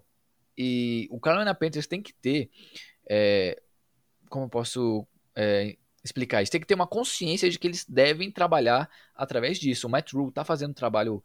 E 0.56 1.08
o 1.10 1.20
Carolina 1.20 1.54
Panthers 1.54 1.86
tem 1.86 2.02
que 2.02 2.12
ter, 2.14 2.50
é, 3.08 3.60
como 4.28 4.46
eu 4.46 4.48
posso 4.48 5.06
é, 5.34 5.76
explicar 6.04 6.42
isso? 6.42 6.52
Tem 6.52 6.60
que 6.60 6.66
ter 6.66 6.74
uma 6.74 6.86
consciência 6.86 7.50
de 7.50 7.58
que 7.58 7.66
eles 7.66 7.84
devem 7.84 8.30
trabalhar 8.30 8.88
através 9.14 9.58
disso. 9.58 9.86
O 9.86 9.90
Matt 9.90 10.12
Rule 10.12 10.28
está 10.28 10.44
fazendo 10.44 10.70
um 10.70 10.74
trabalho 10.74 11.22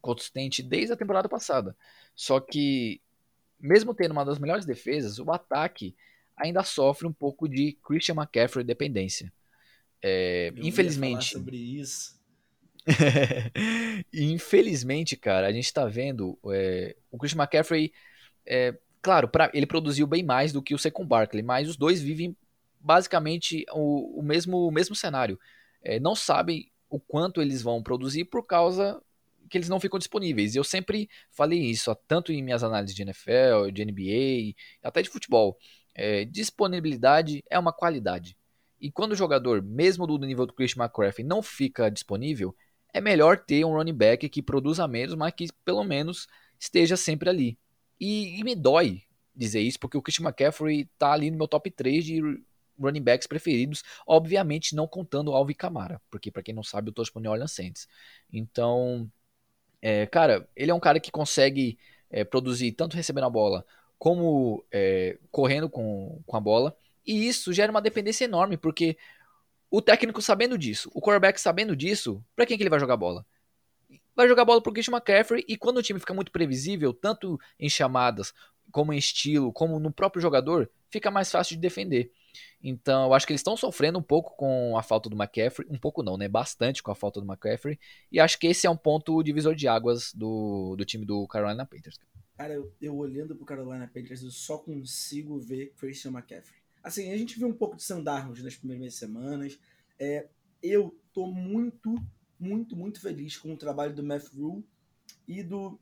consistente 0.00 0.62
desde 0.62 0.92
a 0.92 0.96
temporada 0.96 1.28
passada. 1.28 1.76
Só 2.14 2.40
que, 2.40 3.00
mesmo 3.58 3.94
tendo 3.94 4.12
uma 4.12 4.24
das 4.24 4.38
melhores 4.38 4.66
defesas, 4.66 5.18
o 5.18 5.30
ataque 5.30 5.94
ainda 6.36 6.62
sofre 6.62 7.06
um 7.06 7.12
pouco 7.12 7.48
de 7.48 7.76
Christian 7.82 8.14
McCaffrey 8.14 8.64
dependência. 8.64 9.32
É, 10.02 10.52
infelizmente. 10.56 11.32
sobre 11.32 11.56
isso. 11.56 12.17
Infelizmente, 14.12 15.16
cara, 15.16 15.46
a 15.46 15.52
gente 15.52 15.72
tá 15.72 15.84
vendo 15.86 16.38
é, 16.52 16.96
o 17.10 17.18
Christian 17.18 17.42
McCaffrey, 17.42 17.92
é, 18.46 18.74
claro, 19.02 19.28
pra, 19.28 19.50
ele 19.52 19.66
produziu 19.66 20.06
bem 20.06 20.22
mais 20.22 20.52
do 20.52 20.62
que 20.62 20.74
o 20.74 20.78
Second 20.78 21.06
Barkley, 21.08 21.42
mas 21.42 21.68
os 21.68 21.76
dois 21.76 22.00
vivem 22.00 22.36
basicamente 22.80 23.64
o, 23.72 24.20
o 24.20 24.22
mesmo, 24.22 24.66
o 24.66 24.70
mesmo 24.70 24.94
cenário. 24.94 25.38
É, 25.82 26.00
não 26.00 26.14
sabem 26.14 26.70
o 26.88 26.98
quanto 26.98 27.42
eles 27.42 27.62
vão 27.62 27.82
produzir 27.82 28.24
por 28.24 28.46
causa 28.46 29.00
que 29.50 29.56
eles 29.56 29.68
não 29.68 29.80
ficam 29.80 29.98
disponíveis. 29.98 30.54
Eu 30.54 30.64
sempre 30.64 31.08
falei 31.30 31.60
isso, 31.60 31.94
tanto 32.06 32.32
em 32.32 32.42
minhas 32.42 32.62
análises 32.62 32.94
de 32.94 33.02
NFL, 33.02 33.70
de 33.72 33.84
NBA, 33.84 34.54
até 34.82 35.02
de 35.02 35.08
futebol. 35.08 35.56
Disponibilidade 36.30 37.42
é 37.50 37.58
uma 37.58 37.72
qualidade. 37.72 38.36
E 38.80 38.90
quando 38.90 39.12
o 39.12 39.16
jogador, 39.16 39.62
mesmo 39.62 40.06
do 40.06 40.18
nível 40.18 40.46
do 40.46 40.52
Christian 40.52 40.84
McCaffrey, 40.84 41.26
não 41.26 41.42
fica 41.42 41.90
disponível, 41.90 42.54
é 42.98 43.00
melhor 43.00 43.38
ter 43.38 43.64
um 43.64 43.72
running 43.72 43.94
back 43.94 44.28
que 44.28 44.42
produza 44.42 44.86
menos, 44.86 45.14
mas 45.14 45.32
que 45.32 45.48
pelo 45.64 45.84
menos 45.84 46.26
esteja 46.58 46.96
sempre 46.96 47.28
ali. 47.28 47.58
E, 47.98 48.38
e 48.38 48.44
me 48.44 48.54
dói 48.54 49.02
dizer 49.34 49.60
isso, 49.60 49.78
porque 49.78 49.96
o 49.96 50.02
Christian 50.02 50.24
McCaffrey 50.26 50.80
está 50.80 51.12
ali 51.12 51.30
no 51.30 51.38
meu 51.38 51.48
top 51.48 51.70
3 51.70 52.04
de 52.04 52.20
running 52.78 53.02
backs 53.02 53.26
preferidos, 53.26 53.82
obviamente 54.06 54.74
não 54.74 54.86
contando 54.86 55.32
Alvin 55.32 55.54
Kamara, 55.54 56.00
porque 56.10 56.30
para 56.30 56.42
quem 56.42 56.54
não 56.54 56.62
sabe 56.62 56.90
eu 56.90 56.92
torço 56.92 57.12
pro 57.12 57.20
New 57.20 57.30
Orleans 57.30 57.52
Saints. 57.52 57.88
Então, 58.32 59.10
é, 59.80 60.06
cara, 60.06 60.48
ele 60.54 60.70
é 60.70 60.74
um 60.74 60.80
cara 60.80 61.00
que 61.00 61.10
consegue 61.10 61.78
é, 62.10 62.24
produzir 62.24 62.72
tanto 62.72 62.96
recebendo 62.96 63.24
a 63.24 63.30
bola 63.30 63.64
como 63.98 64.64
é, 64.72 65.18
correndo 65.30 65.68
com, 65.68 66.20
com 66.24 66.36
a 66.36 66.40
bola, 66.40 66.76
e 67.06 67.26
isso 67.26 67.52
gera 67.52 67.70
uma 67.70 67.80
dependência 67.82 68.24
enorme, 68.24 68.56
porque 68.56 68.96
o 69.70 69.82
técnico 69.82 70.22
sabendo 70.22 70.56
disso, 70.56 70.90
o 70.94 71.00
quarterback 71.00 71.40
sabendo 71.40 71.76
disso, 71.76 72.24
para 72.34 72.46
quem 72.46 72.56
que 72.56 72.62
ele 72.62 72.70
vai 72.70 72.80
jogar 72.80 72.96
bola? 72.96 73.24
Vai 74.14 74.26
jogar 74.26 74.44
bola 74.44 74.62
pro 74.62 74.72
Christian 74.72 74.94
McCaffrey 74.94 75.44
e 75.46 75.56
quando 75.56 75.78
o 75.78 75.82
time 75.82 76.00
fica 76.00 76.14
muito 76.14 76.32
previsível, 76.32 76.92
tanto 76.92 77.38
em 77.58 77.68
chamadas, 77.68 78.32
como 78.70 78.92
em 78.92 78.98
estilo, 78.98 79.52
como 79.52 79.78
no 79.78 79.92
próprio 79.92 80.20
jogador, 80.20 80.70
fica 80.90 81.10
mais 81.10 81.30
fácil 81.30 81.56
de 81.56 81.60
defender. 81.60 82.10
Então, 82.62 83.04
eu 83.06 83.14
acho 83.14 83.26
que 83.26 83.32
eles 83.32 83.40
estão 83.40 83.56
sofrendo 83.56 83.98
um 83.98 84.02
pouco 84.02 84.36
com 84.36 84.76
a 84.76 84.82
falta 84.82 85.08
do 85.08 85.16
McCaffrey, 85.16 85.68
um 85.70 85.78
pouco 85.78 86.02
não, 86.02 86.16
né? 86.16 86.28
Bastante 86.28 86.82
com 86.82 86.90
a 86.90 86.94
falta 86.94 87.20
do 87.20 87.26
McCaffrey, 87.26 87.78
e 88.10 88.18
acho 88.18 88.38
que 88.38 88.46
esse 88.46 88.66
é 88.66 88.70
um 88.70 88.76
ponto 88.76 89.22
divisor 89.22 89.54
de 89.54 89.68
águas 89.68 90.12
do, 90.12 90.74
do 90.76 90.84
time 90.84 91.04
do 91.04 91.26
Carolina 91.28 91.64
Panthers. 91.64 91.98
Cara, 92.36 92.54
eu, 92.54 92.72
eu 92.80 92.96
olhando 92.96 93.34
pro 93.34 93.46
Carolina 93.46 93.90
Panthers, 93.92 94.22
eu 94.22 94.30
só 94.30 94.58
consigo 94.58 95.38
ver 95.38 95.72
Christian 95.76 96.12
McCaffrey. 96.12 96.57
Assim, 96.82 97.12
a 97.12 97.16
gente 97.16 97.38
viu 97.38 97.48
um 97.48 97.52
pouco 97.52 97.76
de 97.76 97.82
Sandarnos 97.82 98.42
nas 98.42 98.56
primeiras 98.56 98.94
semanas. 98.94 99.58
É, 99.98 100.28
eu 100.62 100.98
tô 101.12 101.26
muito, 101.26 101.94
muito, 102.38 102.76
muito 102.76 103.00
feliz 103.00 103.36
com 103.36 103.52
o 103.52 103.56
trabalho 103.56 103.94
do 103.94 104.02
Matt 104.02 104.26
Rule 104.34 104.64
e 105.26 105.42
do, 105.42 105.78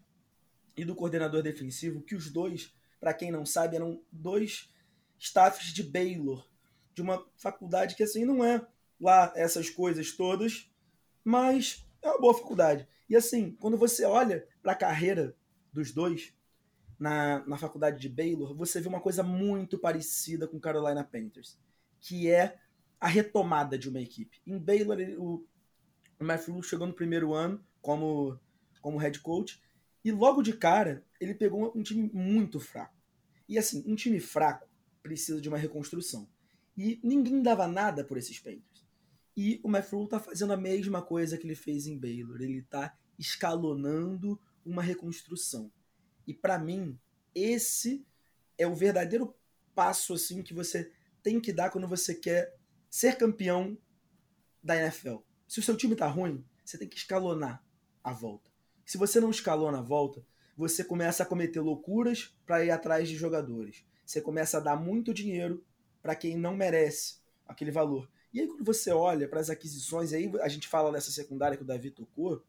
e 0.76 0.84
do 0.84 0.94
coordenador 0.94 1.42
defensivo, 1.42 2.02
que 2.02 2.14
os 2.14 2.30
dois, 2.30 2.74
para 2.98 3.14
quem 3.14 3.30
não 3.30 3.44
sabe, 3.44 3.76
eram 3.76 4.02
dois 4.10 4.72
staffs 5.18 5.72
de 5.72 5.82
Baylor, 5.82 6.48
de 6.94 7.02
uma 7.02 7.24
faculdade 7.36 7.94
que 7.94 8.02
assim 8.02 8.24
não 8.24 8.44
é 8.44 8.66
lá 9.00 9.32
essas 9.36 9.68
coisas 9.68 10.12
todas, 10.12 10.70
mas 11.22 11.86
é 12.02 12.08
uma 12.08 12.20
boa 12.20 12.34
faculdade. 12.34 12.88
E 13.08 13.14
assim, 13.14 13.52
quando 13.60 13.76
você 13.76 14.04
olha 14.04 14.46
para 14.62 14.72
a 14.72 14.76
carreira 14.76 15.36
dos 15.72 15.92
dois, 15.92 16.32
na, 16.98 17.46
na 17.46 17.58
faculdade 17.58 18.00
de 18.00 18.08
Baylor, 18.08 18.54
você 18.54 18.80
vê 18.80 18.88
uma 18.88 19.00
coisa 19.00 19.22
muito 19.22 19.78
parecida 19.78 20.48
com 20.48 20.60
Carolina 20.60 21.04
Panthers, 21.04 21.58
que 22.00 22.30
é 22.30 22.58
a 23.00 23.08
retomada 23.08 23.78
de 23.78 23.88
uma 23.88 24.00
equipe. 24.00 24.40
Em 24.46 24.58
Baylor, 24.58 24.98
o, 25.18 25.46
o 26.18 26.24
Matthew 26.24 26.62
chegou 26.62 26.86
no 26.86 26.94
primeiro 26.94 27.34
ano 27.34 27.62
como, 27.82 28.38
como 28.80 28.98
head 28.98 29.20
coach, 29.20 29.60
e 30.04 30.10
logo 30.10 30.42
de 30.42 30.52
cara, 30.52 31.04
ele 31.20 31.34
pegou 31.34 31.72
um 31.74 31.82
time 31.82 32.10
muito 32.12 32.60
fraco. 32.60 32.96
E 33.48 33.58
assim, 33.58 33.84
um 33.86 33.94
time 33.94 34.20
fraco 34.20 34.68
precisa 35.02 35.40
de 35.40 35.48
uma 35.48 35.58
reconstrução. 35.58 36.28
E 36.76 37.00
ninguém 37.02 37.42
dava 37.42 37.66
nada 37.66 38.04
por 38.04 38.16
esses 38.16 38.38
Panthers. 38.38 38.86
E 39.36 39.60
o 39.62 39.68
Matthew 39.68 40.04
está 40.04 40.18
fazendo 40.18 40.52
a 40.52 40.56
mesma 40.56 41.02
coisa 41.02 41.36
que 41.36 41.46
ele 41.46 41.54
fez 41.54 41.86
em 41.86 41.98
Baylor. 41.98 42.40
Ele 42.40 42.58
está 42.58 42.96
escalonando 43.18 44.40
uma 44.64 44.82
reconstrução. 44.82 45.70
E 46.26 46.34
para 46.34 46.58
mim, 46.58 46.98
esse 47.34 48.06
é 48.58 48.66
o 48.66 48.74
verdadeiro 48.74 49.34
passo 49.74 50.14
assim 50.14 50.42
que 50.42 50.54
você 50.54 50.90
tem 51.22 51.40
que 51.40 51.52
dar 51.52 51.70
quando 51.70 51.86
você 51.86 52.14
quer 52.14 52.56
ser 52.88 53.16
campeão 53.16 53.76
da 54.62 54.76
NFL. 54.76 55.18
Se 55.46 55.60
o 55.60 55.62
seu 55.62 55.76
time 55.76 55.94
tá 55.94 56.06
ruim, 56.08 56.44
você 56.64 56.78
tem 56.78 56.88
que 56.88 56.96
escalonar 56.96 57.62
a 58.02 58.12
volta. 58.12 58.50
Se 58.84 58.96
você 58.96 59.20
não 59.20 59.30
escalona 59.30 59.78
a 59.78 59.82
volta, 59.82 60.24
você 60.56 60.82
começa 60.82 61.22
a 61.22 61.26
cometer 61.26 61.60
loucuras 61.60 62.34
para 62.46 62.64
ir 62.64 62.70
atrás 62.70 63.08
de 63.08 63.16
jogadores. 63.16 63.84
Você 64.04 64.20
começa 64.20 64.56
a 64.56 64.60
dar 64.60 64.76
muito 64.76 65.12
dinheiro 65.12 65.64
para 66.00 66.14
quem 66.14 66.36
não 66.36 66.56
merece 66.56 67.18
aquele 67.46 67.70
valor. 67.70 68.08
E 68.32 68.40
aí, 68.40 68.46
quando 68.46 68.64
você 68.64 68.90
olha 68.90 69.28
para 69.28 69.40
as 69.40 69.50
aquisições, 69.50 70.12
aí 70.12 70.30
a 70.40 70.48
gente 70.48 70.68
fala 70.68 70.92
nessa 70.92 71.10
secundária 71.10 71.56
que 71.56 71.62
o 71.62 71.66
Davi 71.66 71.90
tocou, 71.90 72.44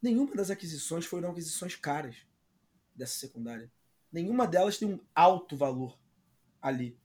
nenhuma 0.00 0.34
das 0.34 0.50
aquisições 0.50 1.04
foram 1.04 1.30
aquisições 1.30 1.76
caras 1.76 2.16
dessa 3.02 3.18
secundária. 3.18 3.70
Nenhuma 4.12 4.46
delas 4.46 4.78
tem 4.78 4.88
um 4.88 5.00
alto 5.14 5.56
valor 5.56 5.98
ali. 6.60 6.96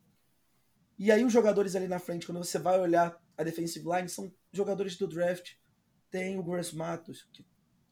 E 0.97 1.11
aí, 1.11 1.23
os 1.23 1.33
jogadores 1.33 1.75
ali 1.75 1.87
na 1.87 1.99
frente, 1.99 2.25
quando 2.25 2.43
você 2.43 2.59
vai 2.59 2.79
olhar 2.79 3.19
a 3.35 3.43
defensive 3.43 3.85
line, 3.87 4.07
são 4.07 4.33
jogadores 4.51 4.95
do 4.95 5.07
draft. 5.07 5.55
Tem 6.09 6.37
o 6.39 6.43
Grace 6.43 6.75
Matos, 6.75 7.27
que 7.33 7.45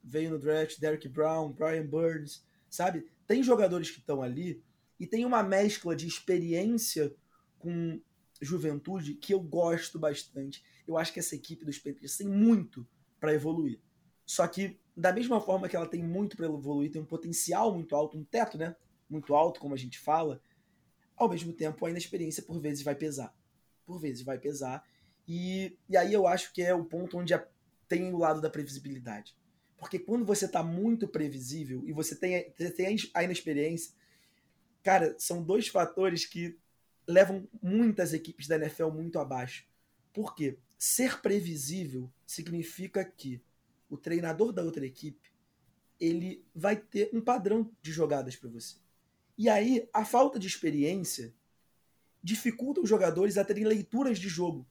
veio 0.03 0.29
no 0.29 0.39
draft, 0.39 0.79
Derek 0.79 1.07
Brown, 1.09 1.51
Brian 1.51 1.85
Burns, 1.85 2.45
sabe? 2.69 3.09
Tem 3.27 3.41
jogadores 3.41 3.89
que 3.89 3.99
estão 3.99 4.21
ali 4.21 4.63
e 4.99 5.07
tem 5.07 5.25
uma 5.25 5.43
mescla 5.43 5.95
de 5.95 6.07
experiência 6.07 7.13
com 7.57 7.99
juventude 8.41 9.15
que 9.15 9.33
eu 9.33 9.39
gosto 9.39 9.97
bastante. 9.97 10.63
Eu 10.87 10.97
acho 10.97 11.11
que 11.11 11.19
essa 11.19 11.35
equipe 11.35 11.65
dos 11.65 11.79
Patriots 11.79 12.17
tem 12.17 12.27
muito 12.27 12.87
para 13.19 13.33
evoluir. 13.33 13.79
Só 14.25 14.47
que, 14.47 14.79
da 14.95 15.11
mesma 15.11 15.41
forma 15.41 15.67
que 15.67 15.75
ela 15.75 15.87
tem 15.87 16.01
muito 16.01 16.37
para 16.37 16.45
evoluir, 16.45 16.91
tem 16.91 17.01
um 17.01 17.05
potencial 17.05 17.73
muito 17.73 17.95
alto, 17.95 18.17
um 18.17 18.23
teto, 18.23 18.57
né? 18.57 18.75
Muito 19.09 19.35
alto, 19.35 19.59
como 19.59 19.73
a 19.73 19.77
gente 19.77 19.99
fala, 19.99 20.41
ao 21.15 21.29
mesmo 21.29 21.53
tempo 21.53 21.85
a 21.85 21.89
inexperiência 21.89 22.43
por 22.43 22.59
vezes 22.59 22.83
vai 22.83 22.95
pesar. 22.95 23.35
Por 23.85 23.99
vezes 23.99 24.23
vai 24.23 24.37
pesar. 24.37 24.83
E, 25.27 25.77
e 25.89 25.97
aí 25.97 26.13
eu 26.13 26.27
acho 26.27 26.53
que 26.53 26.61
é 26.61 26.73
o 26.73 26.85
ponto 26.85 27.17
onde 27.17 27.33
a, 27.33 27.45
tem 27.87 28.13
o 28.13 28.17
lado 28.17 28.39
da 28.39 28.49
previsibilidade. 28.49 29.35
Porque 29.77 29.99
quando 29.99 30.25
você 30.25 30.45
está 30.45 30.63
muito 30.63 31.07
previsível 31.07 31.83
e 31.85 31.91
você 31.91 32.15
tem, 32.15 32.53
você 32.57 32.71
tem 32.71 32.95
a 33.13 33.23
inexperiência, 33.23 33.93
cara, 34.81 35.15
são 35.19 35.43
dois 35.43 35.67
fatores 35.67 36.25
que 36.25 36.57
levam 37.07 37.47
muitas 37.61 38.13
equipes 38.13 38.47
da 38.47 38.55
NFL 38.55 38.89
muito 38.89 39.19
abaixo. 39.19 39.67
Por 40.13 40.33
quê? 40.33 40.57
Ser 40.77 41.21
previsível 41.21 42.09
significa 42.25 43.03
que 43.03 43.41
o 43.95 43.97
treinador 43.97 44.51
da 44.51 44.63
outra 44.63 44.85
equipe 44.85 45.35
ele 45.99 46.45
vai 46.53 46.75
ter 46.75 47.09
um 47.13 47.21
padrão 47.21 47.71
de 47.81 47.91
jogadas 47.91 48.35
para 48.35 48.49
você. 48.49 48.75
E 49.37 49.49
aí, 49.49 49.87
a 49.93 50.05
falta 50.05 50.39
de 50.39 50.47
experiência 50.47 51.33
dificulta 52.21 52.81
os 52.81 52.89
jogadores 52.89 53.37
a 53.37 53.45
terem 53.45 53.65
leituras 53.65 54.19
de 54.19 54.27
jogo. 54.27 54.65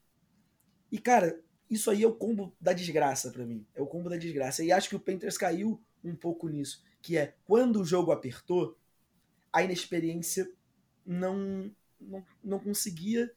E, 0.91 0.99
cara, 0.99 1.41
isso 1.69 1.91
aí 1.91 2.03
é 2.03 2.07
o 2.07 2.15
combo 2.15 2.55
da 2.61 2.73
desgraça 2.73 3.31
para 3.31 3.47
mim. 3.47 3.67
É 3.75 3.81
o 3.81 3.87
combo 3.87 4.09
da 4.09 4.17
desgraça. 4.17 4.65
E 4.65 4.73
acho 4.73 4.89
que 4.89 4.97
o 4.97 5.01
Panthers 5.01 5.39
caiu 5.39 5.81
um 6.03 6.15
pouco 6.15 6.49
nisso. 6.49 6.83
Que 7.01 7.17
é, 7.17 7.35
quando 7.45 7.81
o 7.81 7.85
jogo 7.85 8.11
apertou, 8.11 8.77
a 9.53 9.63
inexperiência 9.63 10.51
não, 11.05 11.71
não, 12.01 12.25
não 12.43 12.59
conseguia 12.59 13.31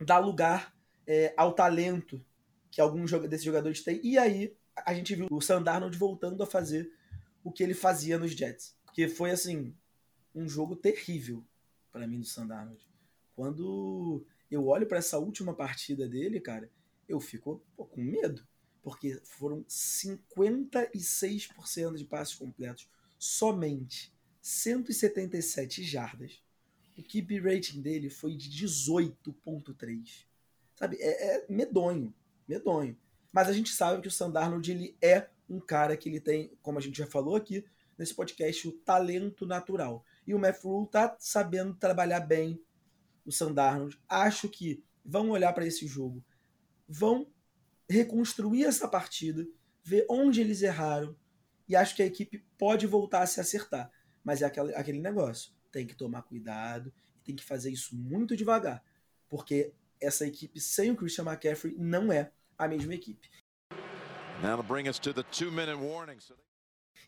dar 0.00 0.18
lugar 0.18 0.76
é, 1.06 1.32
ao 1.36 1.54
talento 1.54 2.24
que 2.70 2.80
alguns 2.80 3.10
desses 3.28 3.44
jogadores 3.44 3.82
têm. 3.82 4.00
E 4.02 4.18
aí 4.18 4.54
a 4.84 4.94
gente 4.94 5.14
viu 5.14 5.28
o 5.30 5.40
Sandarnold 5.40 5.96
voltando 5.96 6.42
a 6.42 6.46
fazer 6.46 6.92
o 7.42 7.50
que 7.52 7.62
ele 7.62 7.72
fazia 7.74 8.18
nos 8.18 8.32
Jets. 8.32 8.76
Porque 8.84 9.08
foi, 9.08 9.30
assim, 9.30 9.74
um 10.34 10.46
jogo 10.48 10.76
terrível 10.76 11.42
para 11.92 12.06
mim 12.06 12.20
do 12.20 12.26
Sandarnold. 12.26 12.86
Quando 13.34 14.26
eu 14.50 14.66
olho 14.66 14.86
para 14.86 14.98
essa 14.98 15.18
última 15.18 15.54
partida 15.54 16.06
dele, 16.08 16.40
cara, 16.40 16.70
eu 17.08 17.20
fico 17.20 17.62
pô, 17.76 17.86
com 17.86 18.00
medo. 18.00 18.44
Porque 18.82 19.20
foram 19.24 19.64
56% 19.64 21.96
de 21.96 22.04
passes 22.04 22.34
completos. 22.34 22.88
Somente 23.18 24.12
177 24.40 25.82
jardas. 25.82 26.40
O 26.96 27.02
keep 27.02 27.38
rating 27.40 27.82
dele 27.82 28.08
foi 28.08 28.36
de 28.36 28.48
18.3. 28.50 30.24
Sabe? 30.74 30.96
É, 31.00 31.36
é, 31.36 31.46
medonho. 31.48 32.14
Medonho. 32.46 32.96
Mas 33.36 33.48
a 33.48 33.52
gente 33.52 33.68
sabe 33.68 34.00
que 34.00 34.08
o 34.08 34.10
Sandarnold 34.10 34.72
ele 34.72 34.96
é 35.02 35.28
um 35.46 35.60
cara 35.60 35.94
que 35.94 36.08
ele 36.08 36.20
tem, 36.20 36.56
como 36.62 36.78
a 36.78 36.80
gente 36.80 36.96
já 36.96 37.06
falou 37.06 37.36
aqui 37.36 37.62
nesse 37.98 38.14
podcast, 38.14 38.66
o 38.66 38.72
talento 38.72 39.44
natural. 39.44 40.02
E 40.26 40.32
o 40.32 40.38
Matt 40.38 40.64
Rule 40.64 40.88
tá 40.88 41.14
sabendo 41.18 41.74
trabalhar 41.74 42.20
bem 42.20 42.58
o 43.26 43.30
Sandarnold. 43.30 44.00
Acho 44.08 44.48
que 44.48 44.82
vão 45.04 45.28
olhar 45.28 45.52
para 45.52 45.66
esse 45.66 45.86
jogo 45.86 46.24
vão 46.88 47.26
reconstruir 47.88 48.64
essa 48.64 48.88
partida, 48.88 49.46
ver 49.82 50.06
onde 50.08 50.40
eles 50.40 50.62
erraram, 50.62 51.16
e 51.68 51.74
acho 51.74 51.96
que 51.96 52.02
a 52.02 52.06
equipe 52.06 52.44
pode 52.56 52.86
voltar 52.86 53.22
a 53.22 53.26
se 53.26 53.38
acertar. 53.38 53.90
Mas 54.22 54.40
é 54.40 54.46
aquele, 54.46 54.74
aquele 54.74 55.00
negócio. 55.00 55.52
Tem 55.72 55.86
que 55.86 55.94
tomar 55.94 56.22
cuidado, 56.22 56.90
tem 57.22 57.34
que 57.34 57.44
fazer 57.44 57.70
isso 57.70 57.94
muito 57.96 58.36
devagar. 58.36 58.82
Porque 59.28 59.74
essa 60.00 60.26
equipe 60.26 60.60
sem 60.60 60.92
o 60.92 60.96
Christian 60.96 61.24
McCaffrey 61.24 61.74
não 61.76 62.10
é 62.12 62.30
a 62.58 62.68
mesma 62.68 62.94
equipe. 62.94 63.28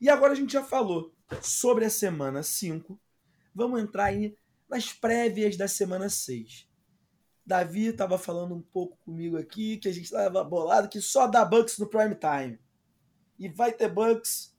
E 0.01 0.09
agora 0.09 0.33
a 0.33 0.37
gente 0.37 0.53
já 0.53 0.63
falou 0.63 1.15
sobre 1.43 1.85
a 1.85 1.91
semana 1.91 2.43
5. 2.43 2.99
Vamos 3.55 3.81
entrar 3.81 4.05
aí 4.05 4.37
nas 4.69 4.93
prévias 4.93 5.57
da 5.57 5.67
semana 5.67 6.09
6. 6.09 6.69
Davi 7.45 7.87
estava 7.87 8.19
falando 8.19 8.55
um 8.55 8.63
pouco 8.63 8.97
comigo 8.99 9.37
aqui 9.39 9.79
que 9.79 9.89
a 9.89 9.93
gente 9.93 10.05
estava 10.05 10.45
bolado 10.45 10.89
que 10.89 11.01
só 11.01 11.27
dá 11.27 11.45
Bucks 11.45 11.79
no 11.79 11.89
prime 11.89 12.15
time. 12.15 12.61
E 13.39 13.49
vai 13.49 13.73
ter 13.73 13.89
Bucks 13.89 14.55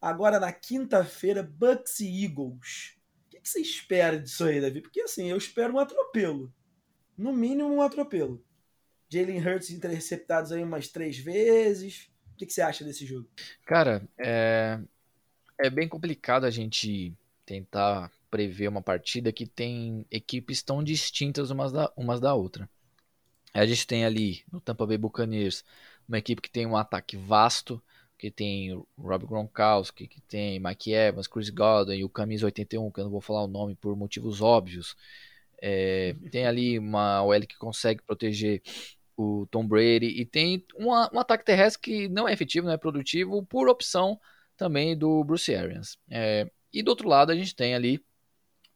agora 0.00 0.40
na 0.40 0.52
quinta-feira, 0.52 1.42
Bucks 1.42 2.00
e 2.00 2.24
Eagles. 2.24 2.96
O 3.26 3.30
que, 3.30 3.40
que 3.40 3.48
você 3.48 3.60
espera 3.60 4.18
disso 4.18 4.44
aí, 4.44 4.60
Davi? 4.60 4.80
Porque 4.80 5.00
assim, 5.02 5.30
eu 5.30 5.36
espero 5.36 5.74
um 5.74 5.78
atropelo. 5.78 6.52
No 7.16 7.32
mínimo 7.32 7.72
um 7.72 7.80
atropelo. 7.82 8.44
Jalen 9.12 9.46
Hurts 9.46 9.70
interceptados 9.70 10.52
aí 10.52 10.62
umas 10.62 10.88
três 10.88 11.18
vezes. 11.18 12.10
O 12.32 12.36
que, 12.38 12.46
que 12.46 12.52
você 12.52 12.62
acha 12.62 12.82
desse 12.82 13.04
jogo? 13.04 13.28
Cara, 13.66 14.08
é, 14.18 14.80
é 15.58 15.68
bem 15.68 15.86
complicado 15.86 16.44
a 16.44 16.50
gente 16.50 17.14
tentar 17.44 18.10
prever 18.30 18.68
uma 18.68 18.80
partida 18.80 19.30
que 19.30 19.46
tem 19.46 20.06
equipes 20.10 20.62
tão 20.62 20.82
distintas 20.82 21.50
umas 21.50 21.70
da, 21.70 21.92
umas 21.94 22.20
da 22.20 22.34
outra. 22.34 22.68
A 23.52 23.66
gente 23.66 23.86
tem 23.86 24.06
ali 24.06 24.42
no 24.50 24.60
Tampa 24.60 24.86
Bay 24.86 24.96
Buccaneers 24.96 25.62
uma 26.08 26.16
equipe 26.16 26.40
que 26.40 26.50
tem 26.50 26.66
um 26.66 26.76
ataque 26.76 27.16
vasto, 27.16 27.82
que 28.16 28.30
tem 28.30 28.82
Rob 28.96 29.26
Gronkowski, 29.26 30.06
que 30.06 30.22
tem 30.22 30.58
Mike 30.58 30.92
Evans, 30.92 31.26
Chris 31.26 31.50
Godwin 31.50 31.98
e 31.98 32.04
o 32.04 32.08
Camisa 32.08 32.46
81, 32.46 32.90
que 32.90 33.00
eu 33.00 33.04
não 33.04 33.10
vou 33.10 33.20
falar 33.20 33.44
o 33.44 33.48
nome 33.48 33.74
por 33.74 33.94
motivos 33.94 34.40
óbvios. 34.40 34.96
É, 35.60 36.14
tem 36.30 36.46
ali 36.46 36.78
uma 36.78 37.22
OL 37.22 37.40
que 37.42 37.58
consegue 37.58 38.02
proteger 38.02 38.62
o 39.22 39.46
Tom 39.46 39.66
Brady 39.66 40.06
e 40.06 40.24
tem 40.24 40.64
uma, 40.74 41.10
um 41.12 41.18
ataque 41.18 41.44
terrestre 41.44 41.80
que 41.80 42.08
não 42.08 42.28
é 42.28 42.32
efetivo, 42.32 42.66
não 42.66 42.74
é 42.74 42.78
produtivo, 42.78 43.44
por 43.44 43.68
opção 43.68 44.18
também 44.56 44.96
do 44.96 45.22
Bruce 45.24 45.54
Arians. 45.54 45.98
É, 46.10 46.50
e 46.72 46.82
do 46.82 46.88
outro 46.88 47.08
lado 47.08 47.30
a 47.30 47.34
gente 47.34 47.54
tem 47.54 47.74
ali 47.74 48.04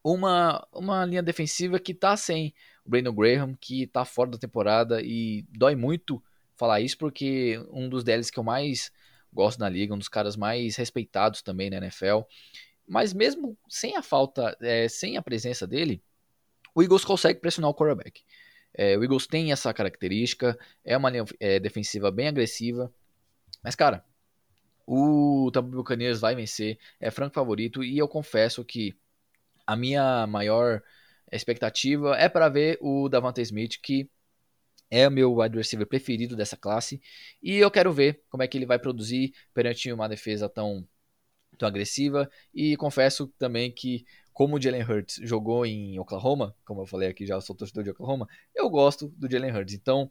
uma, 0.02 0.66
uma 0.72 1.04
linha 1.04 1.22
defensiva 1.22 1.80
que 1.80 1.92
tá 1.92 2.16
sem 2.16 2.54
o 2.84 2.90
Brandon 2.90 3.12
Graham, 3.12 3.54
que 3.60 3.86
tá 3.86 4.04
fora 4.04 4.30
da 4.30 4.38
temporada 4.38 5.00
e 5.02 5.44
dói 5.50 5.74
muito 5.74 6.22
falar 6.56 6.80
isso 6.80 6.96
porque 6.96 7.60
um 7.70 7.88
dos 7.88 8.04
DLs 8.04 8.30
que 8.30 8.38
eu 8.38 8.44
mais 8.44 8.90
gosto 9.32 9.58
na 9.58 9.68
liga, 9.68 9.94
um 9.94 9.98
dos 9.98 10.08
caras 10.08 10.36
mais 10.36 10.76
respeitados 10.76 11.42
também 11.42 11.68
na 11.68 11.76
NFL. 11.76 12.20
Mas 12.86 13.12
mesmo 13.12 13.58
sem 13.68 13.96
a 13.96 14.02
falta, 14.02 14.56
é, 14.60 14.88
sem 14.88 15.16
a 15.16 15.22
presença 15.22 15.66
dele, 15.66 16.02
o 16.74 16.82
Eagles 16.82 17.04
consegue 17.04 17.40
pressionar 17.40 17.70
o 17.70 17.74
quarterback. 17.74 18.22
É, 18.76 18.96
o 18.96 19.02
Eagles 19.02 19.26
tem 19.26 19.52
essa 19.52 19.72
característica, 19.72 20.58
é 20.84 20.96
uma 20.96 21.10
linha 21.10 21.24
é, 21.40 21.58
defensiva 21.58 22.10
bem 22.10 22.28
agressiva. 22.28 22.92
Mas, 23.62 23.74
cara, 23.74 24.04
o 24.86 25.50
Tampa 25.52 25.68
Buccaneers 25.68 26.20
vai 26.20 26.34
vencer, 26.34 26.78
é 27.00 27.10
franco 27.10 27.34
favorito 27.34 27.82
e 27.82 27.98
eu 27.98 28.06
confesso 28.06 28.64
que 28.64 28.94
a 29.66 29.74
minha 29.74 30.26
maior 30.26 30.82
expectativa 31.32 32.16
é 32.16 32.28
para 32.28 32.48
ver 32.48 32.78
o 32.80 33.08
Davante 33.08 33.40
Smith, 33.40 33.78
que 33.82 34.08
é 34.88 35.08
o 35.08 35.10
meu 35.10 35.34
wide 35.38 35.56
receiver 35.56 35.86
preferido 35.86 36.36
dessa 36.36 36.56
classe, 36.56 37.00
e 37.42 37.56
eu 37.56 37.70
quero 37.70 37.92
ver 37.92 38.22
como 38.28 38.44
é 38.44 38.46
que 38.46 38.56
ele 38.56 38.66
vai 38.66 38.78
produzir 38.78 39.34
perante 39.52 39.90
uma 39.92 40.08
defesa 40.08 40.48
tão, 40.48 40.86
tão 41.58 41.66
agressiva, 41.66 42.30
e 42.54 42.76
confesso 42.76 43.26
também 43.38 43.72
que 43.72 44.06
como 44.36 44.56
o 44.56 44.60
Jalen 44.60 44.82
Hurts 44.82 45.18
jogou 45.22 45.64
em 45.64 45.98
Oklahoma, 45.98 46.54
como 46.62 46.82
eu 46.82 46.86
falei 46.86 47.08
aqui 47.08 47.24
já, 47.24 47.36
eu 47.36 47.40
sou 47.40 47.56
torcedor 47.56 47.82
de 47.82 47.88
Oklahoma, 47.88 48.28
eu 48.54 48.68
gosto 48.68 49.08
do 49.16 49.30
Jalen 49.30 49.50
Hurts, 49.50 49.72
então 49.72 50.10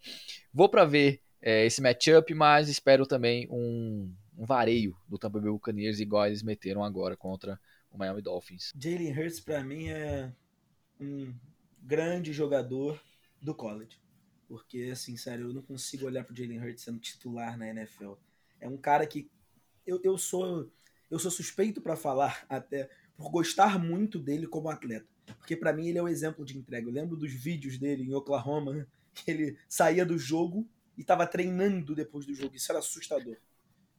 vou 0.51 0.67
para 0.67 0.83
ver 0.83 1.21
é, 1.39 1.63
esse 1.63 1.79
matchup, 1.79 2.33
mas 2.33 2.67
espero 2.67 3.05
também 3.05 3.47
um, 3.51 4.11
um 4.35 4.43
vareio 4.43 4.97
do 5.07 5.19
Tampa 5.19 5.39
Bay 5.39 5.51
Buccaneers 5.51 5.99
igual 5.99 6.25
eles 6.25 6.41
meteram 6.41 6.83
agora 6.83 7.15
contra 7.15 7.59
o 7.91 7.99
Miami 7.99 8.19
Dolphins. 8.19 8.73
Jalen 8.75 9.15
Hurts 9.15 9.39
para 9.39 9.63
mim 9.63 9.89
é 9.89 10.33
um 10.99 11.31
grande 11.79 12.33
jogador 12.33 12.99
do 13.39 13.53
college. 13.53 13.99
Porque, 14.47 14.89
assim, 14.91 15.15
sério, 15.17 15.49
eu 15.49 15.53
não 15.53 15.61
consigo 15.61 16.07
olhar 16.07 16.23
pro 16.23 16.35
Jalen 16.35 16.61
Hurts 16.61 16.83
sendo 16.83 16.97
titular 16.97 17.59
na 17.59 17.69
NFL. 17.69 18.13
É 18.59 18.67
um 18.67 18.77
cara 18.77 19.05
que 19.05 19.29
eu, 19.85 19.99
eu 20.03 20.17
sou 20.17 20.67
eu 21.09 21.19
sou 21.19 21.29
suspeito 21.29 21.79
para 21.81 21.95
falar 21.95 22.45
até 22.49 22.89
por 23.17 23.29
gostar 23.29 23.79
muito 23.79 24.19
dele 24.19 24.47
como 24.47 24.69
atleta. 24.69 25.07
Porque 25.37 25.55
para 25.55 25.73
mim 25.73 25.87
ele 25.87 25.97
é 25.97 26.01
o 26.01 26.05
um 26.05 26.09
exemplo 26.09 26.45
de 26.45 26.57
entrega. 26.57 26.87
Eu 26.87 26.93
lembro 26.93 27.15
dos 27.15 27.31
vídeos 27.31 27.77
dele 27.77 28.03
em 28.03 28.13
Oklahoma, 28.13 28.87
que 29.13 29.31
ele 29.31 29.57
saía 29.67 30.05
do 30.05 30.17
jogo 30.17 30.67
e 30.97 31.01
estava 31.01 31.25
treinando 31.25 31.95
depois 31.95 32.25
do 32.25 32.33
jogo. 32.33 32.55
Isso 32.55 32.71
era 32.71 32.79
assustador. 32.79 33.37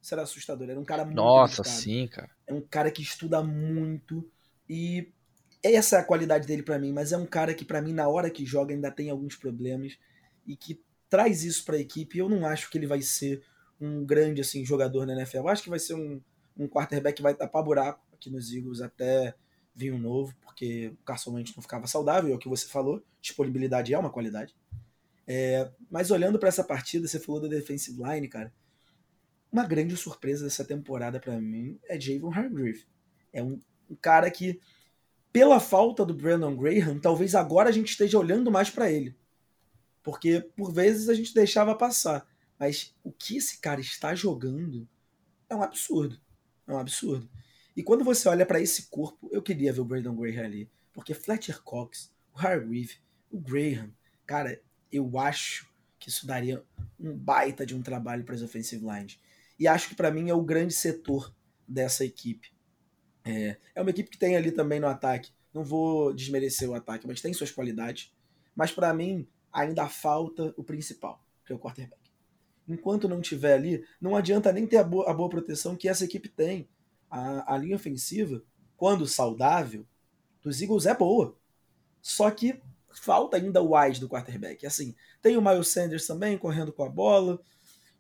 Isso 0.00 0.14
era 0.14 0.22
assustador. 0.22 0.70
Era 0.70 0.78
um 0.78 0.84
cara 0.84 1.04
muito. 1.04 1.16
Nossa, 1.16 1.62
dedicado. 1.62 1.82
sim, 1.82 2.06
cara. 2.06 2.30
É 2.46 2.54
um 2.54 2.60
cara 2.60 2.90
que 2.90 3.02
estuda 3.02 3.42
muito 3.42 4.28
e 4.68 5.12
essa 5.62 5.96
é 5.96 6.00
a 6.00 6.04
qualidade 6.04 6.46
dele 6.46 6.62
para 6.62 6.78
mim. 6.78 6.92
Mas 6.92 7.12
é 7.12 7.16
um 7.16 7.26
cara 7.26 7.54
que 7.54 7.64
para 7.64 7.82
mim 7.82 7.92
na 7.92 8.08
hora 8.08 8.30
que 8.30 8.44
joga 8.44 8.72
ainda 8.72 8.90
tem 8.90 9.10
alguns 9.10 9.34
problemas 9.34 9.98
e 10.46 10.56
que 10.56 10.80
traz 11.08 11.42
isso 11.42 11.64
para 11.64 11.76
a 11.76 11.80
equipe. 11.80 12.18
Eu 12.18 12.28
não 12.28 12.46
acho 12.46 12.70
que 12.70 12.78
ele 12.78 12.86
vai 12.86 13.02
ser 13.02 13.42
um 13.80 14.04
grande 14.04 14.40
assim 14.40 14.64
jogador 14.64 15.06
na 15.06 15.14
NFL. 15.14 15.38
Eu 15.38 15.48
acho 15.48 15.62
que 15.62 15.70
vai 15.70 15.78
ser 15.78 15.94
um, 15.94 16.20
um 16.56 16.68
quarterback 16.68 17.16
que 17.16 17.22
vai 17.22 17.34
tapar 17.34 17.62
buraco 17.62 18.05
nos 18.30 18.52
Eagles 18.52 18.80
até 18.80 19.34
vir 19.74 19.92
um 19.92 19.98
novo, 19.98 20.34
porque 20.42 20.88
o 20.88 21.04
Carson 21.04 21.32
Wentz 21.32 21.54
não 21.54 21.62
ficava 21.62 21.86
saudável, 21.86 22.32
é 22.32 22.34
o 22.34 22.38
que 22.38 22.48
você 22.48 22.66
falou, 22.66 23.04
disponibilidade 23.20 23.92
é 23.92 23.98
uma 23.98 24.10
qualidade. 24.10 24.54
É, 25.26 25.70
mas 25.90 26.10
olhando 26.10 26.38
para 26.38 26.48
essa 26.48 26.64
partida, 26.64 27.06
você 27.06 27.18
falou 27.18 27.40
da 27.40 27.48
defensive 27.48 28.00
line, 28.02 28.28
cara. 28.28 28.52
Uma 29.50 29.66
grande 29.66 29.96
surpresa 29.96 30.44
dessa 30.44 30.64
temporada 30.64 31.18
para 31.18 31.38
mim 31.40 31.78
é 31.88 32.00
Javon 32.00 32.32
Hargrave. 32.32 32.86
É 33.32 33.42
um, 33.42 33.60
um, 33.90 33.96
cara 33.96 34.30
que, 34.30 34.60
pela 35.32 35.60
falta 35.60 36.06
do 36.06 36.14
Brandon 36.14 36.56
Graham, 36.56 36.98
talvez 36.98 37.34
agora 37.34 37.68
a 37.68 37.72
gente 37.72 37.90
esteja 37.90 38.18
olhando 38.18 38.50
mais 38.50 38.70
para 38.70 38.90
ele. 38.90 39.16
Porque 40.02 40.40
por 40.40 40.72
vezes 40.72 41.08
a 41.08 41.14
gente 41.14 41.34
deixava 41.34 41.74
passar. 41.74 42.26
Mas 42.58 42.94
o 43.02 43.12
que 43.12 43.36
esse 43.36 43.58
cara 43.60 43.80
está 43.80 44.14
jogando 44.14 44.88
é 45.50 45.54
um 45.54 45.62
absurdo. 45.62 46.18
É 46.66 46.72
um 46.72 46.78
absurdo. 46.78 47.28
E 47.76 47.82
quando 47.82 48.02
você 48.02 48.26
olha 48.28 48.46
para 48.46 48.60
esse 48.60 48.86
corpo, 48.86 49.28
eu 49.30 49.42
queria 49.42 49.72
ver 49.72 49.80
o 49.80 49.84
Brandon 49.84 50.16
Graham 50.16 50.44
ali. 50.44 50.70
Porque 50.94 51.12
Fletcher 51.12 51.62
Cox, 51.62 52.10
o 52.34 52.38
Hargrave, 52.38 52.96
o 53.30 53.38
Graham, 53.38 53.92
cara, 54.24 54.60
eu 54.90 55.18
acho 55.18 55.68
que 55.98 56.08
isso 56.08 56.26
daria 56.26 56.64
um 56.98 57.14
baita 57.14 57.66
de 57.66 57.74
um 57.74 57.82
trabalho 57.82 58.24
para 58.24 58.34
as 58.34 58.40
offensive 58.40 58.82
lines. 58.82 59.20
E 59.58 59.68
acho 59.68 59.90
que 59.90 59.94
para 59.94 60.10
mim 60.10 60.30
é 60.30 60.34
o 60.34 60.42
grande 60.42 60.72
setor 60.72 61.34
dessa 61.68 62.04
equipe. 62.04 62.50
É, 63.24 63.56
é 63.74 63.82
uma 63.82 63.90
equipe 63.90 64.08
que 64.08 64.18
tem 64.18 64.36
ali 64.36 64.52
também 64.52 64.80
no 64.80 64.86
ataque. 64.86 65.30
Não 65.52 65.62
vou 65.62 66.14
desmerecer 66.14 66.70
o 66.70 66.74
ataque, 66.74 67.06
mas 67.06 67.20
tem 67.20 67.34
suas 67.34 67.50
qualidades. 67.50 68.12
Mas 68.54 68.70
para 68.70 68.94
mim 68.94 69.26
ainda 69.52 69.86
falta 69.88 70.54
o 70.56 70.64
principal, 70.64 71.22
que 71.44 71.52
é 71.52 71.56
o 71.56 71.58
quarterback. 71.58 72.10
Enquanto 72.68 73.08
não 73.08 73.20
tiver 73.20 73.54
ali, 73.54 73.84
não 74.00 74.16
adianta 74.16 74.52
nem 74.52 74.66
ter 74.66 74.78
a 74.78 74.84
boa, 74.84 75.10
a 75.10 75.14
boa 75.14 75.28
proteção 75.28 75.76
que 75.76 75.88
essa 75.88 76.04
equipe 76.04 76.28
tem 76.28 76.68
a, 77.10 77.54
a 77.54 77.58
linha 77.58 77.76
ofensiva, 77.76 78.42
quando 78.76 79.06
saudável, 79.06 79.86
dos 80.42 80.60
Eagles 80.60 80.86
é 80.86 80.94
boa. 80.94 81.36
Só 82.00 82.30
que 82.30 82.60
falta 82.92 83.36
ainda 83.36 83.62
o 83.62 83.76
wide 83.76 84.00
do 84.00 84.08
quarterback. 84.08 84.66
Assim, 84.66 84.94
tem 85.20 85.36
o 85.36 85.42
Miles 85.42 85.68
Sanders 85.68 86.06
também 86.06 86.38
correndo 86.38 86.72
com 86.72 86.84
a 86.84 86.88
bola, 86.88 87.40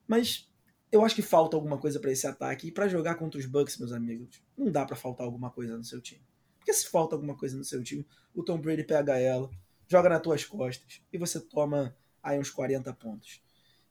mas 0.06 0.48
eu 0.90 1.04
acho 1.04 1.14
que 1.14 1.22
falta 1.22 1.56
alguma 1.56 1.78
coisa 1.78 1.98
para 2.00 2.12
esse 2.12 2.26
ataque. 2.26 2.68
E 2.68 2.72
para 2.72 2.88
jogar 2.88 3.16
contra 3.16 3.38
os 3.38 3.46
Bucks, 3.46 3.78
meus 3.78 3.92
amigos, 3.92 4.42
não 4.56 4.70
dá 4.70 4.84
para 4.84 4.96
faltar 4.96 5.26
alguma 5.26 5.50
coisa 5.50 5.76
no 5.76 5.84
seu 5.84 6.00
time. 6.00 6.22
Porque 6.58 6.72
se 6.72 6.88
falta 6.88 7.14
alguma 7.14 7.36
coisa 7.36 7.56
no 7.56 7.64
seu 7.64 7.82
time, 7.82 8.06
o 8.34 8.42
Tom 8.42 8.58
Brady 8.58 8.84
pega 8.84 9.18
ela, 9.18 9.50
joga 9.88 10.08
nas 10.08 10.22
tuas 10.22 10.44
costas 10.44 11.00
e 11.12 11.18
você 11.18 11.40
toma 11.40 11.96
aí 12.22 12.38
uns 12.38 12.50
40 12.50 12.92
pontos. 12.94 13.40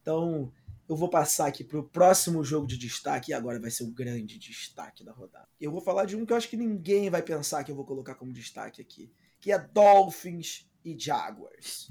Então, 0.02 0.52
eu 0.88 0.96
vou 0.96 1.10
passar 1.10 1.48
aqui 1.48 1.64
para 1.64 1.80
o 1.80 1.84
próximo 1.84 2.44
jogo 2.44 2.68
de 2.68 2.78
destaque, 2.78 3.32
e 3.32 3.34
agora 3.34 3.60
vai 3.60 3.72
ser 3.72 3.84
o 3.84 3.92
grande 3.92 4.38
destaque 4.38 5.04
da 5.04 5.12
rodada. 5.12 5.48
Eu 5.60 5.72
vou 5.72 5.82
falar 5.82 6.06
de 6.06 6.16
um 6.16 6.26
que 6.26 6.34
eu 6.34 6.38
acho 6.38 6.50
que 6.50 6.58
ninguém 6.58 7.10
vai 7.10 7.22
pensar 7.22 7.64
que 7.64 7.72
eu 7.72 7.76
vou 7.76 7.86
colocar 7.86 8.16
como 8.16 8.32
destaque 8.32 8.82
aqui, 8.82 9.12
que 9.40 9.52
é 9.52 9.58
Dolphins 9.58 10.70
e 10.84 10.98
Jaguars. 10.98 11.90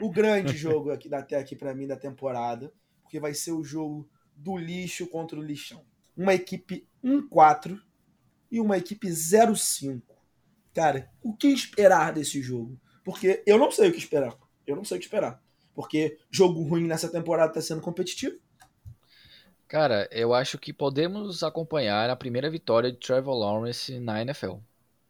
O 0.00 0.10
grande 0.10 0.56
jogo 0.56 0.90
aqui 0.90 1.12
até 1.14 1.36
aqui 1.36 1.54
para 1.54 1.74
mim 1.74 1.86
da 1.86 1.96
temporada, 1.96 2.72
porque 3.02 3.20
vai 3.20 3.34
ser 3.34 3.52
o 3.52 3.62
jogo 3.62 4.08
do 4.34 4.56
lixo 4.56 5.06
contra 5.06 5.38
o 5.38 5.42
lixão. 5.42 5.84
Uma 6.16 6.34
equipe 6.34 6.88
1-4 7.04 7.78
e 8.50 8.60
uma 8.60 8.78
equipe 8.78 9.08
0-5. 9.08 10.02
Cara, 10.74 11.10
o 11.22 11.34
que 11.34 11.48
esperar 11.48 12.12
desse 12.12 12.40
jogo? 12.42 12.80
Porque 13.04 13.42
eu 13.46 13.58
não 13.58 13.70
sei 13.70 13.88
o 13.88 13.92
que 13.92 13.98
esperar. 13.98 14.36
Eu 14.66 14.76
não 14.76 14.84
sei 14.84 14.96
o 14.96 15.00
que 15.00 15.06
esperar. 15.06 15.42
Porque 15.76 16.18
jogo 16.30 16.62
ruim 16.62 16.86
nessa 16.86 17.08
temporada 17.08 17.50
está 17.50 17.60
sendo 17.60 17.82
competitivo. 17.82 18.36
Cara, 19.68 20.08
eu 20.10 20.32
acho 20.32 20.58
que 20.58 20.72
podemos 20.72 21.42
acompanhar 21.42 22.08
a 22.08 22.16
primeira 22.16 22.48
vitória 22.48 22.90
de 22.90 22.98
Trevor 22.98 23.36
Lawrence 23.36 24.00
na 24.00 24.22
NFL. 24.22 24.54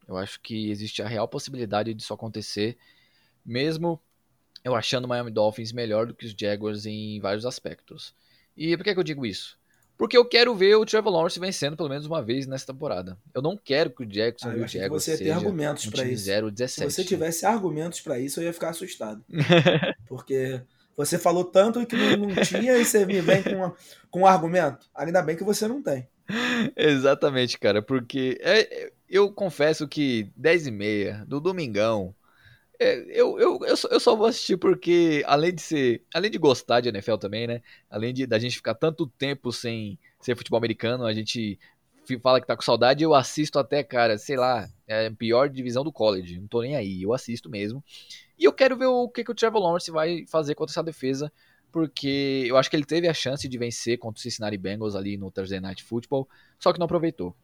Eu 0.08 0.16
acho 0.16 0.40
que 0.40 0.70
existe 0.70 1.00
a 1.02 1.08
real 1.08 1.28
possibilidade 1.28 1.94
disso 1.94 2.12
acontecer, 2.12 2.76
mesmo 3.44 4.00
eu 4.64 4.74
achando 4.74 5.04
o 5.04 5.08
Miami 5.08 5.30
Dolphins 5.30 5.72
melhor 5.72 6.06
do 6.06 6.14
que 6.14 6.26
os 6.26 6.34
Jaguars 6.36 6.84
em 6.84 7.20
vários 7.20 7.46
aspectos. 7.46 8.12
E 8.56 8.76
por 8.76 8.82
que, 8.82 8.94
que 8.94 8.98
eu 8.98 9.04
digo 9.04 9.24
isso? 9.24 9.56
Porque 9.96 10.16
eu 10.16 10.24
quero 10.24 10.54
ver 10.54 10.74
o 10.76 10.84
Trevor 10.84 11.12
Lawrence 11.12 11.40
vencendo 11.40 11.76
pelo 11.76 11.88
menos 11.88 12.06
uma 12.06 12.22
vez 12.22 12.46
nessa 12.46 12.66
temporada. 12.66 13.16
Eu 13.32 13.40
não 13.40 13.56
quero 13.56 13.90
que 13.90 14.02
o 14.02 14.06
Jackson 14.06 14.50
ah, 14.50 14.56
e 14.56 14.60
o 14.60 14.68
Jaguars 14.68 15.04
você 15.04 15.16
seja 15.16 15.34
argumentos 15.34 15.86
um 15.86 16.04
isso. 16.04 16.24
0, 16.24 16.50
17. 16.50 16.90
Se 16.90 16.94
você 16.94 17.04
tivesse 17.04 17.46
argumentos 17.46 18.00
para 18.00 18.18
isso, 18.18 18.40
eu 18.40 18.44
ia 18.44 18.52
ficar 18.52 18.70
assustado. 18.70 19.24
Porque 20.06 20.60
você 20.96 21.18
falou 21.18 21.44
tanto 21.44 21.84
que 21.86 21.96
não, 21.96 22.34
tinha 22.42 22.76
e 22.76 22.84
você 22.84 23.04
me 23.04 23.20
vem 23.20 23.42
com, 23.42 23.72
com 24.10 24.20
um 24.20 24.26
argumento. 24.26 24.86
Ainda 24.94 25.22
bem 25.22 25.36
que 25.36 25.44
você 25.44 25.68
não 25.68 25.82
tem. 25.82 26.08
Exatamente, 26.76 27.58
cara. 27.58 27.82
Porque 27.82 28.38
é, 28.42 28.90
eu 29.08 29.30
confesso 29.30 29.86
que 29.86 30.30
10 30.36 30.66
e 30.66 30.70
meia 30.70 31.24
do 31.26 31.40
domingão 31.40 32.14
é, 32.78 33.04
eu, 33.08 33.38
eu, 33.38 33.58
eu, 33.64 33.76
só, 33.76 33.88
eu 33.88 34.00
só 34.00 34.16
vou 34.16 34.26
assistir 34.26 34.56
porque, 34.56 35.22
além 35.26 35.54
de 35.54 35.62
ser. 35.62 36.02
Além 36.12 36.30
de 36.30 36.38
gostar 36.38 36.80
de 36.80 36.88
NFL 36.88 37.16
também, 37.16 37.46
né? 37.46 37.62
Além 37.90 38.12
de 38.12 38.26
da 38.26 38.38
gente 38.38 38.56
ficar 38.56 38.74
tanto 38.74 39.06
tempo 39.06 39.52
sem 39.52 39.98
ser 40.20 40.36
futebol 40.36 40.58
americano, 40.58 41.04
a 41.04 41.12
gente 41.12 41.58
fala 42.22 42.40
que 42.40 42.46
tá 42.46 42.54
com 42.54 42.62
saudade, 42.62 43.02
eu 43.02 43.14
assisto 43.14 43.58
até, 43.58 43.82
cara, 43.82 44.16
sei 44.16 44.36
lá, 44.36 44.68
é 44.86 45.06
a 45.06 45.10
pior 45.10 45.48
divisão 45.48 45.82
do 45.82 45.90
college. 45.90 46.38
Não 46.38 46.46
tô 46.46 46.62
nem 46.62 46.76
aí, 46.76 47.02
eu 47.02 47.12
assisto 47.12 47.50
mesmo. 47.50 47.82
E 48.38 48.44
eu 48.44 48.52
quero 48.52 48.76
ver 48.76 48.86
o 48.86 49.08
que, 49.08 49.24
que 49.24 49.30
o 49.32 49.34
Trevor 49.34 49.60
Lawrence 49.60 49.90
vai 49.90 50.24
fazer 50.28 50.54
contra 50.54 50.72
essa 50.72 50.84
defesa, 50.84 51.32
porque 51.72 52.44
eu 52.46 52.56
acho 52.56 52.70
que 52.70 52.76
ele 52.76 52.84
teve 52.84 53.08
a 53.08 53.14
chance 53.14 53.48
de 53.48 53.58
vencer 53.58 53.98
contra 53.98 54.18
o 54.18 54.22
Cincinnati 54.22 54.56
Bengals 54.56 54.94
ali 54.94 55.16
no 55.16 55.30
Thursday 55.30 55.58
Night 55.58 55.82
Football, 55.82 56.28
só 56.58 56.72
que 56.72 56.78
não 56.78 56.84
aproveitou. 56.84 57.34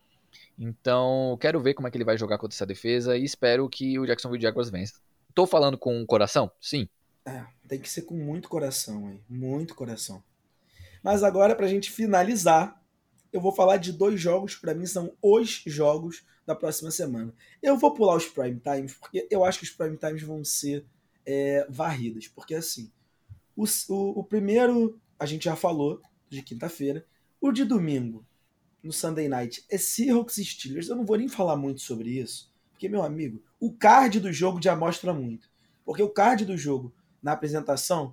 Então, 0.58 1.36
quero 1.40 1.60
ver 1.60 1.74
como 1.74 1.88
é 1.88 1.90
que 1.90 1.96
ele 1.96 2.04
vai 2.04 2.16
jogar 2.16 2.38
contra 2.38 2.54
essa 2.54 2.66
defesa 2.66 3.16
e 3.16 3.24
espero 3.24 3.68
que 3.68 3.98
o 3.98 4.06
Jacksonville 4.06 4.42
Jaguars 4.42 4.70
vença. 4.70 5.00
Tô 5.34 5.46
falando 5.46 5.78
com 5.78 6.00
o 6.02 6.06
coração? 6.06 6.50
Sim. 6.60 6.88
É, 7.24 7.44
tem 7.68 7.78
que 7.78 7.88
ser 7.88 8.02
com 8.02 8.14
muito 8.14 8.48
coração 8.48 9.06
aí. 9.08 9.20
Muito 9.28 9.74
coração. 9.74 10.22
Mas 11.02 11.22
agora, 11.22 11.54
pra 11.54 11.68
gente 11.68 11.90
finalizar, 11.90 12.80
eu 13.32 13.40
vou 13.40 13.52
falar 13.52 13.76
de 13.76 13.92
dois 13.92 14.20
jogos, 14.20 14.54
para 14.54 14.74
mim 14.74 14.86
são 14.86 15.12
os 15.22 15.62
jogos 15.66 16.24
da 16.46 16.54
próxima 16.54 16.90
semana. 16.90 17.32
Eu 17.62 17.76
vou 17.76 17.94
pular 17.94 18.16
os 18.16 18.26
prime 18.26 18.60
times, 18.60 18.94
porque 18.94 19.26
eu 19.30 19.44
acho 19.44 19.58
que 19.58 19.64
os 19.64 19.70
prime 19.70 19.96
times 19.96 20.22
vão 20.22 20.44
ser 20.44 20.84
é, 21.24 21.66
varridas. 21.68 22.28
Porque 22.28 22.54
assim, 22.54 22.90
o, 23.56 23.64
o, 23.88 24.20
o 24.20 24.24
primeiro 24.24 25.00
a 25.22 25.26
gente 25.26 25.44
já 25.44 25.54
falou, 25.54 26.02
de 26.28 26.42
quinta-feira. 26.42 27.06
O 27.40 27.52
de 27.52 27.64
domingo, 27.64 28.26
no 28.82 28.92
Sunday 28.92 29.28
Night, 29.28 29.64
é 29.70 29.78
Seahawks 29.78 30.36
Steelers. 30.36 30.88
Eu 30.88 30.96
não 30.96 31.04
vou 31.04 31.16
nem 31.16 31.28
falar 31.28 31.56
muito 31.56 31.80
sobre 31.80 32.10
isso, 32.18 32.51
porque, 32.82 32.88
meu 32.88 33.04
amigo, 33.04 33.40
o 33.60 33.72
card 33.72 34.18
do 34.18 34.32
jogo 34.32 34.60
já 34.60 34.74
mostra 34.74 35.14
muito. 35.14 35.48
Porque 35.84 36.02
o 36.02 36.08
card 36.08 36.44
do 36.44 36.56
jogo, 36.56 36.92
na 37.22 37.30
apresentação, 37.30 38.12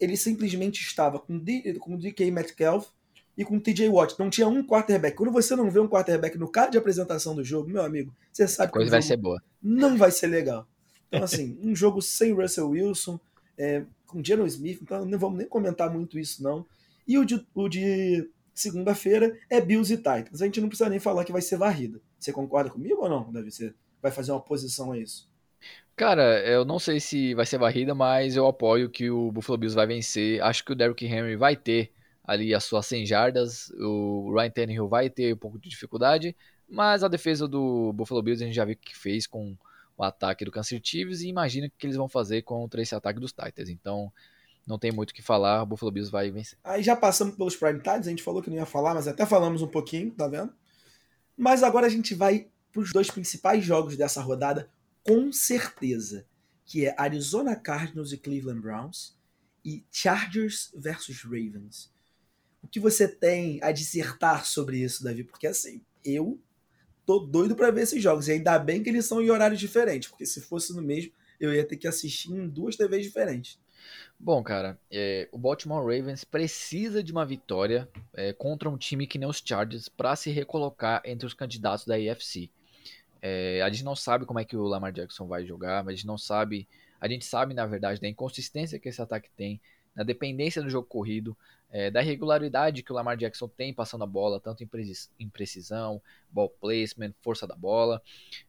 ele 0.00 0.16
simplesmente 0.16 0.80
estava 0.80 1.18
com, 1.18 1.38
D, 1.38 1.74
com 1.74 1.98
DK 1.98 2.30
Metcalf 2.30 2.88
e 3.36 3.44
com 3.44 3.60
TJ 3.60 3.90
Watt. 3.90 4.18
Não 4.18 4.30
tinha 4.30 4.48
um 4.48 4.66
quarterback. 4.66 5.14
Quando 5.14 5.30
você 5.30 5.54
não 5.54 5.70
vê 5.70 5.80
um 5.80 5.88
quarterback 5.88 6.38
no 6.38 6.48
card 6.48 6.72
de 6.72 6.78
apresentação 6.78 7.34
do 7.34 7.44
jogo, 7.44 7.68
meu 7.68 7.82
amigo, 7.82 8.10
você 8.32 8.48
sabe 8.48 8.72
que 8.72 8.78
coisa 8.78 8.90
vai 8.90 9.02
ser 9.02 9.18
boa. 9.18 9.42
Não 9.62 9.98
vai 9.98 10.10
ser 10.10 10.28
legal. 10.28 10.66
Então, 11.08 11.22
assim, 11.22 11.58
um 11.62 11.76
jogo 11.76 12.00
sem 12.00 12.32
Russell 12.32 12.70
Wilson, 12.70 13.20
é, 13.58 13.84
com 14.06 14.24
Geno 14.24 14.46
Smith, 14.46 14.80
então 14.80 15.04
não 15.04 15.18
vamos 15.18 15.36
nem 15.36 15.46
comentar 15.46 15.92
muito 15.92 16.18
isso, 16.18 16.42
não. 16.42 16.64
E 17.06 17.18
o 17.18 17.24
de, 17.26 17.46
o 17.54 17.68
de 17.68 18.30
segunda-feira 18.54 19.38
é 19.50 19.60
Bills 19.60 19.92
e 19.92 19.98
Titans. 19.98 20.40
A 20.40 20.46
gente 20.46 20.58
não 20.62 20.68
precisa 20.68 20.88
nem 20.88 20.98
falar 20.98 21.22
que 21.22 21.32
vai 21.32 21.42
ser 21.42 21.58
varrida. 21.58 22.00
Você 22.18 22.32
concorda 22.32 22.70
comigo 22.70 23.02
ou 23.02 23.10
não, 23.10 23.30
Davi? 23.30 23.52
Você 23.52 23.74
vai 24.06 24.12
fazer 24.12 24.32
uma 24.32 24.40
posição 24.40 24.92
a 24.92 24.98
isso? 24.98 25.28
Cara, 25.96 26.40
eu 26.46 26.64
não 26.64 26.78
sei 26.78 27.00
se 27.00 27.34
vai 27.34 27.46
ser 27.46 27.58
varrida, 27.58 27.94
mas 27.94 28.36
eu 28.36 28.46
apoio 28.46 28.90
que 28.90 29.10
o 29.10 29.32
Buffalo 29.32 29.58
Bills 29.58 29.74
vai 29.74 29.86
vencer. 29.86 30.42
Acho 30.42 30.64
que 30.64 30.72
o 30.72 30.74
Derrick 30.74 31.04
Henry 31.06 31.36
vai 31.36 31.56
ter 31.56 31.90
ali 32.22 32.54
as 32.54 32.64
suas 32.64 32.84
100 32.86 33.06
jardas, 33.06 33.70
o 33.78 34.34
Ryan 34.34 34.50
Tannehill 34.50 34.88
vai 34.88 35.08
ter 35.08 35.32
um 35.32 35.38
pouco 35.38 35.58
de 35.58 35.68
dificuldade, 35.68 36.36
mas 36.68 37.04
a 37.04 37.08
defesa 37.08 37.46
do 37.46 37.92
Buffalo 37.92 38.20
Bills 38.20 38.42
a 38.42 38.46
gente 38.46 38.56
já 38.56 38.64
viu 38.64 38.74
o 38.74 38.78
que 38.78 38.96
fez 38.96 39.28
com 39.28 39.56
o 39.96 40.02
ataque 40.02 40.44
do 40.44 40.50
Kansas 40.50 40.80
Chiefs 40.82 41.20
e 41.20 41.28
imagina 41.28 41.68
o 41.68 41.70
que 41.70 41.86
eles 41.86 41.96
vão 41.96 42.08
fazer 42.08 42.42
contra 42.42 42.82
esse 42.82 42.94
ataque 42.94 43.20
dos 43.20 43.32
Titans. 43.32 43.68
Então, 43.68 44.12
não 44.66 44.78
tem 44.78 44.90
muito 44.90 45.10
o 45.10 45.14
que 45.14 45.22
falar, 45.22 45.62
o 45.62 45.66
Buffalo 45.66 45.92
Bills 45.92 46.10
vai 46.10 46.30
vencer. 46.30 46.58
Aí 46.64 46.82
já 46.82 46.96
passamos 46.96 47.36
pelos 47.36 47.56
Prime 47.56 47.80
Times, 47.80 48.06
a 48.06 48.10
gente 48.10 48.22
falou 48.22 48.42
que 48.42 48.50
não 48.50 48.56
ia 48.56 48.66
falar, 48.66 48.92
mas 48.92 49.06
até 49.06 49.24
falamos 49.24 49.62
um 49.62 49.68
pouquinho, 49.68 50.10
tá 50.10 50.26
vendo? 50.26 50.52
Mas 51.36 51.62
agora 51.62 51.86
a 51.86 51.90
gente 51.90 52.14
vai 52.14 52.48
para 52.76 52.82
os 52.82 52.92
dois 52.92 53.10
principais 53.10 53.64
jogos 53.64 53.96
dessa 53.96 54.20
rodada, 54.20 54.70
com 55.02 55.32
certeza, 55.32 56.26
que 56.62 56.84
é 56.84 56.94
Arizona 56.98 57.56
Cardinals 57.56 58.12
e 58.12 58.18
Cleveland 58.18 58.60
Browns 58.60 59.16
e 59.64 59.82
Chargers 59.90 60.70
versus 60.76 61.22
Ravens. 61.22 61.90
O 62.62 62.68
que 62.68 62.78
você 62.78 63.08
tem 63.08 63.58
a 63.62 63.72
dissertar 63.72 64.44
sobre 64.44 64.76
isso, 64.76 65.02
Davi? 65.02 65.24
Porque 65.24 65.46
assim, 65.46 65.80
eu 66.04 66.38
tô 67.06 67.18
doido 67.18 67.56
para 67.56 67.70
ver 67.70 67.82
esses 67.82 68.02
jogos. 68.02 68.28
E 68.28 68.32
ainda 68.32 68.58
bem 68.58 68.82
que 68.82 68.90
eles 68.90 69.06
são 69.06 69.22
em 69.22 69.30
horários 69.30 69.60
diferentes, 69.60 70.10
porque 70.10 70.26
se 70.26 70.42
fosse 70.42 70.74
no 70.74 70.82
mesmo, 70.82 71.12
eu 71.40 71.54
ia 71.54 71.64
ter 71.64 71.78
que 71.78 71.88
assistir 71.88 72.30
em 72.32 72.46
duas 72.46 72.76
TVs 72.76 73.04
diferentes. 73.04 73.58
Bom, 74.18 74.42
cara, 74.42 74.78
é, 74.90 75.28
o 75.32 75.38
Baltimore 75.38 75.82
Ravens 75.82 76.24
precisa 76.24 77.02
de 77.02 77.12
uma 77.12 77.24
vitória 77.24 77.88
é, 78.12 78.34
contra 78.34 78.68
um 78.68 78.76
time 78.76 79.06
que 79.06 79.18
nem 79.18 79.28
os 79.28 79.42
Chargers 79.42 79.88
para 79.88 80.14
se 80.14 80.30
recolocar 80.30 81.00
entre 81.06 81.26
os 81.26 81.32
candidatos 81.32 81.86
da 81.86 81.94
AFC. 81.94 82.50
É, 83.28 83.60
a 83.60 83.68
gente 83.68 83.82
não 83.82 83.96
sabe 83.96 84.24
como 84.24 84.38
é 84.38 84.44
que 84.44 84.56
o 84.56 84.62
Lamar 84.62 84.92
Jackson 84.92 85.26
vai 85.26 85.44
jogar, 85.44 85.82
mas 85.82 85.94
a 85.94 85.96
gente 85.96 86.06
não 86.06 86.16
sabe. 86.16 86.68
A 87.00 87.08
gente 87.08 87.24
sabe, 87.24 87.54
na 87.54 87.66
verdade, 87.66 88.00
da 88.00 88.08
inconsistência 88.08 88.78
que 88.78 88.88
esse 88.88 89.02
ataque 89.02 89.28
tem, 89.36 89.60
da 89.96 90.04
dependência 90.04 90.62
do 90.62 90.70
jogo 90.70 90.86
corrido, 90.86 91.36
é, 91.68 91.90
da 91.90 92.02
irregularidade 92.02 92.84
que 92.84 92.92
o 92.92 92.94
Lamar 92.94 93.16
Jackson 93.16 93.48
tem 93.48 93.74
passando 93.74 94.04
a 94.04 94.06
bola, 94.06 94.38
tanto 94.38 94.62
em, 94.62 95.28
precisão, 95.28 96.00
ball 96.30 96.48
placement, 96.48 97.12
força 97.20 97.48
da 97.48 97.56
bola. 97.56 98.00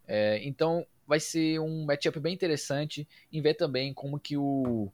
É, 0.08 0.40
então, 0.44 0.86
vai 1.08 1.20
ser 1.20 1.60
um 1.60 1.86
matchup 1.86 2.20
bem 2.20 2.36
interessante 2.36 3.08
em 3.34 3.42
ver 3.42 3.56
também 3.56 3.94
como 3.96 4.20
que 4.20 4.38
o, 4.38 4.92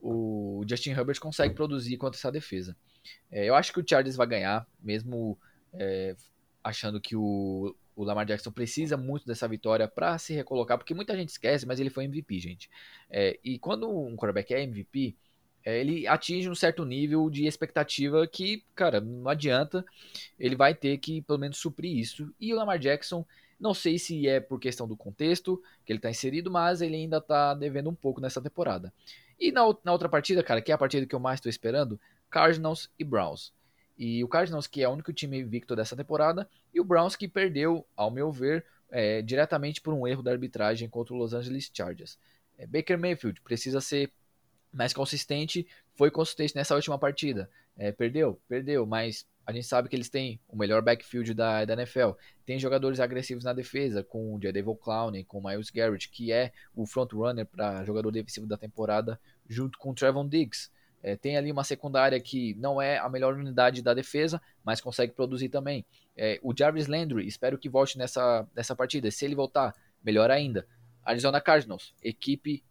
o 0.00 0.64
Justin 0.66 0.92
Herbert 0.92 1.20
consegue 1.20 1.54
produzir 1.54 1.98
contra 1.98 2.18
essa 2.18 2.32
defesa. 2.32 2.74
É, 3.30 3.44
eu 3.44 3.54
acho 3.54 3.70
que 3.70 3.80
o 3.80 3.84
Chargers 3.86 4.16
vai 4.16 4.26
ganhar, 4.26 4.66
mesmo 4.80 5.38
é, 5.74 6.16
achando 6.64 7.00
que 7.00 7.14
o, 7.14 7.76
o, 7.96 8.04
Lamar 8.04 8.26
Jackson 8.26 8.52
precisa 8.52 8.96
muito 8.96 9.26
dessa 9.26 9.48
vitória 9.48 9.88
para 9.88 10.18
se 10.18 10.34
recolocar, 10.34 10.76
porque 10.76 10.94
muita 10.94 11.16
gente 11.16 11.30
esquece, 11.30 11.66
mas 11.66 11.80
ele 11.80 11.90
foi 11.90 12.04
MVP, 12.04 12.38
gente. 12.38 12.70
É, 13.10 13.38
e 13.42 13.58
quando 13.58 13.90
um 13.90 14.14
quarterback 14.14 14.52
é 14.54 14.62
MVP, 14.62 15.16
é, 15.64 15.80
ele 15.80 16.06
atinge 16.06 16.48
um 16.48 16.54
certo 16.54 16.84
nível 16.84 17.28
de 17.28 17.46
expectativa 17.46 18.24
que, 18.26 18.62
cara, 18.74 19.00
não 19.00 19.28
adianta, 19.28 19.84
ele 20.38 20.54
vai 20.54 20.74
ter 20.74 20.96
que 20.98 21.20
pelo 21.22 21.40
menos 21.40 21.58
suprir 21.58 21.98
isso. 21.98 22.32
E 22.38 22.52
o 22.52 22.56
Lamar 22.56 22.78
Jackson, 22.78 23.26
não 23.58 23.74
sei 23.74 23.98
se 23.98 24.28
é 24.28 24.38
por 24.38 24.60
questão 24.60 24.86
do 24.86 24.96
contexto 24.96 25.60
que 25.84 25.92
ele 25.92 25.98
está 25.98 26.08
inserido, 26.08 26.50
mas 26.50 26.80
ele 26.80 26.94
ainda 26.94 27.18
está 27.18 27.52
devendo 27.54 27.90
um 27.90 27.94
pouco 27.94 28.20
nessa 28.20 28.40
temporada. 28.40 28.92
E 29.40 29.50
na, 29.50 29.62
na 29.82 29.92
outra 29.92 30.08
partida, 30.08 30.42
cara, 30.42 30.62
que 30.62 30.70
é 30.70 30.74
a 30.74 30.78
partida 30.78 31.06
que 31.06 31.14
eu 31.14 31.20
mais 31.20 31.38
estou 31.38 31.50
esperando, 31.50 32.00
Cardinals 32.30 32.90
e 32.98 33.04
Browns. 33.04 33.52
E 33.98 34.22
o 34.22 34.28
Cardinals, 34.28 34.66
que 34.66 34.82
é 34.82 34.88
o 34.88 34.92
único 34.92 35.12
time 35.12 35.38
invicto 35.38 35.74
dessa 35.74 35.96
temporada, 35.96 36.48
e 36.72 36.80
o 36.80 36.84
Browns, 36.84 37.16
que 37.16 37.26
perdeu, 37.26 37.86
ao 37.96 38.10
meu 38.10 38.30
ver, 38.30 38.64
é, 38.90 39.22
diretamente 39.22 39.80
por 39.80 39.94
um 39.94 40.06
erro 40.06 40.22
da 40.22 40.30
arbitragem 40.30 40.88
contra 40.88 41.14
o 41.14 41.16
Los 41.16 41.32
Angeles 41.32 41.70
Chargers. 41.72 42.18
É, 42.58 42.66
Baker 42.66 42.98
Mayfield 42.98 43.40
precisa 43.40 43.80
ser 43.80 44.12
mais 44.72 44.92
consistente, 44.92 45.66
foi 45.94 46.10
consistente 46.10 46.54
nessa 46.54 46.74
última 46.74 46.98
partida. 46.98 47.50
É, 47.76 47.92
perdeu? 47.92 48.40
Perdeu, 48.48 48.86
mas 48.86 49.26
a 49.46 49.52
gente 49.52 49.66
sabe 49.66 49.88
que 49.88 49.94
eles 49.94 50.08
têm 50.08 50.40
o 50.48 50.56
melhor 50.56 50.82
backfield 50.82 51.32
da, 51.32 51.64
da 51.64 51.74
NFL. 51.74 52.10
Tem 52.44 52.58
jogadores 52.58 52.98
agressivos 53.00 53.44
na 53.44 53.52
defesa, 53.52 54.02
com 54.02 54.34
o 54.34 54.42
Jadevil 54.42 54.74
Clowney, 54.74 55.24
com 55.24 55.38
o 55.38 55.44
Miles 55.44 55.70
Garrett, 55.70 56.08
que 56.08 56.32
é 56.32 56.52
o 56.74 56.84
front-runner 56.84 57.46
para 57.46 57.84
jogador 57.84 58.10
defensivo 58.10 58.46
da 58.46 58.56
temporada, 58.56 59.20
junto 59.48 59.78
com 59.78 59.90
o 59.90 59.94
Trevon 59.94 60.28
Diggs. 60.28 60.70
É, 61.02 61.16
tem 61.16 61.36
ali 61.36 61.52
uma 61.52 61.64
secundária 61.64 62.18
que 62.20 62.54
não 62.54 62.80
é 62.80 62.98
a 62.98 63.08
melhor 63.08 63.34
unidade 63.34 63.82
da 63.82 63.94
defesa, 63.94 64.40
mas 64.64 64.80
consegue 64.80 65.12
produzir 65.12 65.48
também. 65.48 65.84
É, 66.16 66.38
o 66.42 66.54
Jarvis 66.56 66.86
Landry, 66.86 67.26
espero 67.26 67.58
que 67.58 67.68
volte 67.68 67.98
nessa, 67.98 68.46
nessa 68.54 68.74
partida. 68.74 69.10
Se 69.10 69.24
ele 69.24 69.34
voltar, 69.34 69.74
melhor 70.02 70.30
ainda. 70.30 70.66
Arizona 71.04 71.40
Cardinals, 71.40 71.94
equipe 72.02 72.64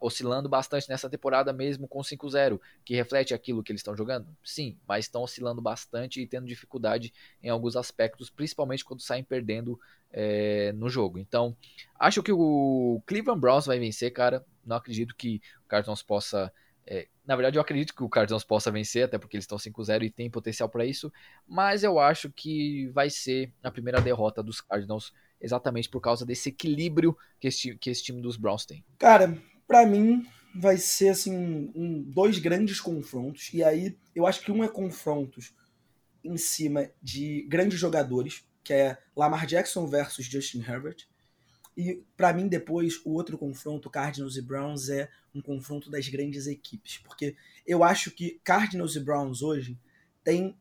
oscilando 0.00 0.48
bastante 0.48 0.88
nessa 0.88 1.08
temporada 1.08 1.52
mesmo 1.52 1.88
com 1.88 2.00
5-0, 2.00 2.60
que 2.84 2.94
reflete 2.94 3.34
aquilo 3.34 3.62
que 3.62 3.72
eles 3.72 3.80
estão 3.80 3.96
jogando? 3.96 4.28
Sim, 4.44 4.78
mas 4.86 5.06
estão 5.06 5.22
oscilando 5.22 5.60
bastante 5.60 6.20
e 6.20 6.26
tendo 6.26 6.46
dificuldade 6.46 7.12
em 7.42 7.48
alguns 7.48 7.74
aspectos, 7.74 8.30
principalmente 8.30 8.84
quando 8.84 9.00
saem 9.00 9.24
perdendo 9.24 9.78
é, 10.12 10.72
no 10.72 10.88
jogo. 10.88 11.18
Então, 11.18 11.56
acho 11.98 12.22
que 12.22 12.32
o 12.32 13.02
Cleveland 13.06 13.40
Browns 13.40 13.66
vai 13.66 13.78
vencer, 13.78 14.12
cara. 14.12 14.44
Não 14.64 14.76
acredito 14.76 15.16
que 15.16 15.40
o 15.64 15.68
Cardinals 15.68 16.02
possa. 16.02 16.52
É, 16.86 17.06
na 17.24 17.36
verdade, 17.36 17.56
eu 17.56 17.62
acredito 17.62 17.94
que 17.94 18.02
o 18.02 18.08
Cardinals 18.08 18.44
possa 18.44 18.70
vencer, 18.70 19.04
até 19.04 19.18
porque 19.18 19.36
eles 19.36 19.44
estão 19.44 19.58
5-0 19.58 20.02
e 20.02 20.10
tem 20.10 20.30
potencial 20.30 20.68
para 20.68 20.84
isso. 20.84 21.12
Mas 21.46 21.84
eu 21.84 21.98
acho 21.98 22.30
que 22.30 22.88
vai 22.88 23.08
ser 23.08 23.52
a 23.62 23.70
primeira 23.70 24.00
derrota 24.00 24.42
dos 24.42 24.60
Cardinals 24.60 25.12
exatamente 25.40 25.88
por 25.88 26.00
causa 26.00 26.24
desse 26.24 26.48
equilíbrio 26.48 27.16
que 27.40 27.48
esse, 27.48 27.76
que 27.76 27.90
esse 27.90 28.02
time 28.02 28.20
dos 28.20 28.36
Browns 28.36 28.64
tem. 28.64 28.84
Cara, 28.98 29.36
para 29.66 29.84
mim 29.86 30.26
vai 30.54 30.76
ser 30.76 31.08
assim 31.08 31.72
um, 31.74 32.02
dois 32.02 32.38
grandes 32.38 32.80
confrontos 32.80 33.52
e 33.52 33.64
aí 33.64 33.96
eu 34.14 34.26
acho 34.26 34.42
que 34.42 34.52
um 34.52 34.62
é 34.62 34.68
confrontos 34.68 35.54
em 36.22 36.36
cima 36.36 36.90
de 37.02 37.42
grandes 37.48 37.78
jogadores 37.78 38.44
que 38.62 38.72
é 38.72 38.98
Lamar 39.16 39.46
Jackson 39.46 39.86
versus 39.86 40.26
Justin 40.26 40.60
Herbert 40.60 41.08
e 41.76 42.02
para 42.16 42.32
mim 42.32 42.48
depois 42.48 43.00
o 43.04 43.12
outro 43.12 43.38
confronto 43.38 43.90
Cardinals 43.90 44.36
e 44.36 44.42
Browns 44.42 44.88
é 44.88 45.08
um 45.34 45.40
confronto 45.40 45.90
das 45.90 46.08
grandes 46.08 46.46
equipes 46.46 46.98
porque 46.98 47.34
eu 47.66 47.82
acho 47.82 48.10
que 48.10 48.40
Cardinals 48.44 48.94
e 48.96 49.00
Browns 49.00 49.42
hoje 49.42 49.78
tem 50.22 50.56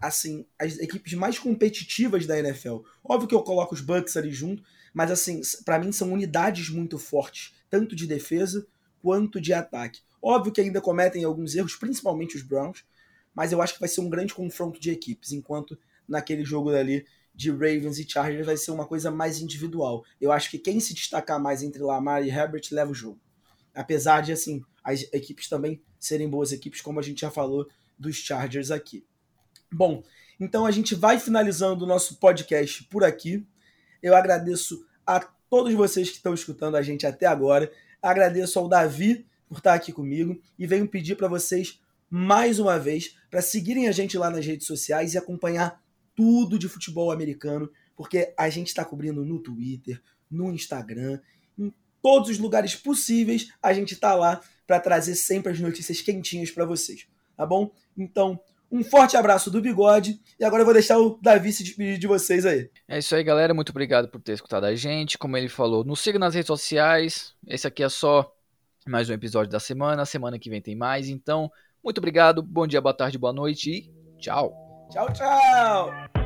assim 0.00 0.46
as 0.58 0.78
equipes 0.78 1.14
mais 1.14 1.38
competitivas 1.38 2.26
da 2.26 2.38
NFL 2.38 2.80
óbvio 3.02 3.28
que 3.28 3.34
eu 3.34 3.42
coloco 3.42 3.74
os 3.74 3.80
Bucks 3.80 4.16
ali 4.16 4.30
junto 4.30 4.62
mas 4.92 5.10
assim 5.10 5.40
para 5.64 5.78
mim 5.78 5.92
são 5.92 6.12
unidades 6.12 6.68
muito 6.68 6.98
fortes 6.98 7.54
tanto 7.70 7.96
de 7.96 8.06
defesa 8.06 8.66
quanto 9.02 9.40
de 9.40 9.52
ataque. 9.52 10.00
Óbvio 10.20 10.52
que 10.52 10.60
ainda 10.60 10.80
cometem 10.80 11.24
alguns 11.24 11.54
erros, 11.54 11.76
principalmente 11.76 12.36
os 12.36 12.42
Browns, 12.42 12.84
mas 13.34 13.52
eu 13.52 13.62
acho 13.62 13.74
que 13.74 13.80
vai 13.80 13.88
ser 13.88 14.00
um 14.00 14.10
grande 14.10 14.34
confronto 14.34 14.80
de 14.80 14.90
equipes, 14.90 15.32
enquanto 15.32 15.78
naquele 16.08 16.44
jogo 16.44 16.70
ali 16.70 17.06
de 17.38 17.52
Ravens 17.52 18.00
e 18.00 18.10
Chargers 18.10 18.44
vai 18.44 18.56
ser 18.56 18.72
uma 18.72 18.84
coisa 18.84 19.12
mais 19.12 19.40
individual. 19.40 20.04
Eu 20.20 20.32
acho 20.32 20.50
que 20.50 20.58
quem 20.58 20.80
se 20.80 20.92
destacar 20.92 21.40
mais 21.40 21.62
entre 21.62 21.80
Lamar 21.80 22.20
e 22.24 22.28
Herbert 22.28 22.62
leva 22.72 22.90
o 22.90 22.94
jogo. 22.94 23.20
Apesar 23.72 24.22
de 24.22 24.32
assim, 24.32 24.60
as 24.82 25.02
equipes 25.12 25.48
também 25.48 25.80
serem 26.00 26.28
boas 26.28 26.50
equipes, 26.50 26.80
como 26.80 26.98
a 26.98 27.02
gente 27.02 27.20
já 27.20 27.30
falou 27.30 27.68
dos 27.96 28.16
Chargers 28.16 28.72
aqui. 28.72 29.06
Bom, 29.70 30.02
então 30.40 30.66
a 30.66 30.72
gente 30.72 30.96
vai 30.96 31.20
finalizando 31.20 31.84
o 31.84 31.86
nosso 31.86 32.16
podcast 32.16 32.82
por 32.86 33.04
aqui. 33.04 33.46
Eu 34.02 34.16
agradeço 34.16 34.84
a 35.06 35.20
todos 35.48 35.72
vocês 35.74 36.10
que 36.10 36.16
estão 36.16 36.34
escutando 36.34 36.74
a 36.76 36.82
gente 36.82 37.06
até 37.06 37.26
agora. 37.26 37.70
Agradeço 38.02 38.58
ao 38.58 38.68
Davi 38.68 39.24
por 39.48 39.58
estar 39.58 39.74
aqui 39.74 39.92
comigo 39.92 40.42
e 40.58 40.66
venho 40.66 40.88
pedir 40.88 41.14
para 41.14 41.28
vocês 41.28 41.80
mais 42.10 42.58
uma 42.58 42.80
vez 42.80 43.16
para 43.30 43.40
seguirem 43.40 43.86
a 43.86 43.92
gente 43.92 44.18
lá 44.18 44.28
nas 44.28 44.44
redes 44.44 44.66
sociais 44.66 45.14
e 45.14 45.18
acompanhar 45.18 45.80
tudo 46.18 46.58
de 46.58 46.68
futebol 46.68 47.12
americano, 47.12 47.70
porque 47.96 48.34
a 48.36 48.50
gente 48.50 48.66
está 48.66 48.84
cobrindo 48.84 49.24
no 49.24 49.38
Twitter, 49.38 50.02
no 50.28 50.52
Instagram, 50.52 51.20
em 51.56 51.72
todos 52.02 52.28
os 52.28 52.38
lugares 52.40 52.74
possíveis, 52.74 53.52
a 53.62 53.72
gente 53.72 53.94
está 53.94 54.16
lá 54.16 54.40
para 54.66 54.80
trazer 54.80 55.14
sempre 55.14 55.52
as 55.52 55.60
notícias 55.60 56.00
quentinhas 56.00 56.50
para 56.50 56.64
vocês, 56.64 57.06
tá 57.36 57.46
bom? 57.46 57.70
Então, 57.96 58.40
um 58.70 58.82
forte 58.82 59.16
abraço 59.16 59.48
do 59.48 59.62
Bigode. 59.62 60.20
E 60.40 60.44
agora 60.44 60.62
eu 60.62 60.64
vou 60.64 60.74
deixar 60.74 60.98
o 60.98 61.20
Davi 61.22 61.52
se 61.52 61.62
despedir 61.62 61.98
de 61.98 62.08
vocês 62.08 62.44
aí. 62.44 62.68
É 62.88 62.98
isso 62.98 63.14
aí, 63.14 63.22
galera. 63.22 63.54
Muito 63.54 63.70
obrigado 63.70 64.08
por 64.08 64.20
ter 64.20 64.32
escutado 64.32 64.64
a 64.64 64.74
gente. 64.74 65.16
Como 65.16 65.36
ele 65.36 65.48
falou, 65.48 65.84
nos 65.84 66.00
siga 66.00 66.18
nas 66.18 66.34
redes 66.34 66.48
sociais. 66.48 67.32
Esse 67.46 67.66
aqui 67.66 67.82
é 67.82 67.88
só 67.88 68.30
mais 68.86 69.08
um 69.08 69.14
episódio 69.14 69.50
da 69.50 69.60
semana. 69.60 70.04
Semana 70.04 70.38
que 70.38 70.50
vem 70.50 70.60
tem 70.60 70.76
mais. 70.76 71.08
Então, 71.08 71.50
muito 71.82 71.98
obrigado. 71.98 72.42
Bom 72.42 72.66
dia, 72.66 72.80
boa 72.80 72.92
tarde, 72.92 73.16
boa 73.16 73.32
noite 73.32 73.70
e 73.70 74.18
tchau. 74.18 74.67
Tchau, 74.90 75.06
tchau. 75.12 76.17